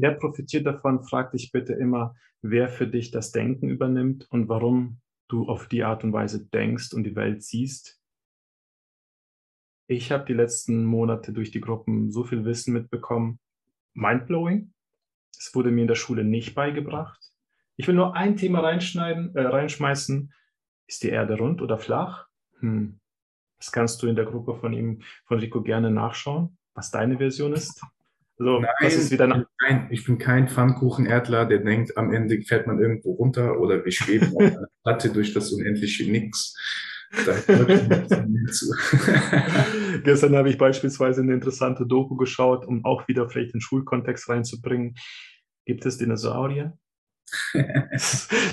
Wer 0.03 0.15
profitiert 0.15 0.67
davon? 0.67 1.05
Frag 1.05 1.31
dich 1.31 1.53
bitte 1.53 1.75
immer, 1.75 2.17
wer 2.41 2.69
für 2.69 2.89
dich 2.89 3.13
das 3.13 3.31
Denken 3.31 3.69
übernimmt 3.69 4.27
und 4.31 4.49
warum 4.49 5.01
du 5.29 5.49
auf 5.49 5.69
die 5.69 5.85
Art 5.85 6.03
und 6.03 6.13
Weise 6.13 6.45
denkst 6.45 6.93
und 6.93 7.05
die 7.05 7.15
Welt 7.15 7.45
siehst. 7.45 8.01
Ich 9.87 10.11
habe 10.11 10.25
die 10.25 10.33
letzten 10.33 10.85
Monate 10.85 11.33
durch 11.33 11.53
die 11.53 11.61
Gruppen 11.61 12.11
so 12.11 12.25
viel 12.25 12.45
Wissen 12.45 12.73
mitbekommen. 12.73 13.39
Mindblowing. 13.95 14.73
Es 15.39 15.55
wurde 15.55 15.71
mir 15.71 15.83
in 15.83 15.87
der 15.87 15.95
Schule 15.95 16.25
nicht 16.25 16.57
beigebracht. 16.57 17.23
Ich 17.77 17.87
will 17.87 17.95
nur 17.95 18.17
ein 18.17 18.37
Thema 18.37 18.59
reinschneiden, 18.59 19.37
äh, 19.37 19.43
reinschmeißen. 19.43 20.33
Ist 20.89 21.05
die 21.05 21.11
Erde 21.11 21.39
rund 21.39 21.63
oder 21.63 21.79
flach? 21.79 22.27
Hm. 22.59 22.99
Das 23.59 23.71
kannst 23.71 24.03
du 24.03 24.09
in 24.09 24.17
der 24.17 24.25
Gruppe 24.25 24.57
von 24.57 24.73
ihm, 24.73 25.03
von 25.27 25.39
Rico 25.39 25.63
gerne 25.63 25.93
nachschauen, 25.93 26.59
was 26.75 26.91
deine 26.91 27.19
Version 27.19 27.53
ist. 27.53 27.81
So, 28.39 28.61
Nein, 28.61 28.71
das 28.81 28.95
ist 28.95 29.11
wieder 29.11 29.27
nach, 29.27 29.45
nein, 29.61 29.89
ich 29.91 30.05
bin 30.05 30.19
kein 30.19 30.49
Pfannkuchenerdler, 30.49 31.47
der 31.47 31.59
denkt, 31.59 31.97
am 31.97 32.13
Ende 32.13 32.41
fällt 32.43 32.67
man 32.67 32.81
irgendwo 32.81 33.13
runter 33.13 33.61
oder 33.61 33.85
wir 33.85 33.93
schweben 33.93 34.35
auf 34.35 34.43
einer 34.43 34.67
Platte 34.83 35.13
durch 35.13 35.33
das 35.35 35.53
unendliche 35.53 36.11
Nix. 36.11 36.57
Da 37.27 37.33
hört 37.33 38.11
man 38.11 38.33
nicht 38.33 38.55
zu. 38.55 38.75
Gestern 40.03 40.35
habe 40.35 40.49
ich 40.49 40.57
beispielsweise 40.57 41.21
eine 41.21 41.35
interessante 41.35 41.87
Doku 41.87 42.17
geschaut, 42.17 42.67
um 42.67 42.85
auch 42.87 43.07
wieder 43.07 43.29
vielleicht 43.29 43.53
den 43.53 43.61
Schulkontext 43.61 44.31
reinzubringen. 44.31 44.95
Gibt 45.67 45.85
es 45.87 45.99
Dinosaurier? 45.99 46.77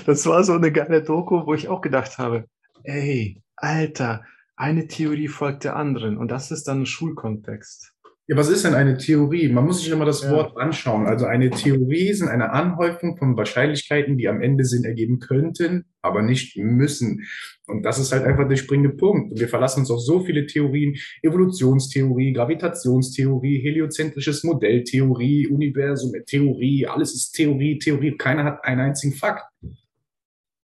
Das 0.06 0.26
war 0.26 0.44
so 0.44 0.54
eine 0.54 0.72
geile 0.72 1.02
Doku, 1.02 1.46
wo 1.46 1.54
ich 1.54 1.68
auch 1.68 1.80
gedacht 1.80 2.18
habe, 2.18 2.46
ey, 2.82 3.42
Alter, 3.56 4.24
eine 4.56 4.86
Theorie 4.86 5.28
folgt 5.28 5.64
der 5.64 5.76
anderen 5.76 6.16
und 6.18 6.30
das 6.30 6.50
ist 6.50 6.68
dann 6.68 6.82
ein 6.82 6.86
Schulkontext. 6.86 7.94
Ja, 8.30 8.36
was 8.36 8.48
ist 8.48 8.64
denn 8.64 8.74
eine 8.74 8.96
Theorie? 8.96 9.48
Man 9.48 9.66
muss 9.66 9.80
sich 9.80 9.90
immer 9.90 10.04
das 10.04 10.22
Ja. 10.22 10.30
Wort 10.30 10.56
anschauen. 10.56 11.08
Also 11.08 11.26
eine 11.26 11.50
Theorie 11.50 12.12
sind 12.12 12.28
eine 12.28 12.52
Anhäufung 12.52 13.16
von 13.16 13.36
Wahrscheinlichkeiten, 13.36 14.16
die 14.18 14.28
am 14.28 14.40
Ende 14.40 14.64
Sinn 14.64 14.84
ergeben 14.84 15.18
könnten, 15.18 15.86
aber 16.00 16.22
nicht 16.22 16.56
müssen. 16.56 17.26
Und 17.66 17.82
das 17.82 17.98
ist 17.98 18.12
halt 18.12 18.22
einfach 18.22 18.46
der 18.48 18.54
springende 18.54 18.90
Punkt. 18.90 19.32
Und 19.32 19.40
wir 19.40 19.48
verlassen 19.48 19.80
uns 19.80 19.90
auf 19.90 20.00
so 20.00 20.20
viele 20.20 20.46
Theorien. 20.46 20.94
Evolutionstheorie, 21.22 22.32
Gravitationstheorie, 22.32 23.64
heliozentrisches 23.64 24.44
Modelltheorie, 24.44 25.48
Universum-Theorie. 25.48 26.86
Alles 26.86 27.12
ist 27.12 27.32
Theorie, 27.32 27.80
Theorie. 27.80 28.16
Keiner 28.16 28.44
hat 28.44 28.64
einen 28.64 28.80
einzigen 28.80 29.12
Fakt. 29.12 29.42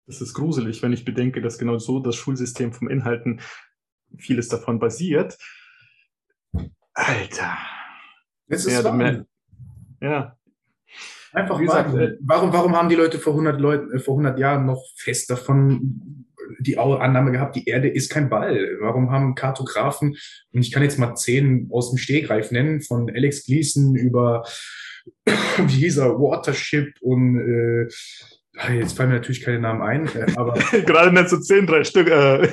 Das 0.07 0.21
ist 0.21 0.35
gruselig, 0.35 0.85
wenn 0.85 0.93
ich 0.93 1.05
bedenke, 1.05 1.41
dass 1.41 1.59
genau 1.59 1.79
so 1.79 1.99
das 1.99 2.15
Schulsystem 2.15 2.73
vom 2.73 2.89
Inhalten 2.89 3.41
vieles 4.19 4.47
davon 4.47 4.79
basiert. 4.79 5.37
Alter. 7.01 7.57
Es 8.49 8.67
ist 8.67 8.83
Ja, 8.83 9.27
ja, 10.03 10.37
Einfach 11.33 11.61
Wie 11.61 11.65
gesagt, 11.65 11.93
wahr. 11.93 12.01
äh, 12.01 12.17
warum, 12.21 12.53
warum 12.53 12.77
haben 12.77 12.89
die 12.89 12.97
Leute 12.97 13.19
vor 13.19 13.35
100 13.35 13.61
Leuten, 13.61 13.93
äh, 13.93 14.01
vor 14.01 14.15
100 14.15 14.39
Jahren 14.39 14.67
noch 14.67 14.83
fest 14.97 15.31
davon 15.31 16.27
die 16.59 16.77
Annahme 16.77 17.31
gehabt, 17.31 17.55
die 17.55 17.67
Erde 17.67 17.89
ist 17.89 18.11
kein 18.11 18.29
Ball? 18.29 18.77
Warum 18.81 19.11
haben 19.13 19.37
Kartografen, 19.37 20.17
und 20.53 20.61
ich 20.61 20.73
kann 20.73 20.83
jetzt 20.83 20.99
mal 20.99 21.15
zehn 21.15 21.69
aus 21.73 21.91
dem 21.91 21.99
Stegreif 21.99 22.51
nennen, 22.51 22.81
von 22.81 23.09
Alex 23.09 23.47
Gleason 23.47 23.95
über, 23.95 24.45
wie 25.25 25.83
hieß 25.83 25.99
er, 25.99 26.19
Watership 26.19 26.95
und, 27.01 27.39
äh, 27.39 27.89
ah, 28.59 28.73
jetzt 28.73 28.97
fallen 28.97 29.11
mir 29.11 29.17
natürlich 29.17 29.43
keine 29.43 29.61
Namen 29.61 29.83
ein, 29.83 30.07
äh, 30.07 30.27
aber 30.37 30.55
gerade 30.85 31.13
nennst 31.13 31.33
du 31.33 31.39
zehn, 31.39 31.67
drei 31.67 31.85
Stück. 31.85 32.09
Äh. 32.09 32.49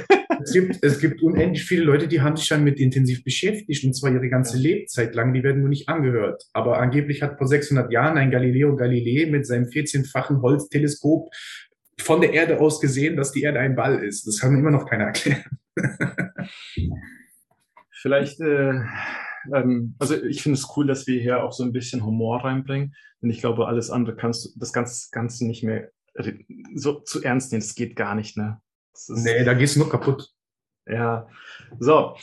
Es 0.47 0.53
gibt, 0.53 0.83
es 0.83 0.99
gibt 0.99 1.21
unendlich 1.21 1.63
viele 1.65 1.83
Leute, 1.83 2.07
die 2.07 2.21
haben 2.21 2.37
sich 2.37 2.47
damit 2.47 2.79
intensiv 2.79 3.23
beschäftigt, 3.23 3.83
und 3.83 3.93
zwar 3.93 4.11
ihre 4.11 4.29
ganze 4.29 4.57
Ja. 4.57 4.63
Lebzeit 4.63 5.13
lang, 5.15 5.33
die 5.33 5.43
werden 5.43 5.59
nur 5.61 5.69
nicht 5.69 5.89
angehört. 5.89 6.43
Aber 6.53 6.79
angeblich 6.79 7.21
hat 7.21 7.37
vor 7.37 7.47
600 7.47 7.91
Jahren 7.91 8.17
ein 8.17 8.31
Galileo 8.31 8.75
Galilei 8.75 9.29
mit 9.29 9.45
seinem 9.45 9.65
14-fachen 9.65 10.41
Holzteleskop 10.41 11.29
von 11.99 12.21
der 12.21 12.33
Erde 12.33 12.59
aus 12.59 12.79
gesehen, 12.79 13.17
dass 13.17 13.31
die 13.31 13.41
Erde 13.41 13.59
ein 13.59 13.75
Ball 13.75 14.03
ist. 14.03 14.25
Das 14.27 14.39
kann 14.39 14.57
immer 14.57 14.71
noch 14.71 14.85
keiner 14.89 15.05
erklären. 15.05 15.43
Vielleicht, 17.91 18.39
äh, 18.39 18.73
ähm, 19.53 19.95
also 19.99 20.21
ich 20.23 20.41
finde 20.43 20.57
es 20.59 20.67
cool, 20.75 20.87
dass 20.87 21.07
wir 21.07 21.19
hier 21.19 21.43
auch 21.43 21.51
so 21.51 21.63
ein 21.63 21.71
bisschen 21.73 22.05
Humor 22.05 22.43
reinbringen. 22.43 22.93
Denn 23.21 23.29
ich 23.31 23.39
glaube, 23.39 23.67
alles 23.67 23.89
andere 23.89 24.15
kannst 24.15 24.45
du, 24.45 24.49
das 24.59 24.71
Ganze, 24.73 25.07
Ganze 25.11 25.47
nicht 25.47 25.63
mehr 25.63 25.89
re- 26.15 26.39
so 26.75 26.99
zu 26.99 27.23
ernst 27.23 27.51
nehmen. 27.51 27.61
Das 27.61 27.73
geht 27.75 27.95
gar 27.95 28.13
nicht, 28.13 28.37
ne? 28.37 28.61
Das 28.93 29.09
ist, 29.09 29.23
Nee, 29.23 29.43
da 29.43 29.53
geht's 29.53 29.75
nur 29.75 29.89
kaputt. 29.89 30.31
Ja. 30.89 31.27
So. 31.79 32.15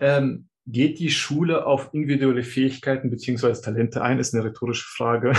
Ähm, 0.00 0.48
geht 0.66 0.98
die 0.98 1.10
Schule 1.10 1.66
auf 1.66 1.92
individuelle 1.92 2.44
Fähigkeiten 2.44 3.10
beziehungsweise 3.10 3.62
Talente 3.62 4.02
ein? 4.02 4.18
Ist 4.18 4.34
eine 4.34 4.44
rhetorische 4.44 4.86
Frage. 4.86 5.32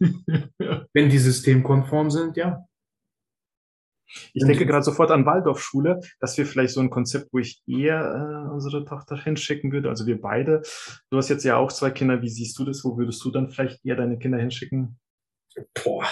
Wenn 0.92 1.08
die 1.08 1.18
systemkonform 1.18 2.10
sind, 2.10 2.36
ja. 2.36 2.64
Ich 4.32 4.44
denke 4.44 4.64
gerade 4.64 4.84
sofort 4.84 5.10
an 5.10 5.26
Waldorfschule. 5.26 6.00
Das 6.18 6.38
wäre 6.38 6.48
vielleicht 6.48 6.72
so 6.72 6.80
ein 6.80 6.88
Konzept, 6.90 7.32
wo 7.32 7.38
ich 7.38 7.62
eher 7.66 8.46
äh, 8.46 8.50
unsere 8.50 8.84
Tochter 8.84 9.16
hinschicken 9.16 9.70
würde. 9.70 9.90
Also 9.90 10.06
wir 10.06 10.20
beide. 10.20 10.62
Du 11.10 11.18
hast 11.18 11.28
jetzt 11.28 11.44
ja 11.44 11.56
auch 11.56 11.70
zwei 11.70 11.90
Kinder. 11.90 12.22
Wie 12.22 12.30
siehst 12.30 12.58
du 12.58 12.64
das? 12.64 12.84
Wo 12.84 12.96
würdest 12.96 13.22
du 13.24 13.30
dann 13.30 13.50
vielleicht 13.50 13.84
eher 13.84 13.96
deine 13.96 14.18
Kinder 14.18 14.38
hinschicken? 14.38 14.98
Boah. 15.74 16.06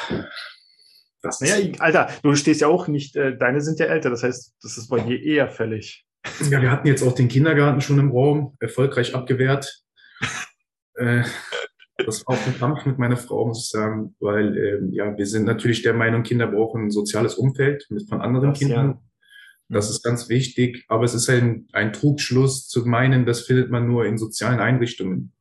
Das 1.27 1.41
Naja, 1.41 1.73
Alter, 1.79 2.09
du 2.23 2.35
stehst 2.35 2.61
ja 2.61 2.69
auch 2.69 2.89
nicht, 2.89 3.17
äh, 3.17 3.37
deine 3.37 3.61
sind 3.61 3.79
ja 3.79 3.87
älter. 3.87 4.11
Das 4.11 4.23
heißt, 4.23 4.55
das 4.63 4.79
ist 4.79 4.89
bei 4.89 5.01
dir 5.01 5.21
eher 5.23 5.49
fällig. 5.49 6.05
Ja, 6.51 6.61
wir 6.61 6.71
hatten 6.71 6.89
jetzt 6.89 7.03
auch 7.03 7.15
den 7.15 7.29
Kindergarten 7.29 7.81
schon 7.81 7.99
im 7.99 8.11
Raum, 8.11 8.57
erfolgreich 8.61 9.15
abgewehrt. 9.15 9.83
Äh, 10.99 11.25
das 12.07 12.27
war 12.27 12.37
auch 12.37 12.47
ein 12.47 12.59
Kampf 12.59 12.87
mit 12.87 12.99
meiner 12.99 13.19
Frau, 13.19 13.47
muss 13.47 13.65
ich 13.65 13.69
sagen, 13.69 14.15
weil 14.19 14.57
ähm, 14.57 14.93
ja, 14.93 15.15
wir 15.15 15.27
sind 15.27 15.45
natürlich 15.45 15.83
der 15.83 15.93
Meinung, 15.93 16.23
Kinder 16.23 16.47
brauchen 16.47 16.87
ein 16.87 16.91
soziales 16.91 17.35
Umfeld 17.35 17.87
mit 17.91 18.09
von 18.09 18.23
anderen 18.23 18.51
Das, 18.51 18.59
Kindern. 18.59 18.87
ja. 18.87 19.01
Das 19.69 19.91
ist 19.91 20.03
ganz 20.03 20.29
wichtig, 20.29 20.85
aber 20.89 21.05
es 21.05 21.13
ist 21.13 21.29
ein, 21.29 21.69
ein 21.73 21.93
Trugschluss 21.93 22.69
zu 22.69 22.87
meinen, 22.87 23.27
das 23.27 23.43
findet 23.43 23.71
man 23.71 23.87
nur 23.87 24.07
in 24.07 24.17
sozialen 24.17 24.61
Einrichtungen. 24.61 25.33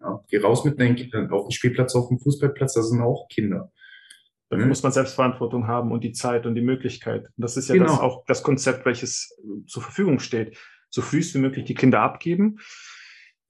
Ja, 0.00 0.22
geh 0.28 0.38
raus 0.38 0.64
mit 0.64 0.78
deinen 0.78 0.96
Kindern 0.96 1.30
auf 1.30 1.46
den 1.46 1.52
Spielplatz, 1.52 1.94
auf 1.94 2.08
den 2.08 2.18
Fußballplatz, 2.18 2.74
da 2.74 2.82
sind 2.82 3.00
auch 3.00 3.28
Kinder. 3.28 3.72
Dafür 4.50 4.64
Mhm. 4.64 4.68
muss 4.70 4.82
man 4.82 4.92
Selbstverantwortung 4.92 5.66
haben 5.68 5.92
und 5.92 6.04
die 6.04 6.12
Zeit 6.12 6.44
und 6.44 6.54
die 6.56 6.60
Möglichkeit. 6.60 7.24
Und 7.24 7.32
das 7.38 7.56
ist 7.56 7.68
ja 7.68 7.74
Genau. 7.76 7.86
das 7.86 8.00
auch 8.00 8.24
das 8.26 8.42
Konzept, 8.42 8.84
welches 8.84 9.38
äh, 9.42 9.64
zur 9.66 9.82
Verfügung 9.82 10.18
steht. 10.18 10.58
So 10.90 11.02
frühst 11.02 11.34
wie 11.34 11.38
möglich 11.38 11.64
die 11.64 11.74
Kinder 11.74 12.00
abgeben. 12.00 12.58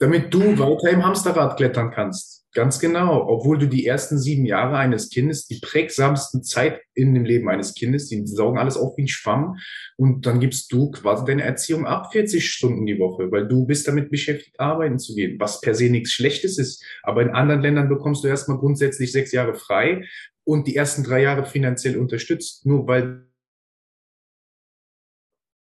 Damit 0.00 0.32
du 0.32 0.40
weiter 0.58 0.90
im 0.90 1.04
Hamsterrad 1.04 1.56
klettern 1.56 1.90
kannst. 1.90 2.40
Ganz 2.52 2.80
genau. 2.80 3.28
Obwohl 3.28 3.58
du 3.58 3.68
die 3.68 3.86
ersten 3.86 4.18
sieben 4.18 4.44
Jahre 4.44 4.76
eines 4.76 5.08
Kindes, 5.10 5.46
die 5.46 5.60
prägsamsten 5.60 6.42
Zeit 6.42 6.80
in 6.94 7.14
dem 7.14 7.24
Leben 7.24 7.48
eines 7.48 7.74
Kindes, 7.74 8.08
die 8.08 8.26
saugen 8.26 8.58
alles 8.58 8.76
auf 8.76 8.96
wie 8.96 9.02
ein 9.02 9.08
Schwamm. 9.08 9.58
Und 9.96 10.26
dann 10.26 10.40
gibst 10.40 10.72
du 10.72 10.90
quasi 10.90 11.24
deine 11.26 11.44
Erziehung 11.44 11.86
ab 11.86 12.12
40 12.12 12.50
Stunden 12.50 12.86
die 12.86 12.98
Woche, 12.98 13.30
weil 13.30 13.46
du 13.46 13.66
bist 13.66 13.86
damit 13.86 14.10
beschäftigt, 14.10 14.58
arbeiten 14.58 14.98
zu 14.98 15.14
gehen, 15.14 15.38
was 15.38 15.60
per 15.60 15.74
se 15.74 15.90
nichts 15.90 16.10
Schlechtes 16.12 16.58
ist. 16.58 16.84
Aber 17.04 17.22
in 17.22 17.30
anderen 17.30 17.60
Ländern 17.60 17.88
bekommst 17.88 18.24
du 18.24 18.28
erstmal 18.28 18.58
grundsätzlich 18.58 19.12
sechs 19.12 19.30
Jahre 19.30 19.54
frei 19.54 20.04
und 20.42 20.66
die 20.66 20.74
ersten 20.74 21.04
drei 21.04 21.22
Jahre 21.22 21.44
finanziell 21.44 21.96
unterstützt, 21.96 22.66
nur 22.66 22.88
weil 22.88 23.28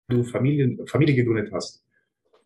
du 0.10 0.24
Familie, 0.24 0.78
Familie 0.88 1.16
gegründet 1.16 1.52
hast. 1.52 1.87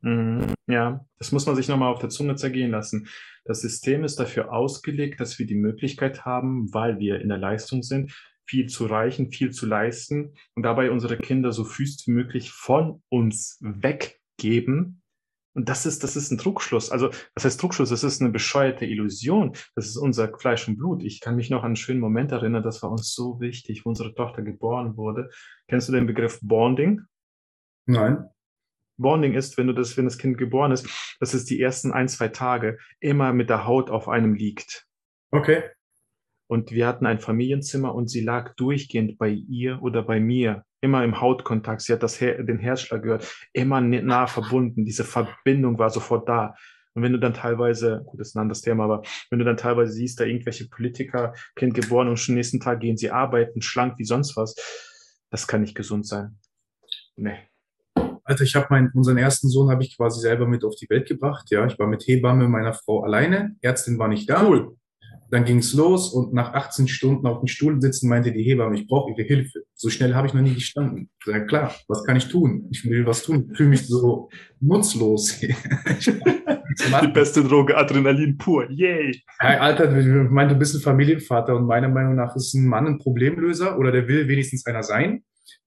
Mhm. 0.01 0.53
Ja, 0.67 1.05
das 1.19 1.31
muss 1.31 1.45
man 1.45 1.55
sich 1.55 1.67
nochmal 1.67 1.91
auf 1.91 1.99
der 1.99 2.09
Zunge 2.09 2.35
zergehen 2.35 2.71
lassen. 2.71 3.07
Das 3.45 3.61
System 3.61 4.03
ist 4.03 4.19
dafür 4.19 4.51
ausgelegt, 4.51 5.19
dass 5.19 5.39
wir 5.39 5.45
die 5.45 5.55
Möglichkeit 5.55 6.25
haben, 6.25 6.73
weil 6.73 6.99
wir 6.99 7.21
in 7.21 7.29
der 7.29 7.37
Leistung 7.37 7.83
sind, 7.83 8.13
viel 8.45 8.67
zu 8.67 8.85
reichen, 8.85 9.31
viel 9.31 9.51
zu 9.51 9.65
leisten 9.65 10.33
und 10.55 10.63
dabei 10.63 10.91
unsere 10.91 11.17
Kinder 11.17 11.51
so 11.51 11.63
frühst 11.63 12.07
wie 12.07 12.11
möglich 12.11 12.51
von 12.51 13.01
uns 13.09 13.57
weggeben. 13.61 15.01
Und 15.53 15.67
das 15.67 15.85
ist, 15.85 16.03
das 16.03 16.15
ist 16.15 16.31
ein 16.31 16.37
Trugschluss. 16.37 16.91
Also, 16.91 17.09
was 17.35 17.43
heißt 17.43 17.59
Trugschluss? 17.59 17.89
Das 17.89 18.03
ist 18.03 18.21
eine 18.21 18.31
bescheuerte 18.31 18.85
Illusion. 18.85 19.53
Das 19.75 19.85
ist 19.85 19.97
unser 19.97 20.31
Fleisch 20.37 20.67
und 20.67 20.77
Blut. 20.77 21.03
Ich 21.03 21.19
kann 21.19 21.35
mich 21.35 21.49
noch 21.49 21.59
an 21.59 21.67
einen 21.67 21.75
schönen 21.75 21.99
Moment 21.99 22.31
erinnern, 22.31 22.63
das 22.63 22.81
war 22.81 22.91
uns 22.91 23.13
so 23.13 23.39
wichtig, 23.41 23.85
wo 23.85 23.89
unsere 23.89 24.13
Tochter 24.13 24.41
geboren 24.43 24.95
wurde. 24.95 25.29
Kennst 25.67 25.89
du 25.89 25.93
den 25.93 26.07
Begriff 26.07 26.39
Bonding? 26.41 27.01
Nein. 27.85 28.29
Bonding 29.01 29.33
ist, 29.33 29.57
wenn 29.57 29.67
du 29.67 29.73
das, 29.73 29.97
wenn 29.97 30.05
das 30.05 30.17
Kind 30.17 30.37
geboren 30.37 30.71
ist, 30.71 30.87
dass 31.19 31.33
es 31.33 31.45
die 31.45 31.59
ersten 31.59 31.91
ein, 31.91 32.07
zwei 32.07 32.27
Tage 32.27 32.77
immer 32.99 33.33
mit 33.33 33.49
der 33.49 33.65
Haut 33.65 33.89
auf 33.89 34.07
einem 34.07 34.33
liegt. 34.33 34.85
Okay. 35.31 35.63
Und 36.47 36.71
wir 36.71 36.85
hatten 36.85 37.05
ein 37.05 37.19
Familienzimmer 37.19 37.95
und 37.95 38.09
sie 38.09 38.21
lag 38.21 38.55
durchgehend 38.55 39.17
bei 39.17 39.29
ihr 39.29 39.81
oder 39.81 40.03
bei 40.03 40.19
mir, 40.19 40.65
immer 40.81 41.03
im 41.03 41.21
Hautkontakt. 41.21 41.81
Sie 41.81 41.93
hat 41.93 42.03
das 42.03 42.19
Her 42.19 42.43
den 42.43 42.59
Herzschlag 42.59 43.03
gehört, 43.03 43.47
immer 43.53 43.79
nah 43.79 44.27
verbunden. 44.27 44.83
Diese 44.83 45.05
Verbindung 45.05 45.79
war 45.79 45.89
sofort 45.89 46.27
da. 46.27 46.55
Und 46.93 47.03
wenn 47.03 47.13
du 47.13 47.19
dann 47.19 47.33
teilweise, 47.33 48.03
gut, 48.05 48.19
das 48.19 48.29
ist 48.29 48.35
ein 48.35 48.41
anderes 48.41 48.61
Thema, 48.61 48.83
aber 48.83 49.01
wenn 49.29 49.39
du 49.39 49.45
dann 49.45 49.55
teilweise 49.55 49.93
siehst, 49.93 50.19
da 50.19 50.25
irgendwelche 50.25 50.67
Politiker, 50.67 51.33
Kind 51.55 51.73
geboren 51.73 52.09
und 52.09 52.17
schon 52.17 52.35
nächsten 52.35 52.59
Tag 52.59 52.81
gehen 52.81 52.97
sie 52.97 53.11
arbeiten, 53.11 53.61
schlank 53.61 53.97
wie 53.97 54.03
sonst 54.03 54.35
was, 54.35 54.55
das 55.29 55.47
kann 55.47 55.61
nicht 55.61 55.75
gesund 55.75 56.05
sein. 56.05 56.37
Nee. 57.15 57.37
Also 58.31 58.45
ich 58.45 58.55
habe 58.55 58.67
meinen, 58.69 58.91
unseren 58.93 59.17
ersten 59.17 59.49
Sohn 59.49 59.69
habe 59.69 59.83
ich 59.83 59.97
quasi 59.97 60.21
selber 60.21 60.47
mit 60.47 60.63
auf 60.63 60.75
die 60.75 60.89
Welt 60.89 61.05
gebracht. 61.05 61.51
Ja, 61.51 61.65
ich 61.65 61.77
war 61.77 61.85
mit 61.85 62.07
Hebamme 62.07 62.47
meiner 62.47 62.71
Frau 62.71 63.03
alleine. 63.03 63.57
Ärztin 63.59 63.99
war 63.99 64.07
nicht 64.07 64.29
da. 64.29 64.47
Cool. 64.47 64.77
Dann 65.29 65.43
ging 65.43 65.57
es 65.57 65.73
los 65.73 66.13
und 66.13 66.33
nach 66.33 66.53
18 66.53 66.87
Stunden 66.87 67.27
auf 67.27 67.39
dem 67.39 67.47
Stuhl 67.47 67.81
sitzen 67.81 68.07
meinte 68.07 68.31
die 68.31 68.41
Hebamme, 68.41 68.75
ich 68.75 68.87
brauche 68.87 69.11
ihre 69.11 69.27
Hilfe. 69.27 69.63
So 69.73 69.89
schnell 69.89 70.15
habe 70.15 70.27
ich 70.27 70.33
noch 70.33 70.41
nie 70.41 70.53
gestanden. 70.53 71.09
Ich 71.19 71.25
sag, 71.25 71.49
klar, 71.49 71.75
was 71.89 72.05
kann 72.05 72.15
ich 72.15 72.29
tun? 72.29 72.67
Ich 72.71 72.85
will 72.85 73.05
was 73.05 73.23
tun. 73.23 73.49
Ich 73.51 73.57
fühle 73.57 73.69
mich 73.69 73.85
so 73.85 74.29
nutzlos. 74.61 75.37
Die 75.41 77.07
beste 77.13 77.43
Droge, 77.43 77.75
Adrenalin 77.75 78.37
pur. 78.37 78.69
Yay. 78.71 79.21
Hey, 79.39 79.57
Alter, 79.57 79.93
ich 79.97 80.05
meine, 80.29 80.53
du 80.53 80.55
bist 80.55 80.73
ein 80.73 80.81
Familienvater 80.81 81.57
und 81.57 81.65
meiner 81.65 81.89
Meinung 81.89 82.15
nach 82.15 82.33
ist 82.37 82.53
ein 82.53 82.65
Mann 82.65 82.87
ein 82.87 82.97
Problemlöser 82.97 83.77
oder 83.77 83.91
der 83.91 84.07
will 84.07 84.29
wenigstens 84.29 84.65
einer 84.65 84.83
sein. 84.83 85.21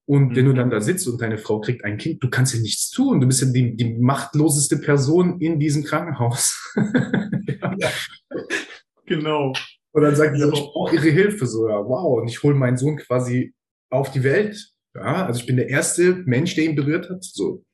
Und 0.07 0.31
mhm. 0.31 0.37
wenn 0.37 0.45
du 0.47 0.53
dann 0.53 0.71
da 0.71 0.81
sitzt 0.81 1.09
und 1.09 1.21
deine 1.21 1.39
Frau 1.39 1.61
kriegt 1.61 1.85
ein 1.85 1.97
Kind, 1.97 2.23
du 2.23 2.29
kannst 2.29 2.55
ja 2.55 2.61
nichts 2.61 2.91
tun. 2.91 3.21
Du 3.21 3.27
bist 3.27 3.41
ja 3.41 3.49
die, 3.49 3.77
die 3.77 3.95
machtloseste 3.95 4.79
Person 4.79 5.41
in 5.41 5.59
diesem 5.59 5.85
Krankenhaus. 5.85 6.73
ja. 7.79 7.91
Genau. 9.07 9.53
Und 9.93 10.03
dann 10.03 10.17
sagt 10.17 10.37
sie, 10.37 10.45
ich 10.45 10.61
brauche 10.73 10.95
ihre 10.97 11.11
Hilfe. 11.11 11.47
So, 11.47 11.69
ja, 11.69 11.77
wow. 11.77 12.21
Und 12.21 12.29
ich 12.29 12.43
hole 12.43 12.55
meinen 12.55 12.77
Sohn 12.77 12.97
quasi 12.97 13.55
auf 13.91 14.11
die 14.11 14.25
Welt. 14.25 14.73
Ja, 14.95 15.27
also 15.27 15.41
ich 15.41 15.47
bin 15.47 15.57
der 15.57 15.69
erste 15.69 16.15
Mensch, 16.27 16.55
der 16.55 16.65
ihn 16.65 16.77
berührt 16.77 17.09
hat. 17.11 17.25
So. 17.25 17.65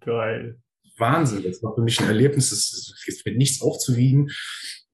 Geil. 0.00 0.58
Wahnsinn. 0.98 1.42
Das 1.42 1.62
war 1.62 1.74
für 1.74 1.82
mich 1.82 2.00
ein 2.00 2.08
Erlebnis, 2.08 2.50
das 2.50 2.94
ist 3.06 3.26
mit 3.26 3.36
nichts 3.36 3.62
aufzuwiegen. 3.62 4.30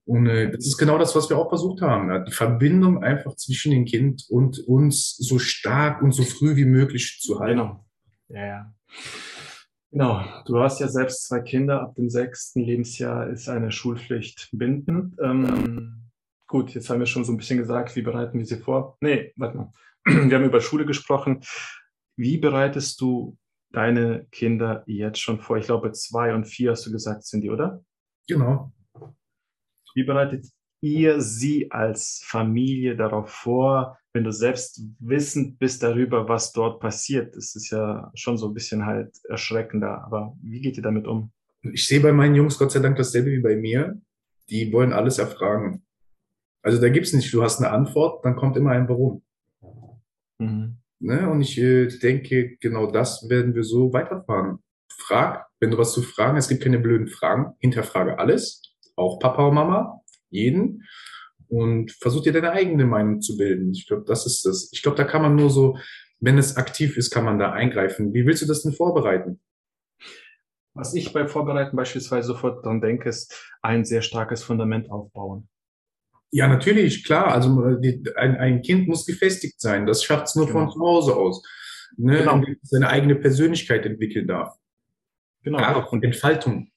Und 0.08 0.26
äh, 0.26 0.50
das 0.50 0.66
ist 0.66 0.78
genau 0.78 0.96
das, 0.96 1.14
was 1.14 1.28
wir 1.28 1.36
auch 1.36 1.50
versucht 1.50 1.82
haben. 1.82 2.08
Ja? 2.08 2.20
Die 2.20 2.32
Verbindung 2.32 3.04
einfach 3.04 3.36
zwischen 3.36 3.72
dem 3.72 3.84
Kind 3.84 4.24
und 4.30 4.58
uns 4.60 5.14
so 5.18 5.38
stark 5.38 6.00
und 6.00 6.12
so 6.12 6.22
früh 6.22 6.56
wie 6.56 6.64
möglich 6.64 7.18
zu 7.20 7.38
halten. 7.38 7.58
Genau. 7.58 7.84
Ja, 8.28 8.46
ja. 8.46 8.74
Genau. 9.90 10.24
Du 10.46 10.60
hast 10.60 10.80
ja 10.80 10.88
selbst 10.88 11.28
zwei 11.28 11.40
Kinder. 11.40 11.82
Ab 11.82 11.94
dem 11.96 12.08
sechsten 12.08 12.60
Lebensjahr 12.60 13.28
ist 13.28 13.50
eine 13.50 13.70
Schulpflicht 13.70 14.48
bindend. 14.52 15.14
Ähm, 15.22 16.10
gut, 16.46 16.72
jetzt 16.74 16.88
haben 16.88 17.00
wir 17.00 17.06
schon 17.06 17.26
so 17.26 17.32
ein 17.32 17.36
bisschen 17.36 17.58
gesagt, 17.58 17.94
wie 17.94 18.02
bereiten 18.02 18.38
wir 18.38 18.46
sie 18.46 18.56
vor? 18.56 18.96
Nee, 19.02 19.34
warte 19.36 19.58
mal. 19.58 19.72
Wir 20.06 20.38
haben 20.38 20.44
über 20.44 20.62
Schule 20.62 20.86
gesprochen. 20.86 21.40
Wie 22.16 22.38
bereitest 22.38 22.98
du 23.02 23.36
deine 23.72 24.26
Kinder 24.32 24.84
jetzt 24.86 25.20
schon 25.20 25.38
vor? 25.38 25.58
Ich 25.58 25.66
glaube, 25.66 25.92
zwei 25.92 26.34
und 26.34 26.46
vier 26.46 26.70
hast 26.70 26.86
du 26.86 26.92
gesagt, 26.92 27.24
sind 27.24 27.42
die, 27.42 27.50
oder? 27.50 27.84
Genau. 28.26 28.72
Wie 29.98 30.04
bereitet 30.04 30.46
ihr 30.80 31.20
sie 31.20 31.72
als 31.72 32.22
Familie 32.24 32.94
darauf 32.94 33.30
vor, 33.30 33.98
wenn 34.12 34.22
du 34.22 34.30
selbst 34.30 34.80
wissend 35.00 35.58
bist 35.58 35.82
darüber, 35.82 36.28
was 36.28 36.52
dort 36.52 36.78
passiert? 36.78 37.34
Das 37.34 37.56
ist 37.56 37.70
ja 37.70 38.12
schon 38.14 38.38
so 38.38 38.46
ein 38.46 38.54
bisschen 38.54 38.86
halt 38.86 39.10
erschreckender. 39.28 40.04
Aber 40.04 40.36
wie 40.40 40.60
geht 40.60 40.76
ihr 40.76 40.84
damit 40.84 41.08
um? 41.08 41.32
Ich 41.62 41.88
sehe 41.88 41.98
bei 41.98 42.12
meinen 42.12 42.36
Jungs 42.36 42.60
Gott 42.60 42.70
sei 42.70 42.78
Dank 42.78 42.96
dasselbe 42.96 43.32
wie 43.32 43.40
bei 43.40 43.56
mir. 43.56 44.00
Die 44.50 44.72
wollen 44.72 44.92
alles 44.92 45.18
erfragen. 45.18 45.82
Also 46.62 46.80
da 46.80 46.90
gibt 46.90 47.06
es 47.06 47.12
nicht, 47.12 47.34
du 47.34 47.42
hast 47.42 47.58
eine 47.58 47.70
Antwort, 47.70 48.24
dann 48.24 48.36
kommt 48.36 48.56
immer 48.56 48.70
ein 48.70 48.88
Warum. 48.88 49.24
Mhm. 50.38 50.76
Ne? 51.00 51.28
Und 51.28 51.40
ich 51.40 51.58
äh, 51.58 51.88
denke, 51.88 52.56
genau 52.60 52.88
das 52.88 53.28
werden 53.28 53.52
wir 53.56 53.64
so 53.64 53.92
weiterfahren. 53.92 54.60
Frag, 54.92 55.46
wenn 55.58 55.72
du 55.72 55.76
was 55.76 55.92
zu 55.92 56.02
fragen, 56.02 56.38
es 56.38 56.46
gibt 56.46 56.62
keine 56.62 56.78
blöden 56.78 57.08
Fragen, 57.08 57.54
hinterfrage 57.58 58.20
alles 58.20 58.62
auch 58.98 59.18
Papa 59.18 59.46
und 59.46 59.54
Mama, 59.54 60.00
jeden. 60.30 60.84
Und 61.48 61.92
versuch 61.92 62.22
dir 62.22 62.32
deine 62.32 62.50
eigene 62.50 62.84
Meinung 62.84 63.22
zu 63.22 63.36
bilden. 63.36 63.72
Ich 63.72 63.86
glaube, 63.86 64.04
das 64.06 64.26
ist 64.26 64.44
das. 64.44 64.68
Ich 64.72 64.82
glaube, 64.82 64.98
da 64.98 65.04
kann 65.04 65.22
man 65.22 65.34
nur 65.34 65.48
so, 65.48 65.78
wenn 66.20 66.36
es 66.36 66.56
aktiv 66.56 66.96
ist, 66.98 67.10
kann 67.10 67.24
man 67.24 67.38
da 67.38 67.52
eingreifen. 67.52 68.12
Wie 68.12 68.26
willst 68.26 68.42
du 68.42 68.46
das 68.46 68.62
denn 68.62 68.72
vorbereiten? 68.72 69.40
Was 70.74 70.94
ich 70.94 71.12
bei 71.12 71.26
Vorbereiten 71.26 71.74
beispielsweise 71.76 72.28
sofort 72.28 72.64
dran 72.64 72.80
denke, 72.80 73.08
ist 73.08 73.52
ein 73.62 73.84
sehr 73.84 74.02
starkes 74.02 74.44
Fundament 74.44 74.90
aufbauen. 74.90 75.48
Ja, 76.30 76.46
natürlich, 76.46 77.04
klar. 77.04 77.28
Also 77.28 77.76
die, 77.76 78.02
ein, 78.16 78.36
ein 78.36 78.62
Kind 78.62 78.86
muss 78.86 79.06
gefestigt 79.06 79.60
sein. 79.60 79.86
Das 79.86 80.04
schafft 80.04 80.26
es 80.26 80.34
nur 80.36 80.46
genau. 80.46 80.60
von 80.60 80.70
zu 80.70 80.80
Hause 80.80 81.16
aus. 81.16 81.42
Ne? 81.96 82.18
Genau. 82.18 82.42
Seine 82.62 82.90
eigene 82.90 83.16
Persönlichkeit 83.16 83.86
entwickeln 83.86 84.28
darf. 84.28 84.54
Genau. 85.42 85.58
Ja, 85.58 85.76
und 85.78 86.04
Entfaltung. 86.04 86.70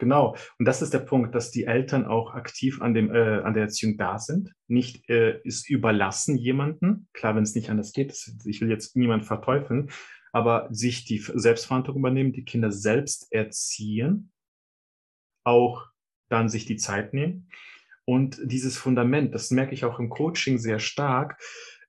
Genau. 0.00 0.34
Und 0.58 0.64
das 0.64 0.80
ist 0.80 0.94
der 0.94 1.00
Punkt, 1.00 1.34
dass 1.34 1.50
die 1.50 1.64
Eltern 1.64 2.06
auch 2.06 2.32
aktiv 2.32 2.80
an, 2.80 2.94
dem, 2.94 3.14
äh, 3.14 3.42
an 3.42 3.52
der 3.52 3.64
Erziehung 3.64 3.98
da 3.98 4.18
sind. 4.18 4.50
Nicht 4.66 5.08
äh, 5.10 5.40
ist 5.44 5.68
überlassen 5.68 6.38
jemanden. 6.38 7.06
Klar, 7.12 7.36
wenn 7.36 7.42
es 7.42 7.54
nicht 7.54 7.68
anders 7.68 7.92
geht. 7.92 8.10
Das, 8.10 8.34
ich 8.46 8.62
will 8.62 8.70
jetzt 8.70 8.96
niemand 8.96 9.26
verteufeln. 9.26 9.90
Aber 10.32 10.68
sich 10.70 11.04
die 11.04 11.18
Selbstverantwortung 11.18 12.00
übernehmen, 12.00 12.32
die 12.32 12.44
Kinder 12.44 12.72
selbst 12.72 13.30
erziehen, 13.30 14.32
auch 15.44 15.86
dann 16.30 16.48
sich 16.48 16.64
die 16.64 16.76
Zeit 16.76 17.12
nehmen. 17.12 17.50
Und 18.06 18.40
dieses 18.42 18.78
Fundament, 18.78 19.34
das 19.34 19.50
merke 19.50 19.74
ich 19.74 19.84
auch 19.84 19.98
im 19.98 20.08
Coaching 20.08 20.56
sehr 20.56 20.78
stark. 20.78 21.38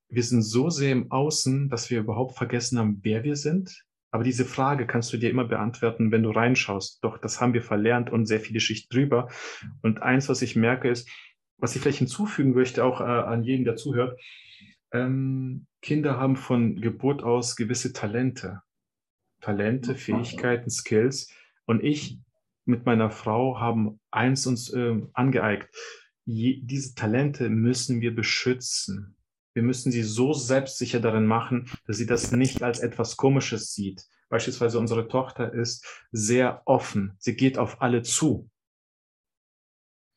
Wir 0.10 0.24
sind 0.24 0.42
so 0.42 0.70
sehr 0.70 0.92
im 0.92 1.12
Außen, 1.12 1.70
dass 1.70 1.90
wir 1.90 2.00
überhaupt 2.00 2.36
vergessen 2.36 2.78
haben, 2.78 3.00
wer 3.04 3.24
wir 3.24 3.38
sind, 3.38 3.86
aber 4.12 4.24
diese 4.24 4.46
Frage 4.46 4.86
kannst 4.86 5.12
du 5.14 5.18
dir 5.18 5.30
immer 5.30 5.46
beantworten, 5.46 6.12
wenn 6.12 6.24
du 6.24 6.32
reinschaust. 6.32 7.04
Doch 7.04 7.18
das 7.18 7.40
haben 7.40 7.54
wir 7.54 7.62
verlernt 7.62 8.12
und 8.12 8.26
sehr 8.26 8.42
viele 8.42 8.60
Schichten 8.60 8.94
drüber. 8.94 9.30
Und 9.82 10.02
eins, 10.02 10.28
was 10.28 10.42
ich 10.42 10.58
merke, 10.58 10.90
ist, 10.90 11.10
was 11.58 11.76
ich 11.76 11.82
vielleicht 11.82 12.00
hinzufügen 12.00 12.54
möchte, 12.54 12.84
auch 12.84 13.00
äh, 13.00 13.04
an 13.04 13.44
jeden, 13.44 13.64
der 13.64 13.78
zuhört, 13.78 14.20
ähm, 14.92 15.66
Kinder 15.82 16.18
haben 16.18 16.36
von 16.36 16.82
Geburt 16.82 17.24
aus 17.24 17.56
gewisse 17.56 17.94
Talente. 17.94 18.62
Talente, 19.40 19.96
Fähigkeiten, 19.96 20.70
Skills. 20.70 21.34
Und 21.66 21.82
ich 21.82 22.20
mit 22.66 22.86
meiner 22.86 23.12
Frau 23.12 23.60
haben 23.60 24.00
eins 24.12 24.46
uns 24.46 24.72
äh, 24.74 25.02
angeeignet. 25.14 25.70
Je, 26.26 26.62
diese 26.64 26.96
Talente 26.96 27.50
müssen 27.50 28.02
wir 28.02 28.14
beschützen. 28.14 29.16
Wir 29.54 29.64
müssen 29.64 29.92
sie 29.92 30.04
so 30.04 30.34
selbstsicher 30.34 31.00
darin 31.00 31.26
machen, 31.26 31.70
dass 31.86 31.98
sie 31.98 32.06
das 32.06 32.32
nicht 32.32 32.64
als 32.64 32.80
etwas 32.80 33.18
Komisches 33.18 33.74
sieht. 33.74 34.06
Beispielsweise 34.30 34.80
unsere 34.80 35.08
Tochter 35.10 35.54
ist 35.54 35.86
sehr 36.12 36.62
offen. 36.66 37.16
Sie 37.20 37.36
geht 37.36 37.58
auf 37.58 37.82
alle 37.82 38.02
zu. 38.02 38.50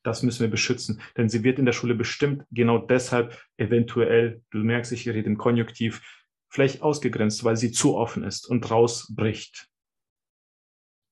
Das 0.05 0.23
müssen 0.23 0.41
wir 0.41 0.51
beschützen, 0.51 1.01
denn 1.17 1.29
sie 1.29 1.43
wird 1.43 1.59
in 1.59 1.65
der 1.65 1.73
Schule 1.73 1.95
bestimmt 1.95 2.45
genau 2.51 2.79
deshalb 2.79 3.43
eventuell, 3.57 4.43
du 4.51 4.59
merkst, 4.59 4.93
ich 4.93 5.09
rede 5.09 5.27
im 5.27 5.39
Konjunktiv, 5.39 6.03
vielleicht 6.49 6.83
ausgegrenzt, 6.83 7.43
weil 7.43 7.57
sie 7.57 7.73
zu 7.73 7.97
offen 7.97 8.23
ist 8.23 8.47
und 8.47 8.71
rausbricht. 8.71 9.69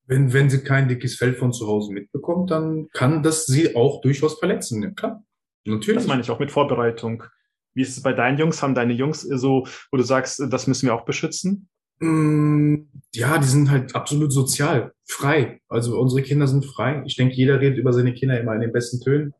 Wenn, 0.06 0.32
wenn 0.32 0.50
sie 0.50 0.62
kein 0.62 0.88
dickes 0.88 1.16
Fell 1.16 1.34
von 1.34 1.52
zu 1.52 1.66
Hause 1.66 1.92
mitbekommt, 1.92 2.50
dann 2.50 2.88
kann 2.92 3.22
das 3.22 3.46
sie 3.46 3.74
auch 3.74 4.02
durchaus 4.02 4.38
verletzen. 4.38 4.82
Ja, 4.82 4.90
klar. 4.90 5.24
Natürlich. 5.64 6.02
Das 6.02 6.06
meine 6.06 6.20
ich 6.20 6.30
auch 6.30 6.38
mit 6.38 6.50
Vorbereitung. 6.50 7.24
Wie 7.74 7.82
ist 7.82 7.96
es 7.96 8.02
bei 8.02 8.12
deinen 8.12 8.38
Jungs? 8.38 8.62
Haben 8.62 8.74
deine 8.74 8.92
Jungs 8.92 9.22
so, 9.22 9.66
wo 9.90 9.96
du 9.96 10.02
sagst, 10.02 10.42
das 10.50 10.66
müssen 10.66 10.86
wir 10.86 10.94
auch 10.94 11.04
beschützen? 11.04 11.68
Mm, 12.00 12.88
ja, 13.14 13.38
die 13.38 13.46
sind 13.46 13.70
halt 13.70 13.94
absolut 13.94 14.32
sozial, 14.32 14.92
frei. 15.06 15.60
Also 15.68 15.98
unsere 16.00 16.22
Kinder 16.22 16.46
sind 16.46 16.66
frei. 16.66 17.02
Ich 17.06 17.16
denke, 17.16 17.34
jeder 17.34 17.60
redet 17.60 17.78
über 17.78 17.92
seine 17.92 18.12
Kinder 18.12 18.40
immer 18.40 18.54
in 18.54 18.60
den 18.60 18.72
besten 18.72 19.00
Tönen. 19.00 19.34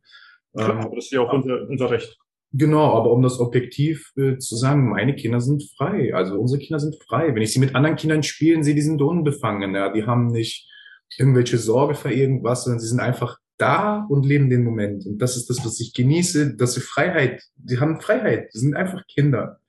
Klar, 0.56 0.84
ähm, 0.84 0.92
das 0.94 1.06
ist 1.06 1.12
ja 1.12 1.20
auch 1.20 1.32
unser, 1.32 1.68
unser 1.68 1.90
Recht. 1.90 2.18
Genau, 2.54 2.94
aber 2.94 3.10
um 3.10 3.22
das 3.22 3.40
objektiv 3.40 4.12
äh, 4.16 4.36
zu 4.36 4.56
sagen, 4.56 4.90
meine 4.90 5.16
Kinder 5.16 5.40
sind 5.40 5.64
frei. 5.76 6.14
Also 6.14 6.38
unsere 6.38 6.60
Kinder 6.60 6.78
sind 6.78 7.02
frei. 7.02 7.34
Wenn 7.34 7.42
ich 7.42 7.52
sie 7.52 7.60
mit 7.60 7.74
anderen 7.74 7.96
Kindern 7.96 8.22
spielen 8.22 8.62
sehe, 8.62 8.74
die 8.74 8.82
sind 8.82 9.00
unbefangen. 9.00 9.74
Ja, 9.74 9.90
die 9.90 10.04
haben 10.04 10.26
nicht 10.26 10.68
irgendwelche 11.16 11.58
Sorge 11.58 11.94
für 11.94 12.12
irgendwas, 12.12 12.64
sondern 12.64 12.80
sie 12.80 12.88
sind 12.88 13.00
einfach 13.00 13.38
da 13.58 14.06
und 14.08 14.26
leben 14.26 14.50
den 14.50 14.64
Moment. 14.64 15.06
Und 15.06 15.18
das 15.18 15.36
ist 15.36 15.48
das, 15.50 15.64
was 15.64 15.80
ich 15.80 15.94
genieße, 15.94 16.56
dass 16.56 16.74
sie 16.74 16.80
Freiheit, 16.80 17.42
die 17.56 17.78
haben 17.78 18.00
Freiheit, 18.00 18.50
die 18.54 18.58
sind 18.58 18.74
einfach 18.74 19.06
Kinder. 19.06 19.60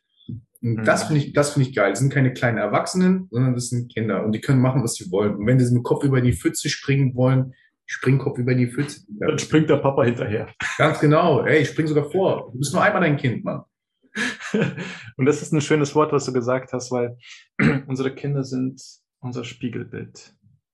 Und 0.61 0.77
mhm. 0.77 0.83
das 0.85 1.05
finde 1.05 1.21
ich, 1.21 1.33
das 1.33 1.51
finde 1.51 1.69
ich 1.69 1.75
geil. 1.75 1.91
Das 1.91 1.99
sind 1.99 2.13
keine 2.13 2.33
kleinen 2.33 2.57
Erwachsenen, 2.57 3.27
sondern 3.31 3.53
das 3.53 3.69
sind 3.69 3.93
Kinder. 3.93 4.23
Und 4.23 4.31
die 4.31 4.41
können 4.41 4.61
machen, 4.61 4.83
was 4.83 4.95
sie 4.95 5.11
wollen. 5.11 5.35
Und 5.35 5.45
wenn 5.45 5.59
sie 5.59 5.65
mit 5.65 5.81
dem 5.81 5.83
Kopf 5.83 6.03
über 6.03 6.21
die 6.21 6.33
Pfütze 6.33 6.69
springen 6.69 7.15
wollen, 7.15 7.53
spring 7.85 8.17
Kopf 8.17 8.37
über 8.37 8.55
die 8.55 8.67
Pfütze. 8.67 9.01
Dann 9.19 9.37
springt 9.37 9.69
der 9.69 9.77
Papa 9.77 10.03
hinterher. 10.03 10.47
Ganz 10.77 10.99
genau. 10.99 11.43
Ey, 11.43 11.61
ich 11.61 11.69
spring 11.69 11.87
sogar 11.87 12.09
vor. 12.09 12.49
Du 12.51 12.59
bist 12.59 12.73
nur 12.73 12.81
einmal 12.81 13.01
dein 13.01 13.17
Kind, 13.17 13.43
Mann. 13.43 13.63
Und 15.17 15.25
das 15.25 15.41
ist 15.41 15.51
ein 15.51 15.61
schönes 15.61 15.93
Wort, 15.95 16.11
was 16.11 16.25
du 16.25 16.33
gesagt 16.33 16.71
hast, 16.73 16.91
weil 16.91 17.17
unsere 17.87 18.13
Kinder 18.13 18.43
sind 18.43 18.81
unser 19.19 19.43
Spiegelbild. 19.43 20.33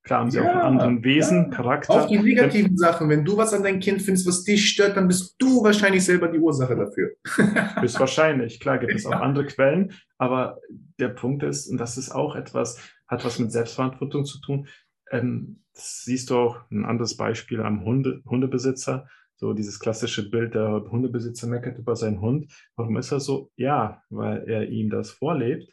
Klar 0.09 0.21
haben 0.21 0.31
sie 0.31 0.39
ja, 0.39 0.43
auch 0.43 0.65
einen 0.65 0.79
anderen 0.79 1.03
Wesen, 1.03 1.37
ja. 1.37 1.49
Charakter. 1.49 1.93
Auch 1.93 2.07
die 2.07 2.17
negativen 2.17 2.75
Sachen. 2.75 3.09
Wenn 3.09 3.23
du 3.23 3.37
was 3.37 3.53
an 3.53 3.61
dein 3.61 3.79
Kind 3.79 4.01
findest, 4.01 4.27
was 4.27 4.43
dich 4.43 4.67
stört, 4.67 4.97
dann 4.97 5.07
bist 5.07 5.35
du 5.37 5.63
wahrscheinlich 5.63 6.03
selber 6.03 6.29
die 6.29 6.39
Ursache 6.39 6.75
dafür. 6.75 7.11
Bist 7.81 7.99
wahrscheinlich. 7.99 8.59
Klar 8.59 8.79
gibt 8.79 8.95
es 8.95 9.05
auch 9.05 9.11
andere 9.11 9.45
Quellen. 9.45 9.93
Aber 10.17 10.57
der 10.99 11.09
Punkt 11.09 11.43
ist, 11.43 11.67
und 11.67 11.77
das 11.77 11.95
ist 11.95 12.09
auch 12.09 12.35
etwas, 12.35 12.79
hat 13.07 13.23
was 13.23 13.37
mit 13.37 13.51
Selbstverantwortung 13.51 14.25
zu 14.25 14.41
tun. 14.41 14.67
Ähm, 15.11 15.61
das 15.75 16.01
siehst 16.05 16.31
du 16.31 16.37
auch 16.37 16.57
ein 16.71 16.85
anderes 16.85 17.15
Beispiel 17.15 17.61
am 17.61 17.85
Hunde, 17.85 18.23
Hundebesitzer. 18.27 19.07
So 19.35 19.53
dieses 19.53 19.79
klassische 19.79 20.27
Bild, 20.27 20.55
der 20.55 20.85
Hundebesitzer 20.89 21.45
meckert 21.45 21.77
über 21.77 21.95
seinen 21.95 22.19
Hund. 22.19 22.51
Warum 22.75 22.97
ist 22.97 23.11
er 23.11 23.19
so? 23.19 23.51
Ja, 23.57 24.01
weil 24.09 24.43
er 24.47 24.69
ihm 24.69 24.89
das 24.89 25.11
vorlebt. 25.11 25.71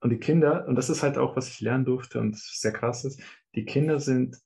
Und 0.00 0.10
die 0.10 0.18
Kinder, 0.18 0.66
und 0.68 0.76
das 0.76 0.90
ist 0.90 1.02
halt 1.02 1.18
auch, 1.18 1.36
was 1.36 1.48
ich 1.48 1.60
lernen 1.60 1.84
durfte 1.84 2.20
und 2.20 2.36
sehr 2.36 2.72
krass 2.72 3.04
ist, 3.04 3.20
die 3.58 3.64
Kinder 3.64 3.98
sind 3.98 4.36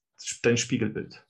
dein 0.42 0.56
Spiegelbild. 0.56 1.26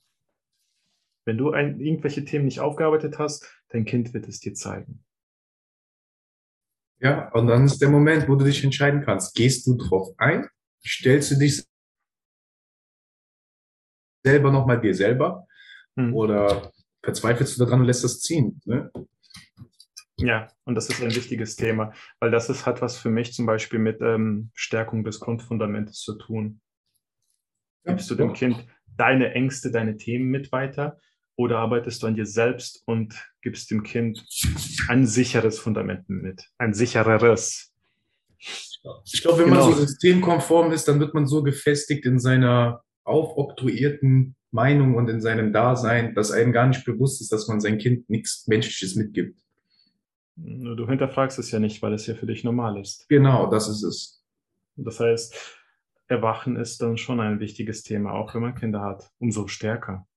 Wenn 1.25 1.37
du 1.37 1.51
ein, 1.51 1.81
irgendwelche 1.81 2.23
Themen 2.23 2.45
nicht 2.45 2.61
aufgearbeitet 2.61 3.19
hast, 3.19 3.61
dein 3.69 3.83
Kind 3.83 4.13
wird 4.13 4.25
es 4.29 4.39
dir 4.39 4.53
zeigen. 4.53 5.03
Ja, 6.99 7.29
und 7.33 7.47
dann 7.47 7.65
ist 7.65 7.81
der 7.81 7.89
Moment, 7.89 8.29
wo 8.29 8.35
du 8.35 8.45
dich 8.45 8.63
entscheiden 8.63 9.03
kannst. 9.03 9.35
Gehst 9.35 9.67
du 9.67 9.75
drauf 9.75 10.15
ein? 10.17 10.47
Stellst 10.85 11.31
du 11.31 11.35
dich 11.35 11.65
selber 14.23 14.49
nochmal 14.49 14.79
dir 14.79 14.95
selber? 14.95 15.45
Hm. 15.97 16.15
Oder 16.15 16.71
verzweifelst 17.03 17.59
du 17.59 17.65
daran 17.65 17.81
und 17.81 17.87
lässt 17.87 18.05
das 18.05 18.21
ziehen? 18.21 18.61
Ne? 18.63 18.89
Ja, 20.15 20.47
und 20.63 20.75
das 20.75 20.87
ist 20.87 21.03
ein 21.03 21.13
wichtiges 21.13 21.57
Thema, 21.57 21.91
weil 22.21 22.31
das 22.31 22.49
ist, 22.49 22.65
hat 22.65 22.81
was 22.81 22.95
für 22.95 23.09
mich 23.09 23.33
zum 23.33 23.45
Beispiel 23.45 23.79
mit 23.79 23.99
ähm, 23.99 24.51
Stärkung 24.53 25.03
des 25.03 25.19
Grundfundamentes 25.19 25.99
zu 25.99 26.17
tun. 26.17 26.61
Gibst 27.85 28.09
du 28.09 28.15
dem 28.15 28.33
Kind 28.33 28.65
deine 28.97 29.33
Ängste, 29.33 29.71
deine 29.71 29.97
Themen 29.97 30.29
mit 30.29 30.51
weiter 30.51 30.97
oder 31.35 31.59
arbeitest 31.59 32.03
du 32.03 32.07
an 32.07 32.15
dir 32.15 32.25
selbst 32.25 32.83
und 32.85 33.15
gibst 33.41 33.71
dem 33.71 33.83
Kind 33.83 34.23
ein 34.87 35.05
sicheres 35.05 35.59
Fundament 35.59 36.07
mit, 36.09 36.49
ein 36.57 36.73
sichereres? 36.73 37.73
Ich 38.39 39.21
glaube, 39.21 39.39
wenn 39.39 39.49
genau. 39.49 39.69
man 39.69 39.75
so 39.75 39.85
systemkonform 39.85 40.71
ist, 40.71 40.87
dann 40.87 40.99
wird 40.99 41.13
man 41.13 41.25
so 41.25 41.43
gefestigt 41.43 42.05
in 42.05 42.19
seiner 42.19 42.83
aufoktroyierten 43.03 44.35
Meinung 44.51 44.95
und 44.95 45.09
in 45.09 45.21
seinem 45.21 45.51
Dasein, 45.51 46.13
dass 46.13 46.31
einem 46.31 46.51
gar 46.51 46.67
nicht 46.67 46.85
bewusst 46.85 47.21
ist, 47.21 47.31
dass 47.31 47.47
man 47.47 47.59
sein 47.59 47.77
Kind 47.77 48.09
nichts 48.09 48.47
Menschliches 48.47 48.95
mitgibt. 48.95 49.39
Du 50.35 50.87
hinterfragst 50.87 51.39
es 51.39 51.51
ja 51.51 51.59
nicht, 51.59 51.81
weil 51.81 51.93
es 51.93 52.07
ja 52.07 52.15
für 52.15 52.25
dich 52.25 52.43
normal 52.43 52.79
ist. 52.79 53.07
Genau, 53.09 53.49
das 53.49 53.67
ist 53.67 53.83
es. 53.83 54.23
Das 54.75 54.99
heißt, 54.99 55.35
Erwachen 56.13 56.55
ist 56.55 56.81
dann 56.81 56.97
schon 56.97 57.19
ein 57.19 57.39
wichtiges 57.39 57.81
Thema, 57.83 58.13
auch 58.13 58.33
wenn 58.33 58.41
man 58.41 58.55
Kinder 58.55 58.81
hat, 58.81 59.09
umso 59.17 59.47
stärker. 59.47 60.07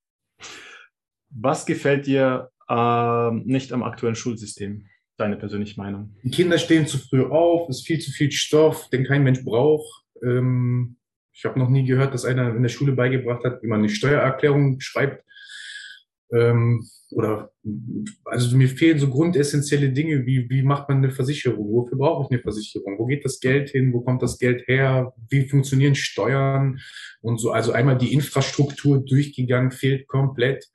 Was 1.29 1.65
gefällt 1.65 2.05
dir 2.05 2.51
äh, 2.69 3.31
nicht 3.31 3.73
am 3.73 3.83
aktuellen 3.83 4.15
Schulsystem? 4.15 4.85
Deine 5.17 5.35
persönliche 5.35 5.81
Meinung? 5.81 6.15
Die 6.23 6.29
Kinder 6.29 6.59
stehen 6.59 6.85
zu 6.85 6.99
früh 6.99 7.23
auf, 7.25 7.67
es 7.69 7.79
ist 7.79 7.87
viel 7.87 7.99
zu 7.99 8.11
viel 8.11 8.31
Stoff, 8.31 8.89
den 8.89 9.03
kein 9.03 9.23
Mensch 9.23 9.43
braucht. 9.43 10.05
Ähm, 10.23 10.97
ich 11.33 11.43
habe 11.45 11.57
noch 11.57 11.69
nie 11.69 11.85
gehört, 11.85 12.13
dass 12.13 12.25
einer 12.25 12.55
in 12.55 12.61
der 12.61 12.69
Schule 12.69 12.93
beigebracht 12.93 13.43
hat, 13.43 13.63
wie 13.63 13.67
man 13.67 13.79
eine 13.79 13.89
Steuererklärung 13.89 14.79
schreibt. 14.79 15.23
Ähm, 16.33 16.85
oder 17.11 17.51
also 18.25 18.57
mir 18.57 18.67
fehlen 18.67 18.99
so 18.99 19.09
grundessentielle 19.09 19.91
Dinge 19.91 20.25
wie 20.25 20.49
wie 20.49 20.61
macht 20.61 20.89
man 20.89 20.97
eine 20.97 21.11
Versicherung? 21.11 21.71
Wofür 21.71 21.97
brauche 21.97 22.25
ich 22.25 22.31
eine 22.31 22.41
Versicherung? 22.41 22.99
Wo 22.99 23.05
geht 23.05 23.23
das 23.23 23.39
Geld 23.39 23.69
hin? 23.69 23.93
Wo 23.93 24.01
kommt 24.01 24.21
das 24.21 24.37
Geld 24.37 24.67
her? 24.67 25.13
Wie 25.29 25.47
funktionieren 25.47 25.95
Steuern 25.95 26.79
und 27.21 27.39
so? 27.39 27.51
Also 27.51 27.71
einmal 27.71 27.97
die 27.97 28.13
Infrastruktur 28.13 29.03
durchgegangen 29.05 29.71
fehlt 29.71 30.07
komplett. 30.07 30.69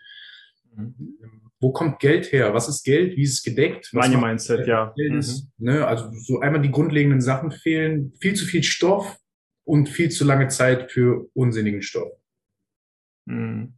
Wo 1.60 1.70
kommt 1.70 2.00
Geld 2.00 2.32
her? 2.32 2.54
Was 2.54 2.68
ist 2.68 2.82
Geld? 2.82 3.16
Wie 3.16 3.22
ist 3.22 3.34
es 3.34 3.42
gedeckt? 3.42 3.90
Was 3.92 4.08
Meine 4.08 4.20
Mindset, 4.20 4.66
ja. 4.66 4.94
Mhm. 4.96 5.22
Ne? 5.58 5.86
Also 5.86 6.10
so 6.12 6.40
einmal 6.40 6.62
die 6.62 6.70
grundlegenden 6.70 7.20
Sachen 7.20 7.52
fehlen. 7.52 8.14
Viel 8.20 8.34
zu 8.34 8.46
viel 8.46 8.62
Stoff 8.62 9.18
und 9.64 9.88
viel 9.88 10.10
zu 10.10 10.24
lange 10.24 10.48
Zeit 10.48 10.90
für 10.90 11.28
unsinnigen 11.34 11.82
Stoff. 11.82 12.10
Mhm. 13.26 13.74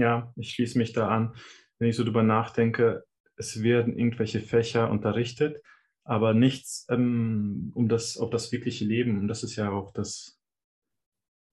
Ja, 0.00 0.32
ich 0.36 0.50
schließe 0.52 0.78
mich 0.78 0.92
da 0.92 1.08
an. 1.08 1.34
Wenn 1.78 1.88
ich 1.88 1.96
so 1.96 2.04
drüber 2.04 2.22
nachdenke, 2.22 3.04
es 3.36 3.62
werden 3.62 3.96
irgendwelche 3.96 4.40
Fächer 4.40 4.90
unterrichtet, 4.90 5.62
aber 6.04 6.34
nichts 6.34 6.86
ähm, 6.90 7.70
um 7.74 7.88
das, 7.88 8.18
auf 8.18 8.30
das 8.30 8.52
wirkliche 8.52 8.84
Leben. 8.84 9.18
Und 9.18 9.28
das 9.28 9.42
ist 9.42 9.56
ja 9.56 9.70
auch 9.70 9.92
das 9.92 10.40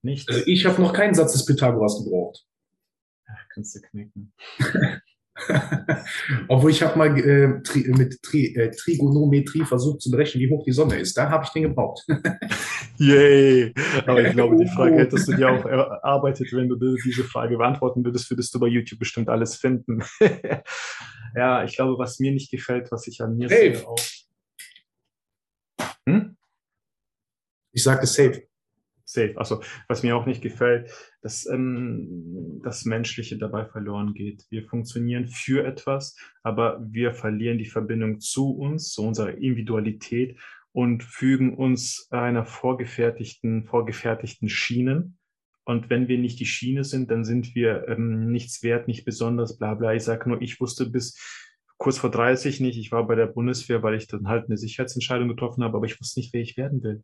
Nichts. 0.03 0.29
Also 0.29 0.43
ich 0.45 0.65
habe 0.65 0.81
noch 0.81 0.93
keinen 0.93 1.15
Satz 1.15 1.33
des 1.33 1.45
Pythagoras 1.45 2.03
gebraucht. 2.03 2.45
Ach, 3.27 3.45
kannst 3.53 3.75
du 3.75 3.81
knicken. 3.81 4.33
Obwohl 6.47 6.71
ich 6.71 6.81
habe 6.81 6.97
mal 6.97 7.17
äh, 7.17 7.61
tri 7.63 7.85
mit 7.89 8.21
tri 8.21 8.55
äh, 8.55 8.71
Trigonometrie 8.71 9.65
versucht 9.65 10.01
zu 10.01 10.11
berechnen, 10.11 10.43
wie 10.43 10.49
hoch 10.49 10.63
die 10.65 10.71
Sonne 10.71 10.97
ist. 10.97 11.17
Da 11.17 11.29
habe 11.29 11.43
ich 11.45 11.51
den 11.51 11.63
gebraucht. 11.63 12.05
Yay! 12.97 13.73
Aber 14.05 14.25
ich 14.25 14.33
glaube, 14.33 14.57
die 14.57 14.67
Frage 14.75 14.95
hättest 14.95 15.27
du 15.27 15.35
dir 15.35 15.49
auch 15.49 15.65
erarbeitet, 15.65 16.51
wenn 16.53 16.69
du 16.69 16.75
diese 16.75 17.23
Frage 17.23 17.57
beantworten 17.57 18.03
würdest, 18.03 18.29
würdest 18.29 18.53
du 18.53 18.59
bei 18.59 18.67
YouTube 18.67 18.99
bestimmt 18.99 19.29
alles 19.29 19.55
finden. 19.55 20.03
ja, 21.35 21.63
ich 21.63 21.75
glaube, 21.75 21.97
was 21.97 22.19
mir 22.19 22.31
nicht 22.31 22.51
gefällt, 22.51 22.91
was 22.91 23.07
ich 23.07 23.21
an 23.21 23.37
mir 23.37 23.49
safe. 23.49 23.75
sehe 23.75 23.87
auch. 23.87 23.99
Hm? 26.07 26.37
Ich 27.73 27.83
sagte 27.83 28.07
safe 28.07 28.47
safe. 29.07 29.33
Also 29.37 29.61
was 29.87 30.03
mir 30.03 30.15
auch 30.15 30.25
nicht 30.25 30.41
gefällt, 30.41 30.91
dass 31.21 31.47
ähm, 31.47 32.61
das 32.63 32.85
Menschliche 32.85 33.37
dabei 33.37 33.65
verloren 33.65 34.13
geht. 34.13 34.45
Wir 34.49 34.63
funktionieren 34.63 35.27
für 35.27 35.65
etwas, 35.65 36.15
aber 36.43 36.79
wir 36.81 37.13
verlieren 37.13 37.57
die 37.57 37.65
Verbindung 37.65 38.19
zu 38.19 38.51
uns, 38.51 38.91
zu 38.91 39.03
unserer 39.03 39.33
Individualität 39.33 40.37
und 40.73 41.03
fügen 41.03 41.55
uns 41.55 42.07
einer 42.11 42.45
vorgefertigten, 42.45 43.65
vorgefertigten 43.65 44.49
Schienen. 44.49 45.17
Und 45.63 45.89
wenn 45.89 46.07
wir 46.07 46.17
nicht 46.17 46.39
die 46.39 46.45
Schiene 46.45 46.83
sind, 46.83 47.09
dann 47.11 47.25
sind 47.25 47.55
wir 47.55 47.87
ähm, 47.87 48.31
nichts 48.31 48.63
wert, 48.63 48.87
nicht 48.87 49.03
besonders, 49.03 49.57
bla 49.57 49.73
bla. 49.73 49.93
Ich 49.93 50.03
sage 50.03 50.29
nur, 50.29 50.41
ich 50.41 50.59
wusste 50.61 50.89
bis 50.89 51.17
kurz 51.77 51.97
vor 51.97 52.11
30 52.11 52.59
nicht, 52.59 52.77
ich 52.77 52.91
war 52.91 53.05
bei 53.07 53.15
der 53.15 53.27
Bundeswehr, 53.27 53.83
weil 53.83 53.95
ich 53.95 54.07
dann 54.07 54.27
halt 54.27 54.45
eine 54.45 54.57
Sicherheitsentscheidung 54.57 55.27
getroffen 55.27 55.63
habe, 55.63 55.77
aber 55.77 55.85
ich 55.85 55.99
wusste 55.99 56.19
nicht, 56.19 56.33
wer 56.33 56.41
ich 56.41 56.57
werden 56.57 56.83
will. 56.83 57.03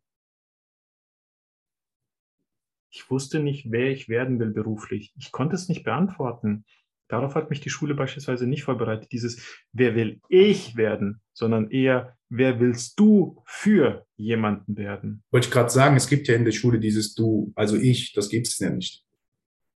Ich 2.94 3.10
wusste 3.10 3.40
nicht, 3.40 3.72
wer 3.72 3.90
ich 3.90 4.08
werden 4.08 4.38
will 4.38 4.52
beruflich. 4.52 5.12
Ich 5.18 5.32
konnte 5.32 5.56
es 5.56 5.68
nicht 5.68 5.82
beantworten. 5.82 6.64
Darauf 7.08 7.34
hat 7.34 7.50
mich 7.50 7.60
die 7.60 7.68
Schule 7.68 7.94
beispielsweise 7.94 8.46
nicht 8.46 8.62
vorbereitet, 8.62 9.10
dieses 9.10 9.64
Wer 9.72 9.96
will 9.96 10.20
ich 10.28 10.76
werden, 10.76 11.20
sondern 11.32 11.70
eher 11.70 12.16
Wer 12.28 12.60
willst 12.60 12.98
du 12.98 13.42
für 13.46 14.06
jemanden 14.16 14.76
werden? 14.76 15.22
Wollte 15.30 15.48
ich 15.48 15.52
gerade 15.52 15.70
sagen, 15.70 15.96
es 15.96 16.08
gibt 16.08 16.28
ja 16.28 16.34
in 16.34 16.44
der 16.44 16.52
Schule 16.52 16.78
dieses 16.78 17.14
Du, 17.14 17.52
also 17.54 17.76
ich, 17.76 18.12
das 18.12 18.28
gibt 18.28 18.46
es 18.46 18.58
ja 18.58 18.70
nicht. 18.70 19.04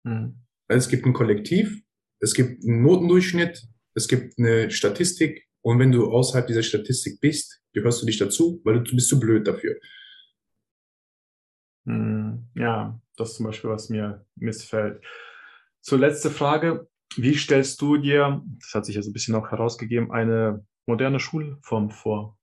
Mhm. 0.04 0.36
Es 0.68 0.90
gibt 0.90 1.06
ein 1.06 1.14
Kollektiv, 1.14 1.82
es 2.20 2.34
gibt 2.34 2.64
einen 2.64 2.82
Notendurchschnitt, 2.82 3.64
es 3.94 4.08
gibt 4.08 4.38
eine 4.38 4.70
Statistik 4.72 5.48
und 5.62 5.80
wenn 5.80 5.92
du 5.92 6.12
außerhalb 6.12 6.48
dieser 6.48 6.64
Statistik 6.64 7.20
bist, 7.22 7.62
gehörst 7.74 8.02
du 8.02 8.06
nicht 8.06 8.22
dazu, 8.22 8.62
weil 8.64 8.84
du 8.84 8.96
bist 8.96 9.10
zu 9.10 9.20
blöd 9.20 9.48
dafür. 9.48 9.76
Mhm. 11.86 12.48
Ja, 12.56 13.00
das 13.18 13.32
ist 13.32 13.38
zum 13.38 13.46
Beispiel, 13.46 13.70
was 13.70 13.90
mir 13.90 14.26
missfällt. 14.36 15.02
Zur 15.82 16.00
letzte 16.00 16.30
Frage. 16.30 16.88
Wie 17.18 17.36
stellst 17.36 17.82
du 17.82 17.98
dir, 17.98 18.42
das 18.60 18.74
hat 18.74 18.86
sich 18.86 18.96
ja 18.96 19.02
so 19.02 19.10
ein 19.10 19.14
bisschen 19.14 19.36
auch 19.36 19.52
herausgegeben, 19.52 20.12
eine 20.12 20.66
moderne 20.86 21.20
Schulform 21.20 21.92
vor? 21.92 22.38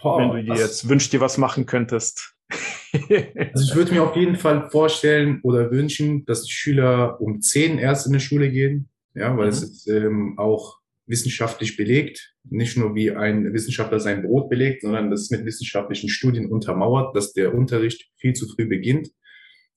Boah, 0.00 0.18
wenn 0.18 0.30
du 0.30 0.52
dir 0.52 0.60
jetzt 0.60 0.88
wünschst, 0.88 1.12
dir 1.12 1.20
was 1.20 1.38
machen 1.38 1.64
könntest. 1.66 2.34
also 2.92 3.64
ich 3.64 3.74
würde 3.74 3.92
mir 3.92 4.02
auf 4.02 4.16
jeden 4.16 4.36
Fall 4.36 4.68
vorstellen 4.70 5.40
oder 5.42 5.70
wünschen, 5.70 6.24
dass 6.26 6.42
die 6.42 6.52
Schüler 6.52 7.20
um 7.20 7.40
zehn 7.40 7.78
erst 7.78 8.06
in 8.06 8.12
die 8.12 8.20
Schule 8.20 8.50
gehen, 8.50 8.88
ja, 9.14 9.36
weil 9.36 9.46
mhm. 9.46 9.52
es 9.52 9.62
ist 9.62 9.88
ähm, 9.88 10.38
auch 10.38 10.77
wissenschaftlich 11.08 11.76
belegt, 11.76 12.34
nicht 12.44 12.76
nur 12.76 12.94
wie 12.94 13.10
ein 13.10 13.52
Wissenschaftler 13.52 14.00
sein 14.00 14.22
Brot 14.22 14.48
belegt, 14.48 14.82
sondern 14.82 15.10
das 15.10 15.22
ist 15.22 15.32
mit 15.32 15.44
wissenschaftlichen 15.44 16.08
Studien 16.08 16.50
untermauert, 16.50 17.16
dass 17.16 17.32
der 17.32 17.54
Unterricht 17.54 18.10
viel 18.16 18.34
zu 18.34 18.46
früh 18.48 18.66
beginnt 18.66 19.08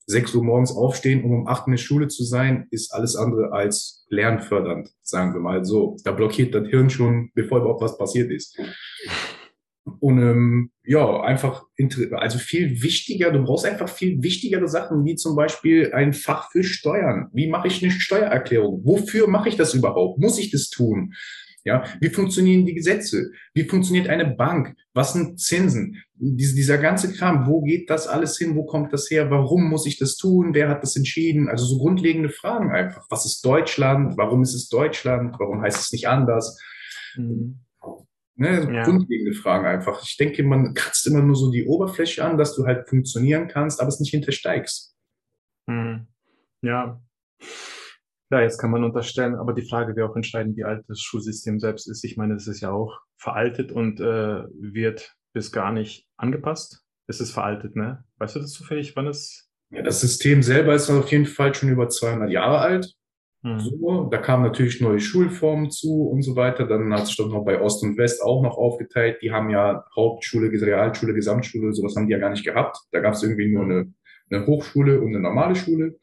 6 0.07 0.35
Uhr 0.35 0.43
morgens 0.43 0.75
aufstehen, 0.75 1.23
um 1.23 1.31
um 1.31 1.47
8 1.47 1.67
in 1.67 1.71
der 1.71 1.77
Schule 1.77 2.07
zu 2.07 2.23
sein, 2.23 2.67
ist 2.71 2.93
alles 2.93 3.15
andere 3.15 3.51
als 3.53 4.05
lernfördernd, 4.09 4.89
sagen 5.01 5.33
wir 5.33 5.39
mal 5.39 5.63
so. 5.63 5.95
Da 6.03 6.11
blockiert 6.11 6.53
das 6.53 6.67
Hirn 6.67 6.89
schon, 6.89 7.31
bevor 7.33 7.59
überhaupt 7.59 7.81
was 7.81 7.97
passiert 7.97 8.31
ist. 8.31 8.59
Und 9.99 10.19
ähm, 10.19 10.71
ja, 10.83 11.21
einfach, 11.21 11.63
also 12.11 12.37
viel 12.37 12.83
wichtiger, 12.83 13.31
du 13.31 13.43
brauchst 13.43 13.65
einfach 13.65 13.89
viel 13.89 14.21
wichtigere 14.21 14.67
Sachen, 14.67 15.03
wie 15.05 15.15
zum 15.15 15.35
Beispiel 15.35 15.91
ein 15.93 16.13
Fach 16.13 16.51
für 16.51 16.63
Steuern. 16.63 17.29
Wie 17.33 17.47
mache 17.47 17.67
ich 17.67 17.81
eine 17.81 17.91
Steuererklärung? 17.91 18.81
Wofür 18.83 19.27
mache 19.27 19.49
ich 19.49 19.55
das 19.55 19.73
überhaupt? 19.73 20.19
Muss 20.19 20.37
ich 20.37 20.51
das 20.51 20.69
tun? 20.69 21.13
Ja, 21.63 21.83
wie 21.99 22.09
funktionieren 22.09 22.65
die 22.65 22.73
Gesetze? 22.73 23.31
Wie 23.53 23.65
funktioniert 23.65 24.07
eine 24.07 24.25
Bank? 24.25 24.75
Was 24.93 25.13
sind 25.13 25.39
Zinsen? 25.39 26.01
Dies, 26.15 26.55
dieser 26.55 26.79
ganze 26.79 27.13
Kram, 27.13 27.45
wo 27.45 27.61
geht 27.61 27.89
das 27.89 28.07
alles 28.07 28.37
hin? 28.37 28.55
Wo 28.55 28.65
kommt 28.65 28.93
das 28.93 29.09
her? 29.11 29.29
Warum 29.29 29.69
muss 29.69 29.85
ich 29.85 29.97
das 29.97 30.17
tun? 30.17 30.53
Wer 30.53 30.69
hat 30.69 30.81
das 30.81 30.95
entschieden? 30.95 31.49
Also 31.49 31.65
so 31.65 31.77
grundlegende 31.77 32.29
Fragen 32.29 32.71
einfach. 32.71 33.05
Was 33.11 33.25
ist 33.25 33.45
Deutschland? 33.45 34.17
Warum 34.17 34.41
ist 34.41 34.55
es 34.55 34.69
Deutschland? 34.69 35.35
Warum 35.37 35.61
heißt 35.61 35.79
es 35.79 35.91
nicht 35.91 36.07
anders? 36.07 36.59
Mhm. 37.15 37.59
Ne, 38.35 38.73
ja. 38.73 38.83
Grundlegende 38.83 39.33
Fragen 39.33 39.65
einfach. 39.65 40.01
Ich 40.03 40.17
denke, 40.17 40.43
man 40.43 40.73
kratzt 40.73 41.05
immer 41.07 41.21
nur 41.21 41.35
so 41.35 41.51
die 41.51 41.65
Oberfläche 41.65 42.23
an, 42.23 42.37
dass 42.37 42.55
du 42.55 42.65
halt 42.65 42.87
funktionieren 42.87 43.47
kannst, 43.47 43.79
aber 43.79 43.89
es 43.89 43.99
nicht 43.99 44.11
hintersteigst. 44.11 44.95
Mhm. 45.67 46.07
Ja. 46.61 47.01
Ja, 48.31 48.41
jetzt 48.41 48.59
kann 48.59 48.71
man 48.71 48.83
unterstellen, 48.85 49.35
aber 49.35 49.53
die 49.53 49.67
Frage 49.67 49.95
wäre 49.95 50.09
auch 50.09 50.15
entscheidend, 50.15 50.55
wie 50.55 50.63
alt 50.63 50.85
das 50.87 51.01
Schulsystem 51.01 51.59
selbst 51.59 51.89
ist. 51.89 52.03
Ich 52.05 52.15
meine, 52.15 52.35
es 52.35 52.47
ist 52.47 52.61
ja 52.61 52.71
auch 52.71 53.01
veraltet 53.17 53.73
und 53.73 53.99
äh, 53.99 54.43
wird 54.53 55.13
bis 55.33 55.51
gar 55.51 55.73
nicht 55.73 56.07
angepasst. 56.15 56.85
Es 57.07 57.19
ist 57.19 57.31
veraltet, 57.31 57.75
ne? 57.75 58.05
Weißt 58.17 58.35
du 58.35 58.39
das 58.39 58.51
zufällig, 58.51 58.95
wann 58.95 59.07
es? 59.07 59.49
Ja, 59.69 59.81
das 59.81 59.99
System 59.99 60.43
selber 60.43 60.73
ist 60.73 60.89
auf 60.89 61.11
jeden 61.11 61.25
Fall 61.25 61.53
schon 61.53 61.69
über 61.69 61.89
200 61.89 62.29
Jahre 62.29 62.59
alt. 62.59 62.95
Mhm. 63.43 63.59
So, 63.59 64.09
da 64.11 64.17
kamen 64.17 64.43
natürlich 64.43 64.81
neue 64.81 64.99
Schulformen 64.99 65.71
zu 65.71 66.03
und 66.09 66.21
so 66.21 66.35
weiter. 66.35 66.67
Dann 66.67 66.93
hat 66.93 67.07
sich 67.07 67.17
doch 67.17 67.29
noch 67.29 67.43
bei 67.43 67.59
Ost 67.59 67.83
und 67.83 67.97
West 67.97 68.21
auch 68.21 68.43
noch 68.43 68.57
aufgeteilt. 68.57 69.21
Die 69.21 69.31
haben 69.31 69.49
ja 69.49 69.85
Hauptschule, 69.95 70.51
Realschule, 70.51 71.13
Gesamtschule, 71.13 71.73
sowas 71.73 71.95
haben 71.95 72.07
die 72.07 72.13
ja 72.13 72.19
gar 72.19 72.29
nicht 72.29 72.45
gehabt. 72.45 72.77
Da 72.91 72.99
gab 72.99 73.13
es 73.13 73.23
irgendwie 73.23 73.51
nur 73.51 73.63
eine, 73.63 73.93
eine 74.29 74.45
Hochschule 74.45 75.01
und 75.01 75.09
eine 75.09 75.19
normale 75.19 75.55
Schule 75.55 75.97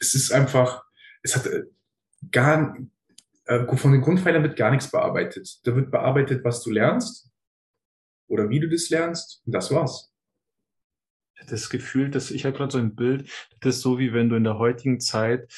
es 0.00 0.14
ist 0.14 0.32
einfach, 0.32 0.84
es 1.22 1.36
hat 1.36 1.46
äh, 1.46 1.64
gar, 2.30 2.76
äh, 3.46 3.76
von 3.76 3.92
den 3.92 4.00
Grundpfeilern 4.00 4.42
wird 4.42 4.56
gar 4.56 4.70
nichts 4.70 4.90
bearbeitet. 4.90 5.60
Da 5.64 5.74
wird 5.74 5.90
bearbeitet, 5.90 6.44
was 6.44 6.62
du 6.62 6.70
lernst 6.70 7.30
oder 8.28 8.48
wie 8.48 8.60
du 8.60 8.68
das 8.68 8.90
lernst. 8.90 9.42
Und 9.46 9.52
das 9.52 9.70
war's. 9.70 10.12
Das 11.48 11.70
Gefühl, 11.70 12.10
dass 12.10 12.30
ich 12.30 12.44
habe 12.44 12.56
gerade 12.56 12.72
so 12.72 12.78
ein 12.78 12.94
Bild, 12.94 13.30
das 13.60 13.76
ist 13.76 13.82
so 13.82 13.98
wie 13.98 14.12
wenn 14.12 14.28
du 14.28 14.36
in 14.36 14.44
der 14.44 14.58
heutigen 14.58 15.00
Zeit 15.00 15.52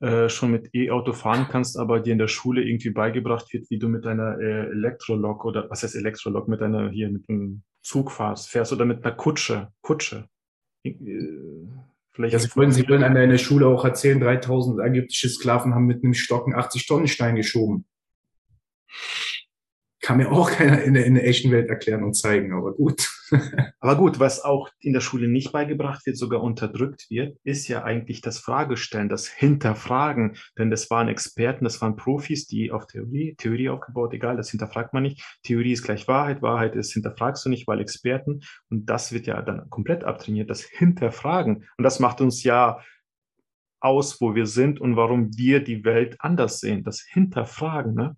äh, 0.00 0.28
schon 0.28 0.50
mit 0.50 0.74
E-Auto 0.74 1.12
fahren 1.12 1.48
kannst, 1.50 1.76
aber 1.76 2.00
dir 2.00 2.12
in 2.12 2.18
der 2.18 2.28
Schule 2.28 2.62
irgendwie 2.62 2.90
beigebracht 2.90 3.52
wird, 3.52 3.70
wie 3.70 3.78
du 3.78 3.88
mit 3.88 4.06
einer 4.06 4.38
äh, 4.38 4.70
Elektrolok 4.70 5.44
oder 5.44 5.68
was 5.70 5.82
heißt 5.82 5.96
Elektrolok, 5.96 6.48
mit 6.48 6.62
einer 6.62 6.90
hier 6.90 7.10
mit 7.10 7.28
einem 7.28 7.62
Zug 7.82 8.10
fährst, 8.10 8.48
fährst 8.48 8.72
oder 8.72 8.84
mit 8.84 9.04
einer 9.04 9.14
Kutsche, 9.14 9.68
Kutsche. 9.80 10.28
Äh, 10.84 10.94
vielleicht 12.12 12.32
ja, 12.32 12.38
Sie, 12.38 12.54
wollen, 12.56 12.72
Sie 12.72 12.88
wollen 12.88 13.02
an 13.02 13.14
deiner 13.14 13.38
Schule 13.38 13.66
auch 13.66 13.84
erzählen, 13.84 14.20
3000 14.20 14.80
ägyptische 14.80 15.28
Sklaven 15.28 15.74
haben 15.74 15.86
mit 15.86 16.02
einem 16.02 16.14
Stocken 16.14 16.54
80 16.54 16.86
Tonnen 16.86 17.08
Stein 17.08 17.36
geschoben 17.36 17.84
kann 20.08 20.16
mir 20.16 20.32
auch 20.32 20.50
keiner 20.50 20.82
in 20.82 20.94
der, 20.94 21.04
in 21.04 21.16
der 21.16 21.26
echten 21.26 21.50
Welt 21.50 21.68
erklären 21.68 22.02
und 22.02 22.14
zeigen, 22.14 22.54
aber 22.54 22.72
gut. 22.72 23.10
aber 23.78 23.96
gut, 23.96 24.18
was 24.18 24.42
auch 24.42 24.70
in 24.80 24.94
der 24.94 25.02
Schule 25.02 25.28
nicht 25.28 25.52
beigebracht 25.52 26.06
wird, 26.06 26.16
sogar 26.16 26.42
unterdrückt 26.42 27.10
wird, 27.10 27.36
ist 27.44 27.68
ja 27.68 27.84
eigentlich 27.84 28.22
das 28.22 28.38
Fragestellen, 28.38 29.10
das 29.10 29.28
Hinterfragen. 29.28 30.38
Denn 30.56 30.70
das 30.70 30.88
waren 30.88 31.08
Experten, 31.08 31.64
das 31.64 31.82
waren 31.82 31.96
Profis, 31.96 32.46
die 32.46 32.72
auf 32.72 32.86
Theorie, 32.86 33.34
Theorie 33.36 33.68
aufgebaut, 33.68 34.14
egal, 34.14 34.38
das 34.38 34.48
hinterfragt 34.48 34.94
man 34.94 35.02
nicht. 35.02 35.22
Theorie 35.42 35.72
ist 35.72 35.82
gleich 35.82 36.08
Wahrheit, 36.08 36.40
Wahrheit 36.40 36.74
ist 36.74 36.94
hinterfragst 36.94 37.44
du 37.44 37.50
nicht, 37.50 37.68
weil 37.68 37.78
Experten. 37.78 38.40
Und 38.70 38.86
das 38.86 39.12
wird 39.12 39.26
ja 39.26 39.42
dann 39.42 39.68
komplett 39.68 40.04
abtrainiert, 40.04 40.48
das 40.48 40.62
Hinterfragen. 40.62 41.68
Und 41.76 41.84
das 41.84 42.00
macht 42.00 42.22
uns 42.22 42.42
ja 42.44 42.80
aus, 43.78 44.22
wo 44.22 44.34
wir 44.34 44.46
sind 44.46 44.80
und 44.80 44.96
warum 44.96 45.36
wir 45.36 45.62
die 45.62 45.84
Welt 45.84 46.16
anders 46.20 46.60
sehen. 46.60 46.82
Das 46.82 47.02
Hinterfragen, 47.02 47.94
ne? 47.94 48.16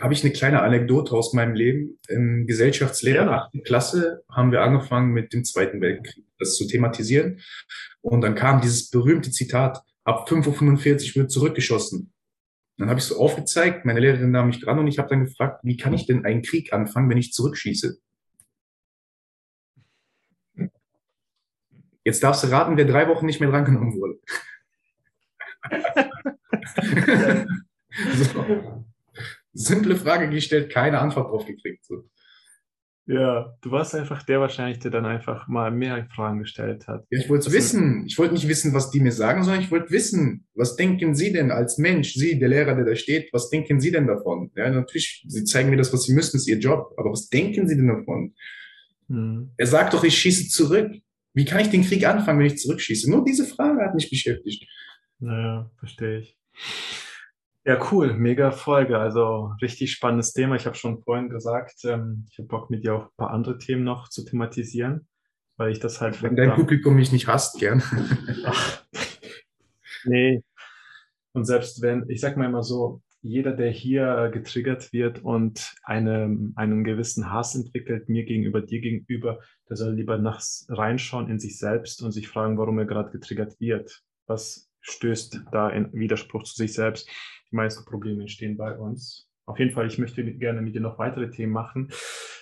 Habe 0.00 0.14
ich 0.14 0.24
eine 0.24 0.32
kleine 0.32 0.62
Anekdote 0.62 1.14
aus 1.14 1.32
meinem 1.32 1.54
Leben. 1.54 1.98
Im 2.08 2.46
Gesellschaftslehrer 2.46 3.26
ja. 3.26 3.48
8. 3.52 3.64
Klasse 3.64 4.24
haben 4.28 4.50
wir 4.52 4.62
angefangen 4.62 5.12
mit 5.12 5.32
dem 5.32 5.44
Zweiten 5.44 5.80
Weltkrieg, 5.80 6.24
das 6.38 6.56
zu 6.56 6.66
thematisieren. 6.66 7.40
Und 8.00 8.22
dann 8.22 8.34
kam 8.34 8.60
dieses 8.60 8.90
berühmte 8.90 9.30
Zitat, 9.30 9.82
ab 10.04 10.28
5.45 10.28 11.10
Uhr 11.10 11.22
wird 11.22 11.30
zurückgeschossen. 11.30 12.12
Dann 12.78 12.88
habe 12.88 13.00
ich 13.00 13.04
so 13.04 13.18
aufgezeigt, 13.18 13.84
meine 13.84 14.00
Lehrerin 14.00 14.30
nahm 14.30 14.46
mich 14.46 14.60
dran 14.60 14.78
und 14.78 14.86
ich 14.86 14.98
habe 14.98 15.10
dann 15.10 15.26
gefragt, 15.26 15.60
wie 15.62 15.76
kann 15.76 15.92
ich 15.92 16.06
denn 16.06 16.24
einen 16.24 16.42
Krieg 16.42 16.72
anfangen, 16.72 17.10
wenn 17.10 17.18
ich 17.18 17.32
zurückschieße? 17.32 17.98
Jetzt 22.04 22.22
darfst 22.24 22.42
du 22.42 22.48
raten, 22.48 22.76
wer 22.76 22.86
drei 22.86 23.06
Wochen 23.08 23.26
nicht 23.26 23.40
mehr 23.40 23.50
drangenommen 23.50 23.94
wurde. 23.94 24.18
so 28.14 28.84
simple 29.52 29.96
Frage 29.96 30.30
gestellt, 30.30 30.70
keine 30.70 30.98
Antwort 30.98 31.30
drauf 31.30 31.46
gekriegt. 31.46 31.84
So. 31.84 32.04
Ja, 33.06 33.56
du 33.60 33.72
warst 33.72 33.94
einfach 33.96 34.22
der 34.22 34.40
wahrscheinlich, 34.40 34.78
der 34.78 34.92
dann 34.92 35.06
einfach 35.06 35.48
mal 35.48 35.72
mehr 35.72 36.06
Fragen 36.14 36.38
gestellt 36.38 36.86
hat. 36.86 37.04
Ja, 37.10 37.18
ich 37.18 37.28
wollte 37.28 37.48
es 37.48 37.52
wissen. 37.52 38.06
Ich 38.06 38.16
wollte 38.16 38.34
nicht 38.34 38.46
wissen, 38.46 38.74
was 38.74 38.90
die 38.90 39.00
mir 39.00 39.10
sagen, 39.10 39.42
sondern 39.42 39.60
ich 39.60 39.72
wollte 39.72 39.90
wissen, 39.90 40.46
was 40.54 40.76
denken 40.76 41.14
Sie 41.16 41.32
denn 41.32 41.50
als 41.50 41.78
Mensch, 41.78 42.14
Sie, 42.14 42.38
der 42.38 42.48
Lehrer, 42.48 42.76
der 42.76 42.84
da 42.84 42.94
steht, 42.94 43.28
was 43.32 43.50
denken 43.50 43.80
Sie 43.80 43.90
denn 43.90 44.06
davon? 44.06 44.52
Ja, 44.54 44.70
natürlich, 44.70 45.24
Sie 45.26 45.44
zeigen 45.44 45.70
mir 45.70 45.76
das, 45.76 45.92
was 45.92 46.04
Sie 46.04 46.14
müssen, 46.14 46.36
ist 46.36 46.46
Ihr 46.46 46.58
Job, 46.58 46.94
aber 46.96 47.10
was 47.10 47.28
denken 47.28 47.66
Sie 47.66 47.76
denn 47.76 47.88
davon? 47.88 48.34
Hm. 49.08 49.50
Er 49.56 49.66
sagt 49.66 49.94
doch, 49.94 50.04
ich 50.04 50.16
schieße 50.16 50.48
zurück. 50.48 50.92
Wie 51.34 51.44
kann 51.44 51.60
ich 51.60 51.70
den 51.70 51.82
Krieg 51.82 52.06
anfangen, 52.06 52.38
wenn 52.38 52.46
ich 52.46 52.58
zurückschieße? 52.58 53.10
Nur 53.10 53.24
diese 53.24 53.46
Frage 53.46 53.82
hat 53.84 53.94
mich 53.94 54.10
beschäftigt. 54.10 54.64
Naja, 55.18 55.70
verstehe 55.78 56.20
ich. 56.20 56.38
Ja, 57.64 57.78
cool, 57.92 58.14
mega 58.14 58.50
Folge. 58.50 58.98
Also 58.98 59.52
richtig 59.62 59.92
spannendes 59.92 60.32
Thema. 60.32 60.56
Ich 60.56 60.66
habe 60.66 60.76
schon 60.76 61.00
vorhin 61.02 61.28
gesagt, 61.28 61.84
ähm, 61.84 62.26
ich 62.30 62.38
habe 62.38 62.48
Bock 62.48 62.70
mit 62.70 62.82
dir 62.82 62.94
auch 62.94 63.04
ein 63.04 63.16
paar 63.16 63.30
andere 63.30 63.58
Themen 63.58 63.84
noch 63.84 64.08
zu 64.08 64.24
thematisieren, 64.24 65.06
weil 65.56 65.70
ich 65.70 65.78
das 65.78 66.00
halt. 66.00 66.22
Wenn 66.22 66.34
dein 66.34 66.54
Publikum 66.54 66.96
mich 66.96 67.12
nicht 67.12 67.28
hasst, 67.28 67.60
gern. 67.60 67.82
Ach, 68.44 68.84
nee. 70.04 70.42
Und 71.32 71.44
selbst 71.44 71.82
wenn, 71.82 72.08
ich 72.08 72.20
sag 72.20 72.36
mal 72.36 72.46
immer 72.46 72.64
so, 72.64 73.00
jeder, 73.22 73.52
der 73.52 73.70
hier 73.70 74.30
getriggert 74.32 74.92
wird 74.92 75.22
und 75.24 75.74
eine, 75.84 76.36
einen 76.56 76.82
gewissen 76.82 77.30
Hass 77.30 77.54
entwickelt, 77.54 78.08
mir 78.08 78.24
gegenüber, 78.24 78.60
dir 78.60 78.80
gegenüber, 78.80 79.38
der 79.68 79.76
soll 79.76 79.94
lieber 79.94 80.18
nachts 80.18 80.66
reinschauen 80.68 81.30
in 81.30 81.38
sich 81.38 81.58
selbst 81.58 82.02
und 82.02 82.10
sich 82.10 82.28
fragen, 82.28 82.58
warum 82.58 82.80
er 82.80 82.86
gerade 82.86 83.12
getriggert 83.12 83.60
wird. 83.60 84.02
Was 84.26 84.68
stößt 84.80 85.42
da 85.52 85.70
in 85.70 85.92
Widerspruch 85.92 86.42
zu 86.42 86.56
sich 86.56 86.74
selbst? 86.74 87.08
Die 87.52 87.56
meisten 87.56 87.84
Probleme 87.84 88.22
entstehen 88.22 88.56
bei 88.56 88.76
uns. 88.76 89.28
Auf 89.44 89.58
jeden 89.58 89.72
Fall, 89.72 89.86
ich 89.86 89.98
möchte 89.98 90.24
gerne 90.24 90.62
mit 90.62 90.74
dir 90.74 90.80
noch 90.80 90.98
weitere 90.98 91.28
Themen 91.30 91.52
machen. 91.52 91.92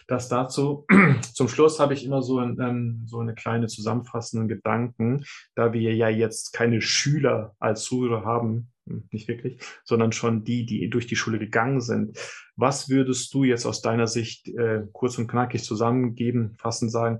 Das 0.06 0.28
dazu. 0.28 0.86
Zum 1.34 1.48
Schluss 1.48 1.80
habe 1.80 1.94
ich 1.94 2.04
immer 2.04 2.22
so, 2.22 2.38
ein, 2.38 2.58
ähm, 2.60 3.02
so 3.06 3.18
eine 3.20 3.34
kleine 3.34 3.68
zusammenfassenden 3.68 4.48
Gedanken, 4.48 5.24
da 5.54 5.72
wir 5.72 5.94
ja 5.94 6.08
jetzt 6.08 6.52
keine 6.52 6.80
Schüler 6.80 7.54
als 7.58 7.84
Zuhörer 7.84 8.24
haben, 8.24 8.70
hm, 8.86 9.08
nicht 9.12 9.28
wirklich, 9.28 9.62
sondern 9.84 10.12
schon 10.12 10.44
die, 10.44 10.66
die 10.66 10.90
durch 10.90 11.06
die 11.06 11.16
Schule 11.16 11.38
gegangen 11.38 11.80
sind. 11.80 12.18
Was 12.56 12.90
würdest 12.90 13.32
du 13.32 13.44
jetzt 13.44 13.66
aus 13.66 13.80
deiner 13.80 14.06
Sicht 14.06 14.48
äh, 14.48 14.82
kurz 14.92 15.16
und 15.16 15.28
knackig 15.28 15.64
zusammengeben, 15.64 16.54
fassen 16.58 16.90
sagen, 16.90 17.18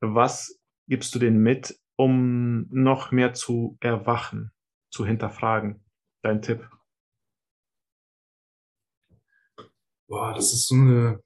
was 0.00 0.60
gibst 0.88 1.14
du 1.14 1.18
denen 1.18 1.42
mit, 1.42 1.78
um 1.96 2.66
noch 2.70 3.12
mehr 3.12 3.32
zu 3.32 3.78
erwachen, 3.80 4.50
zu 4.90 5.06
hinterfragen? 5.06 5.82
Dein 6.22 6.42
Tipp. 6.42 6.68
Boah, 10.12 10.34
das 10.34 10.52
ist 10.52 10.68
so 10.68 10.74
eine, 10.74 11.20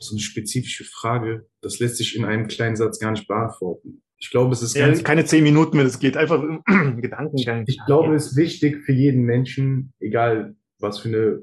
so 0.00 0.16
eine 0.16 0.20
spezifische 0.20 0.82
Frage. 0.82 1.46
Das 1.60 1.78
lässt 1.78 1.96
sich 1.96 2.16
in 2.16 2.24
einem 2.24 2.48
kleinen 2.48 2.74
Satz 2.74 2.98
gar 2.98 3.12
nicht 3.12 3.28
beantworten. 3.28 4.02
Ich 4.18 4.32
glaube, 4.32 4.52
es 4.52 4.62
ist 4.62 4.74
ja, 4.74 4.92
keine 5.02 5.24
zehn 5.24 5.44
Minuten 5.44 5.76
mehr, 5.76 5.86
es 5.86 6.00
geht 6.00 6.16
einfach 6.16 6.42
Gedankengang. 6.66 7.62
Ich 7.68 7.78
glaube, 7.86 8.16
es 8.16 8.32
ist 8.32 8.36
wichtig 8.36 8.84
für 8.84 8.92
jeden 8.92 9.22
Menschen, 9.22 9.92
egal 10.00 10.56
was 10.80 10.98
für 10.98 11.08
eine 11.08 11.42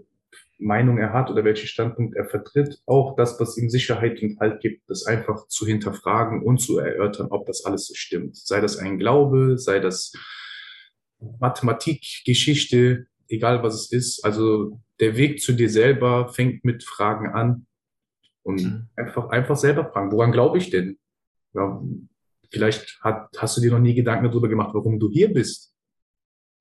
Meinung 0.57 0.97
er 0.97 1.13
hat 1.13 1.31
oder 1.31 1.45
welchen 1.45 1.67
Standpunkt 1.67 2.17
er 2.17 2.25
vertritt, 2.25 2.81
auch 2.85 3.15
das, 3.15 3.39
was 3.39 3.57
ihm 3.57 3.69
Sicherheit 3.69 4.21
und 4.21 4.37
Halt 4.41 4.59
gibt, 4.59 4.81
das 4.89 5.05
einfach 5.05 5.47
zu 5.47 5.65
hinterfragen 5.65 6.43
und 6.43 6.57
zu 6.57 6.79
erörtern, 6.79 7.27
ob 7.29 7.45
das 7.45 7.63
alles 7.63 7.87
so 7.87 7.93
stimmt. 7.95 8.35
Sei 8.35 8.59
das 8.59 8.75
ein 8.75 8.99
Glaube, 8.99 9.57
sei 9.57 9.79
das 9.79 10.11
Mathematik, 11.39 12.03
Geschichte, 12.25 13.07
egal 13.29 13.63
was 13.63 13.75
es 13.75 13.91
ist. 13.93 14.25
Also 14.25 14.81
der 15.03 15.17
Weg 15.17 15.41
zu 15.41 15.51
dir 15.51 15.69
selber 15.69 16.29
fängt 16.29 16.63
mit 16.63 16.83
Fragen 16.83 17.27
an. 17.33 17.67
Und 18.43 18.63
mhm. 18.63 18.87
einfach, 18.95 19.29
einfach 19.29 19.57
selber 19.57 19.85
fragen, 19.85 20.11
woran 20.11 20.31
glaube 20.31 20.57
ich 20.57 20.69
denn? 20.69 20.97
Ja, 21.53 21.81
vielleicht 22.49 22.99
hat, 23.01 23.29
hast 23.37 23.57
du 23.57 23.61
dir 23.61 23.71
noch 23.71 23.79
nie 23.79 23.93
Gedanken 23.93 24.25
darüber 24.25 24.47
gemacht, 24.47 24.73
warum 24.73 24.99
du 24.99 25.09
hier 25.11 25.33
bist. 25.33 25.73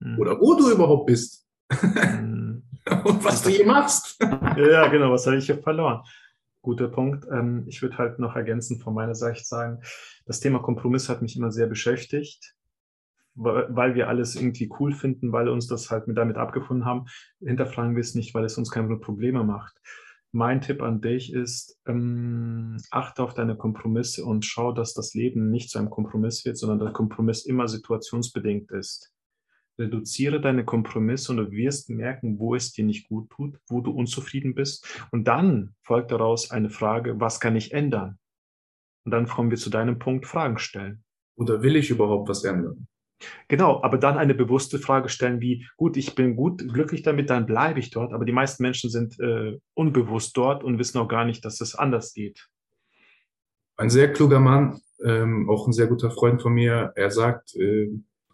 Mhm. 0.00 0.18
Oder 0.18 0.40
wo 0.40 0.54
du 0.54 0.70
überhaupt 0.70 1.06
bist. 1.06 1.46
Mhm. 1.70 2.64
Und 3.04 3.24
was 3.24 3.42
du 3.42 3.50
hier 3.50 3.66
machst. 3.66 4.20
ja, 4.20 4.88
genau, 4.88 5.12
was 5.12 5.26
habe 5.26 5.36
ich 5.36 5.46
hier 5.46 5.58
verloren? 5.58 6.02
Guter 6.62 6.88
Punkt. 6.88 7.26
Ähm, 7.30 7.64
ich 7.68 7.80
würde 7.80 7.98
halt 7.98 8.18
noch 8.18 8.34
ergänzend 8.34 8.82
von 8.82 8.94
meiner 8.94 9.14
Seite 9.14 9.44
sagen, 9.44 9.80
das 10.26 10.40
Thema 10.40 10.60
Kompromiss 10.60 11.08
hat 11.08 11.22
mich 11.22 11.36
immer 11.36 11.52
sehr 11.52 11.68
beschäftigt 11.68 12.56
weil 13.34 13.94
wir 13.94 14.08
alles 14.08 14.36
irgendwie 14.36 14.70
cool 14.78 14.92
finden, 14.92 15.32
weil 15.32 15.48
uns 15.48 15.66
das 15.66 15.90
halt 15.90 16.06
mit 16.06 16.18
damit 16.18 16.36
abgefunden 16.36 16.84
haben, 16.84 17.06
hinterfragen 17.40 17.94
wir 17.94 18.00
es 18.00 18.14
nicht, 18.14 18.34
weil 18.34 18.44
es 18.44 18.58
uns 18.58 18.70
keine 18.70 18.96
Probleme 18.96 19.44
macht. 19.44 19.76
Mein 20.34 20.62
Tipp 20.62 20.80
an 20.80 21.02
dich 21.02 21.32
ist, 21.32 21.78
ähm, 21.86 22.78
achte 22.90 23.22
auf 23.22 23.34
deine 23.34 23.54
Kompromisse 23.54 24.24
und 24.24 24.46
schau, 24.46 24.72
dass 24.72 24.94
das 24.94 25.12
Leben 25.12 25.50
nicht 25.50 25.68
zu 25.68 25.78
einem 25.78 25.90
Kompromiss 25.90 26.44
wird, 26.46 26.56
sondern 26.56 26.78
der 26.78 26.92
Kompromiss 26.92 27.44
immer 27.44 27.68
situationsbedingt 27.68 28.70
ist. 28.70 29.12
Reduziere 29.78 30.40
deine 30.40 30.64
Kompromisse 30.64 31.32
und 31.32 31.38
du 31.38 31.50
wirst 31.50 31.90
merken, 31.90 32.38
wo 32.38 32.54
es 32.54 32.72
dir 32.72 32.84
nicht 32.84 33.08
gut 33.08 33.28
tut, 33.30 33.58
wo 33.68 33.82
du 33.82 33.90
unzufrieden 33.90 34.54
bist. 34.54 35.06
Und 35.10 35.28
dann 35.28 35.74
folgt 35.82 36.12
daraus 36.12 36.50
eine 36.50 36.70
Frage, 36.70 37.20
was 37.20 37.38
kann 37.38 37.56
ich 37.56 37.72
ändern? 37.72 38.18
Und 39.04 39.12
dann 39.12 39.26
kommen 39.26 39.50
wir 39.50 39.58
zu 39.58 39.68
deinem 39.68 39.98
Punkt, 39.98 40.26
Fragen 40.26 40.58
stellen. 40.58 41.04
Oder 41.36 41.62
will 41.62 41.76
ich 41.76 41.90
überhaupt 41.90 42.28
was 42.28 42.44
ändern? 42.44 42.86
Genau, 43.48 43.82
aber 43.82 43.98
dann 43.98 44.18
eine 44.18 44.34
bewusste 44.34 44.78
Frage 44.78 45.08
stellen 45.08 45.40
wie, 45.40 45.66
gut, 45.76 45.96
ich 45.96 46.14
bin 46.14 46.36
gut, 46.36 46.66
glücklich 46.72 47.02
damit, 47.02 47.30
dann 47.30 47.46
bleibe 47.46 47.80
ich 47.80 47.90
dort. 47.90 48.12
Aber 48.12 48.24
die 48.24 48.32
meisten 48.32 48.62
Menschen 48.62 48.90
sind 48.90 49.18
äh, 49.20 49.58
unbewusst 49.74 50.36
dort 50.36 50.64
und 50.64 50.78
wissen 50.78 50.98
auch 50.98 51.08
gar 51.08 51.24
nicht, 51.24 51.44
dass 51.44 51.60
es 51.60 51.74
anders 51.74 52.14
geht. 52.14 52.48
Ein 53.76 53.90
sehr 53.90 54.12
kluger 54.12 54.40
Mann, 54.40 54.80
ähm, 55.04 55.48
auch 55.50 55.66
ein 55.66 55.72
sehr 55.72 55.86
guter 55.86 56.10
Freund 56.10 56.42
von 56.42 56.52
mir, 56.52 56.92
er 56.94 57.10
sagt 57.10 57.54
äh, 57.56 57.88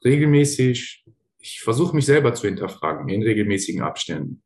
regelmäßig, 0.05 1.05
ich 1.41 1.61
versuche 1.61 1.95
mich 1.95 2.07
selber 2.07 2.35
zu 2.35 2.47
hinterfragen 2.47 3.09
in 3.09 3.23
regelmäßigen 3.23 3.83
Abständen. 3.83 4.43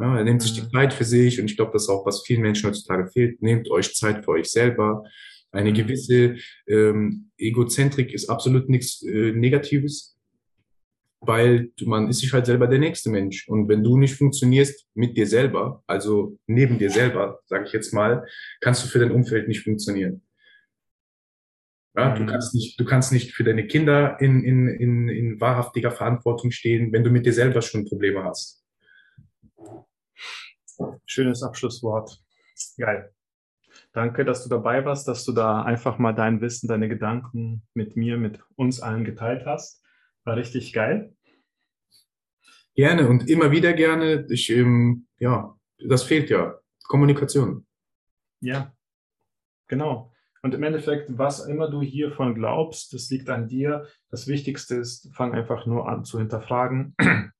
Ja, 0.00 0.16
er 0.16 0.24
nimmt 0.24 0.42
sich 0.42 0.54
die 0.54 0.62
mhm. 0.62 0.70
Zeit 0.70 0.92
für 0.92 1.04
sich 1.04 1.40
und 1.40 1.50
ich 1.50 1.56
glaube, 1.56 1.72
das 1.72 1.84
ist 1.84 1.88
auch, 1.88 2.06
was 2.06 2.22
vielen 2.24 2.42
Menschen 2.42 2.68
heutzutage 2.68 3.10
fehlt. 3.10 3.42
Nehmt 3.42 3.68
euch 3.70 3.94
Zeit 3.94 4.24
für 4.24 4.32
euch 4.32 4.50
selber. 4.50 5.04
Eine 5.50 5.72
gewisse 5.72 6.36
ähm, 6.66 7.30
Egozentrik 7.38 8.12
ist 8.12 8.28
absolut 8.28 8.68
nichts 8.68 9.02
äh, 9.02 9.32
Negatives. 9.32 10.14
weil 11.20 11.72
man 11.84 12.08
ist 12.08 12.20
sich 12.20 12.32
halt 12.32 12.46
selber 12.46 12.68
der 12.68 12.78
nächste 12.78 13.10
Mensch. 13.10 13.48
Und 13.48 13.68
wenn 13.68 13.82
du 13.82 13.96
nicht 13.96 14.14
funktionierst 14.14 14.86
mit 14.94 15.16
dir 15.16 15.26
selber, 15.26 15.82
also 15.86 16.38
neben 16.46 16.78
dir 16.78 16.90
selber, 16.90 17.40
sage 17.46 17.64
ich 17.66 17.72
jetzt 17.72 17.92
mal, 17.92 18.24
kannst 18.60 18.84
du 18.84 18.88
für 18.88 19.00
dein 19.00 19.10
Umfeld 19.10 19.48
nicht 19.48 19.64
funktionieren. 19.64 20.22
Ja, 21.96 22.14
du, 22.14 22.22
mhm. 22.22 22.26
kannst 22.28 22.54
nicht, 22.54 22.78
du 22.78 22.84
kannst 22.84 23.10
nicht 23.12 23.34
für 23.34 23.42
deine 23.42 23.66
Kinder 23.66 24.20
in, 24.20 24.44
in, 24.44 24.68
in, 24.68 25.08
in 25.08 25.40
wahrhaftiger 25.40 25.90
Verantwortung 25.90 26.52
stehen, 26.52 26.92
wenn 26.92 27.02
du 27.02 27.10
mit 27.10 27.26
dir 27.26 27.32
selber 27.32 27.60
schon 27.62 27.86
Probleme 27.86 28.22
hast. 28.22 28.64
Schönes 31.06 31.42
Abschlusswort. 31.42 32.22
Geil. 32.76 33.12
Danke, 33.92 34.24
dass 34.24 34.42
du 34.44 34.48
dabei 34.48 34.84
warst, 34.84 35.08
dass 35.08 35.24
du 35.24 35.32
da 35.32 35.62
einfach 35.62 35.98
mal 35.98 36.12
dein 36.12 36.40
Wissen, 36.40 36.68
deine 36.68 36.88
Gedanken 36.88 37.62
mit 37.74 37.96
mir, 37.96 38.16
mit 38.16 38.40
uns 38.56 38.80
allen 38.80 39.04
geteilt 39.04 39.46
hast. 39.46 39.84
War 40.24 40.36
richtig 40.36 40.72
geil. 40.72 41.14
Gerne 42.74 43.08
und 43.08 43.28
immer 43.28 43.50
wieder 43.50 43.72
gerne. 43.72 44.26
Ich, 44.30 44.50
ähm, 44.50 45.06
ja, 45.18 45.56
das 45.78 46.04
fehlt 46.04 46.30
ja. 46.30 46.58
Kommunikation. 46.84 47.66
Ja, 48.40 48.72
genau. 49.66 50.12
Und 50.42 50.54
im 50.54 50.62
Endeffekt, 50.62 51.18
was 51.18 51.44
immer 51.46 51.68
du 51.68 51.82
hiervon 51.82 52.34
glaubst, 52.34 52.92
das 52.92 53.10
liegt 53.10 53.28
an 53.28 53.48
dir. 53.48 53.86
Das 54.10 54.28
Wichtigste 54.28 54.76
ist, 54.76 55.12
fang 55.14 55.32
einfach 55.32 55.66
nur 55.66 55.88
an 55.88 56.04
zu 56.04 56.18
hinterfragen. 56.18 56.94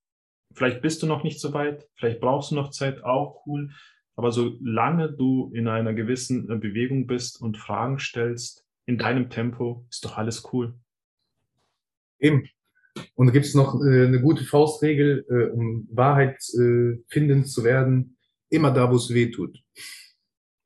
vielleicht 0.55 0.83
bist 0.83 1.03
du 1.03 1.07
noch 1.07 1.23
nicht 1.23 1.41
so 1.41 1.53
weit, 1.53 1.89
vielleicht 1.95 2.21
brauchst 2.21 2.51
du 2.51 2.57
noch 2.57 2.71
Zeit, 2.71 3.05
auch 3.05 3.47
cool. 3.47 3.71
Aber 4.19 4.33
solange 4.33 5.13
du 5.13 5.53
in 5.55 5.69
einer 5.69 5.95
gewissen 5.95 6.51
äh, 6.51 6.57
Bewegung 6.57 7.07
bist 7.07 7.41
und 7.41 7.57
Fragen 7.57 8.01
stellst, 8.01 8.67
in 8.85 8.99
deinem 8.99 9.31
Tempo, 9.31 9.87
ist 9.91 10.05
doch 10.05 10.19
alles 10.19 10.43
cool. 10.53 10.75
Eben. 12.19 12.49
Und 13.15 13.29
da 13.29 13.33
gibt 13.33 13.47
es 13.47 13.55
noch 13.55 13.81
äh, 13.81 14.07
eine 14.07 14.21
gute 14.21 14.43
Faustregel, 14.43 15.25
äh, 15.31 15.53
um 15.53 15.87
Wahrheit 15.93 16.37
äh, 16.59 16.99
finden 17.07 17.45
zu 17.45 17.63
werden, 17.63 18.17
immer 18.51 18.73
da, 18.73 18.91
wo 18.91 18.97
es 18.97 19.15
weh 19.15 19.31
tut. 19.31 19.57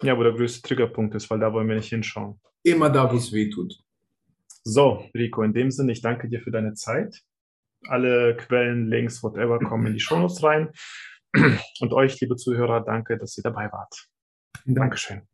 Ja, 0.03 0.17
wo 0.17 0.23
der 0.23 0.33
größte 0.33 0.67
Triggerpunkt 0.67 1.15
ist, 1.15 1.29
weil 1.29 1.39
da 1.39 1.53
wollen 1.53 1.69
wir 1.69 1.77
nicht 1.77 1.91
hinschauen. 1.91 2.41
Immer 2.63 2.89
da, 2.89 3.13
wo 3.13 3.17
es 3.19 3.35
weh 3.35 3.51
tut. 3.51 3.79
So, 4.65 5.05
Rico, 5.15 5.43
in 5.43 5.53
dem 5.53 5.71
Sinne, 5.71 5.93
ich 5.93 6.01
danke 6.01 6.31
dir 6.31 6.41
für 6.41 6.53
deine 6.53 6.73
Zeit. 6.73 7.21
Alle 7.87 8.35
Quellen, 8.35 8.89
Links, 8.89 9.23
whatever, 9.23 9.59
kommen 9.59 9.89
in 9.89 9.93
die 9.93 10.01
Shownotes 10.01 10.43
rein. 10.43 10.71
Und 11.81 11.93
euch, 11.93 12.21
liebe 12.21 12.37
Zuhörer, 12.37 12.83
danke, 12.85 13.19
dass 13.19 13.37
ihr 13.39 13.43
dabei 13.43 13.71
wart. 13.73 14.09
Dankeschön. 14.65 15.27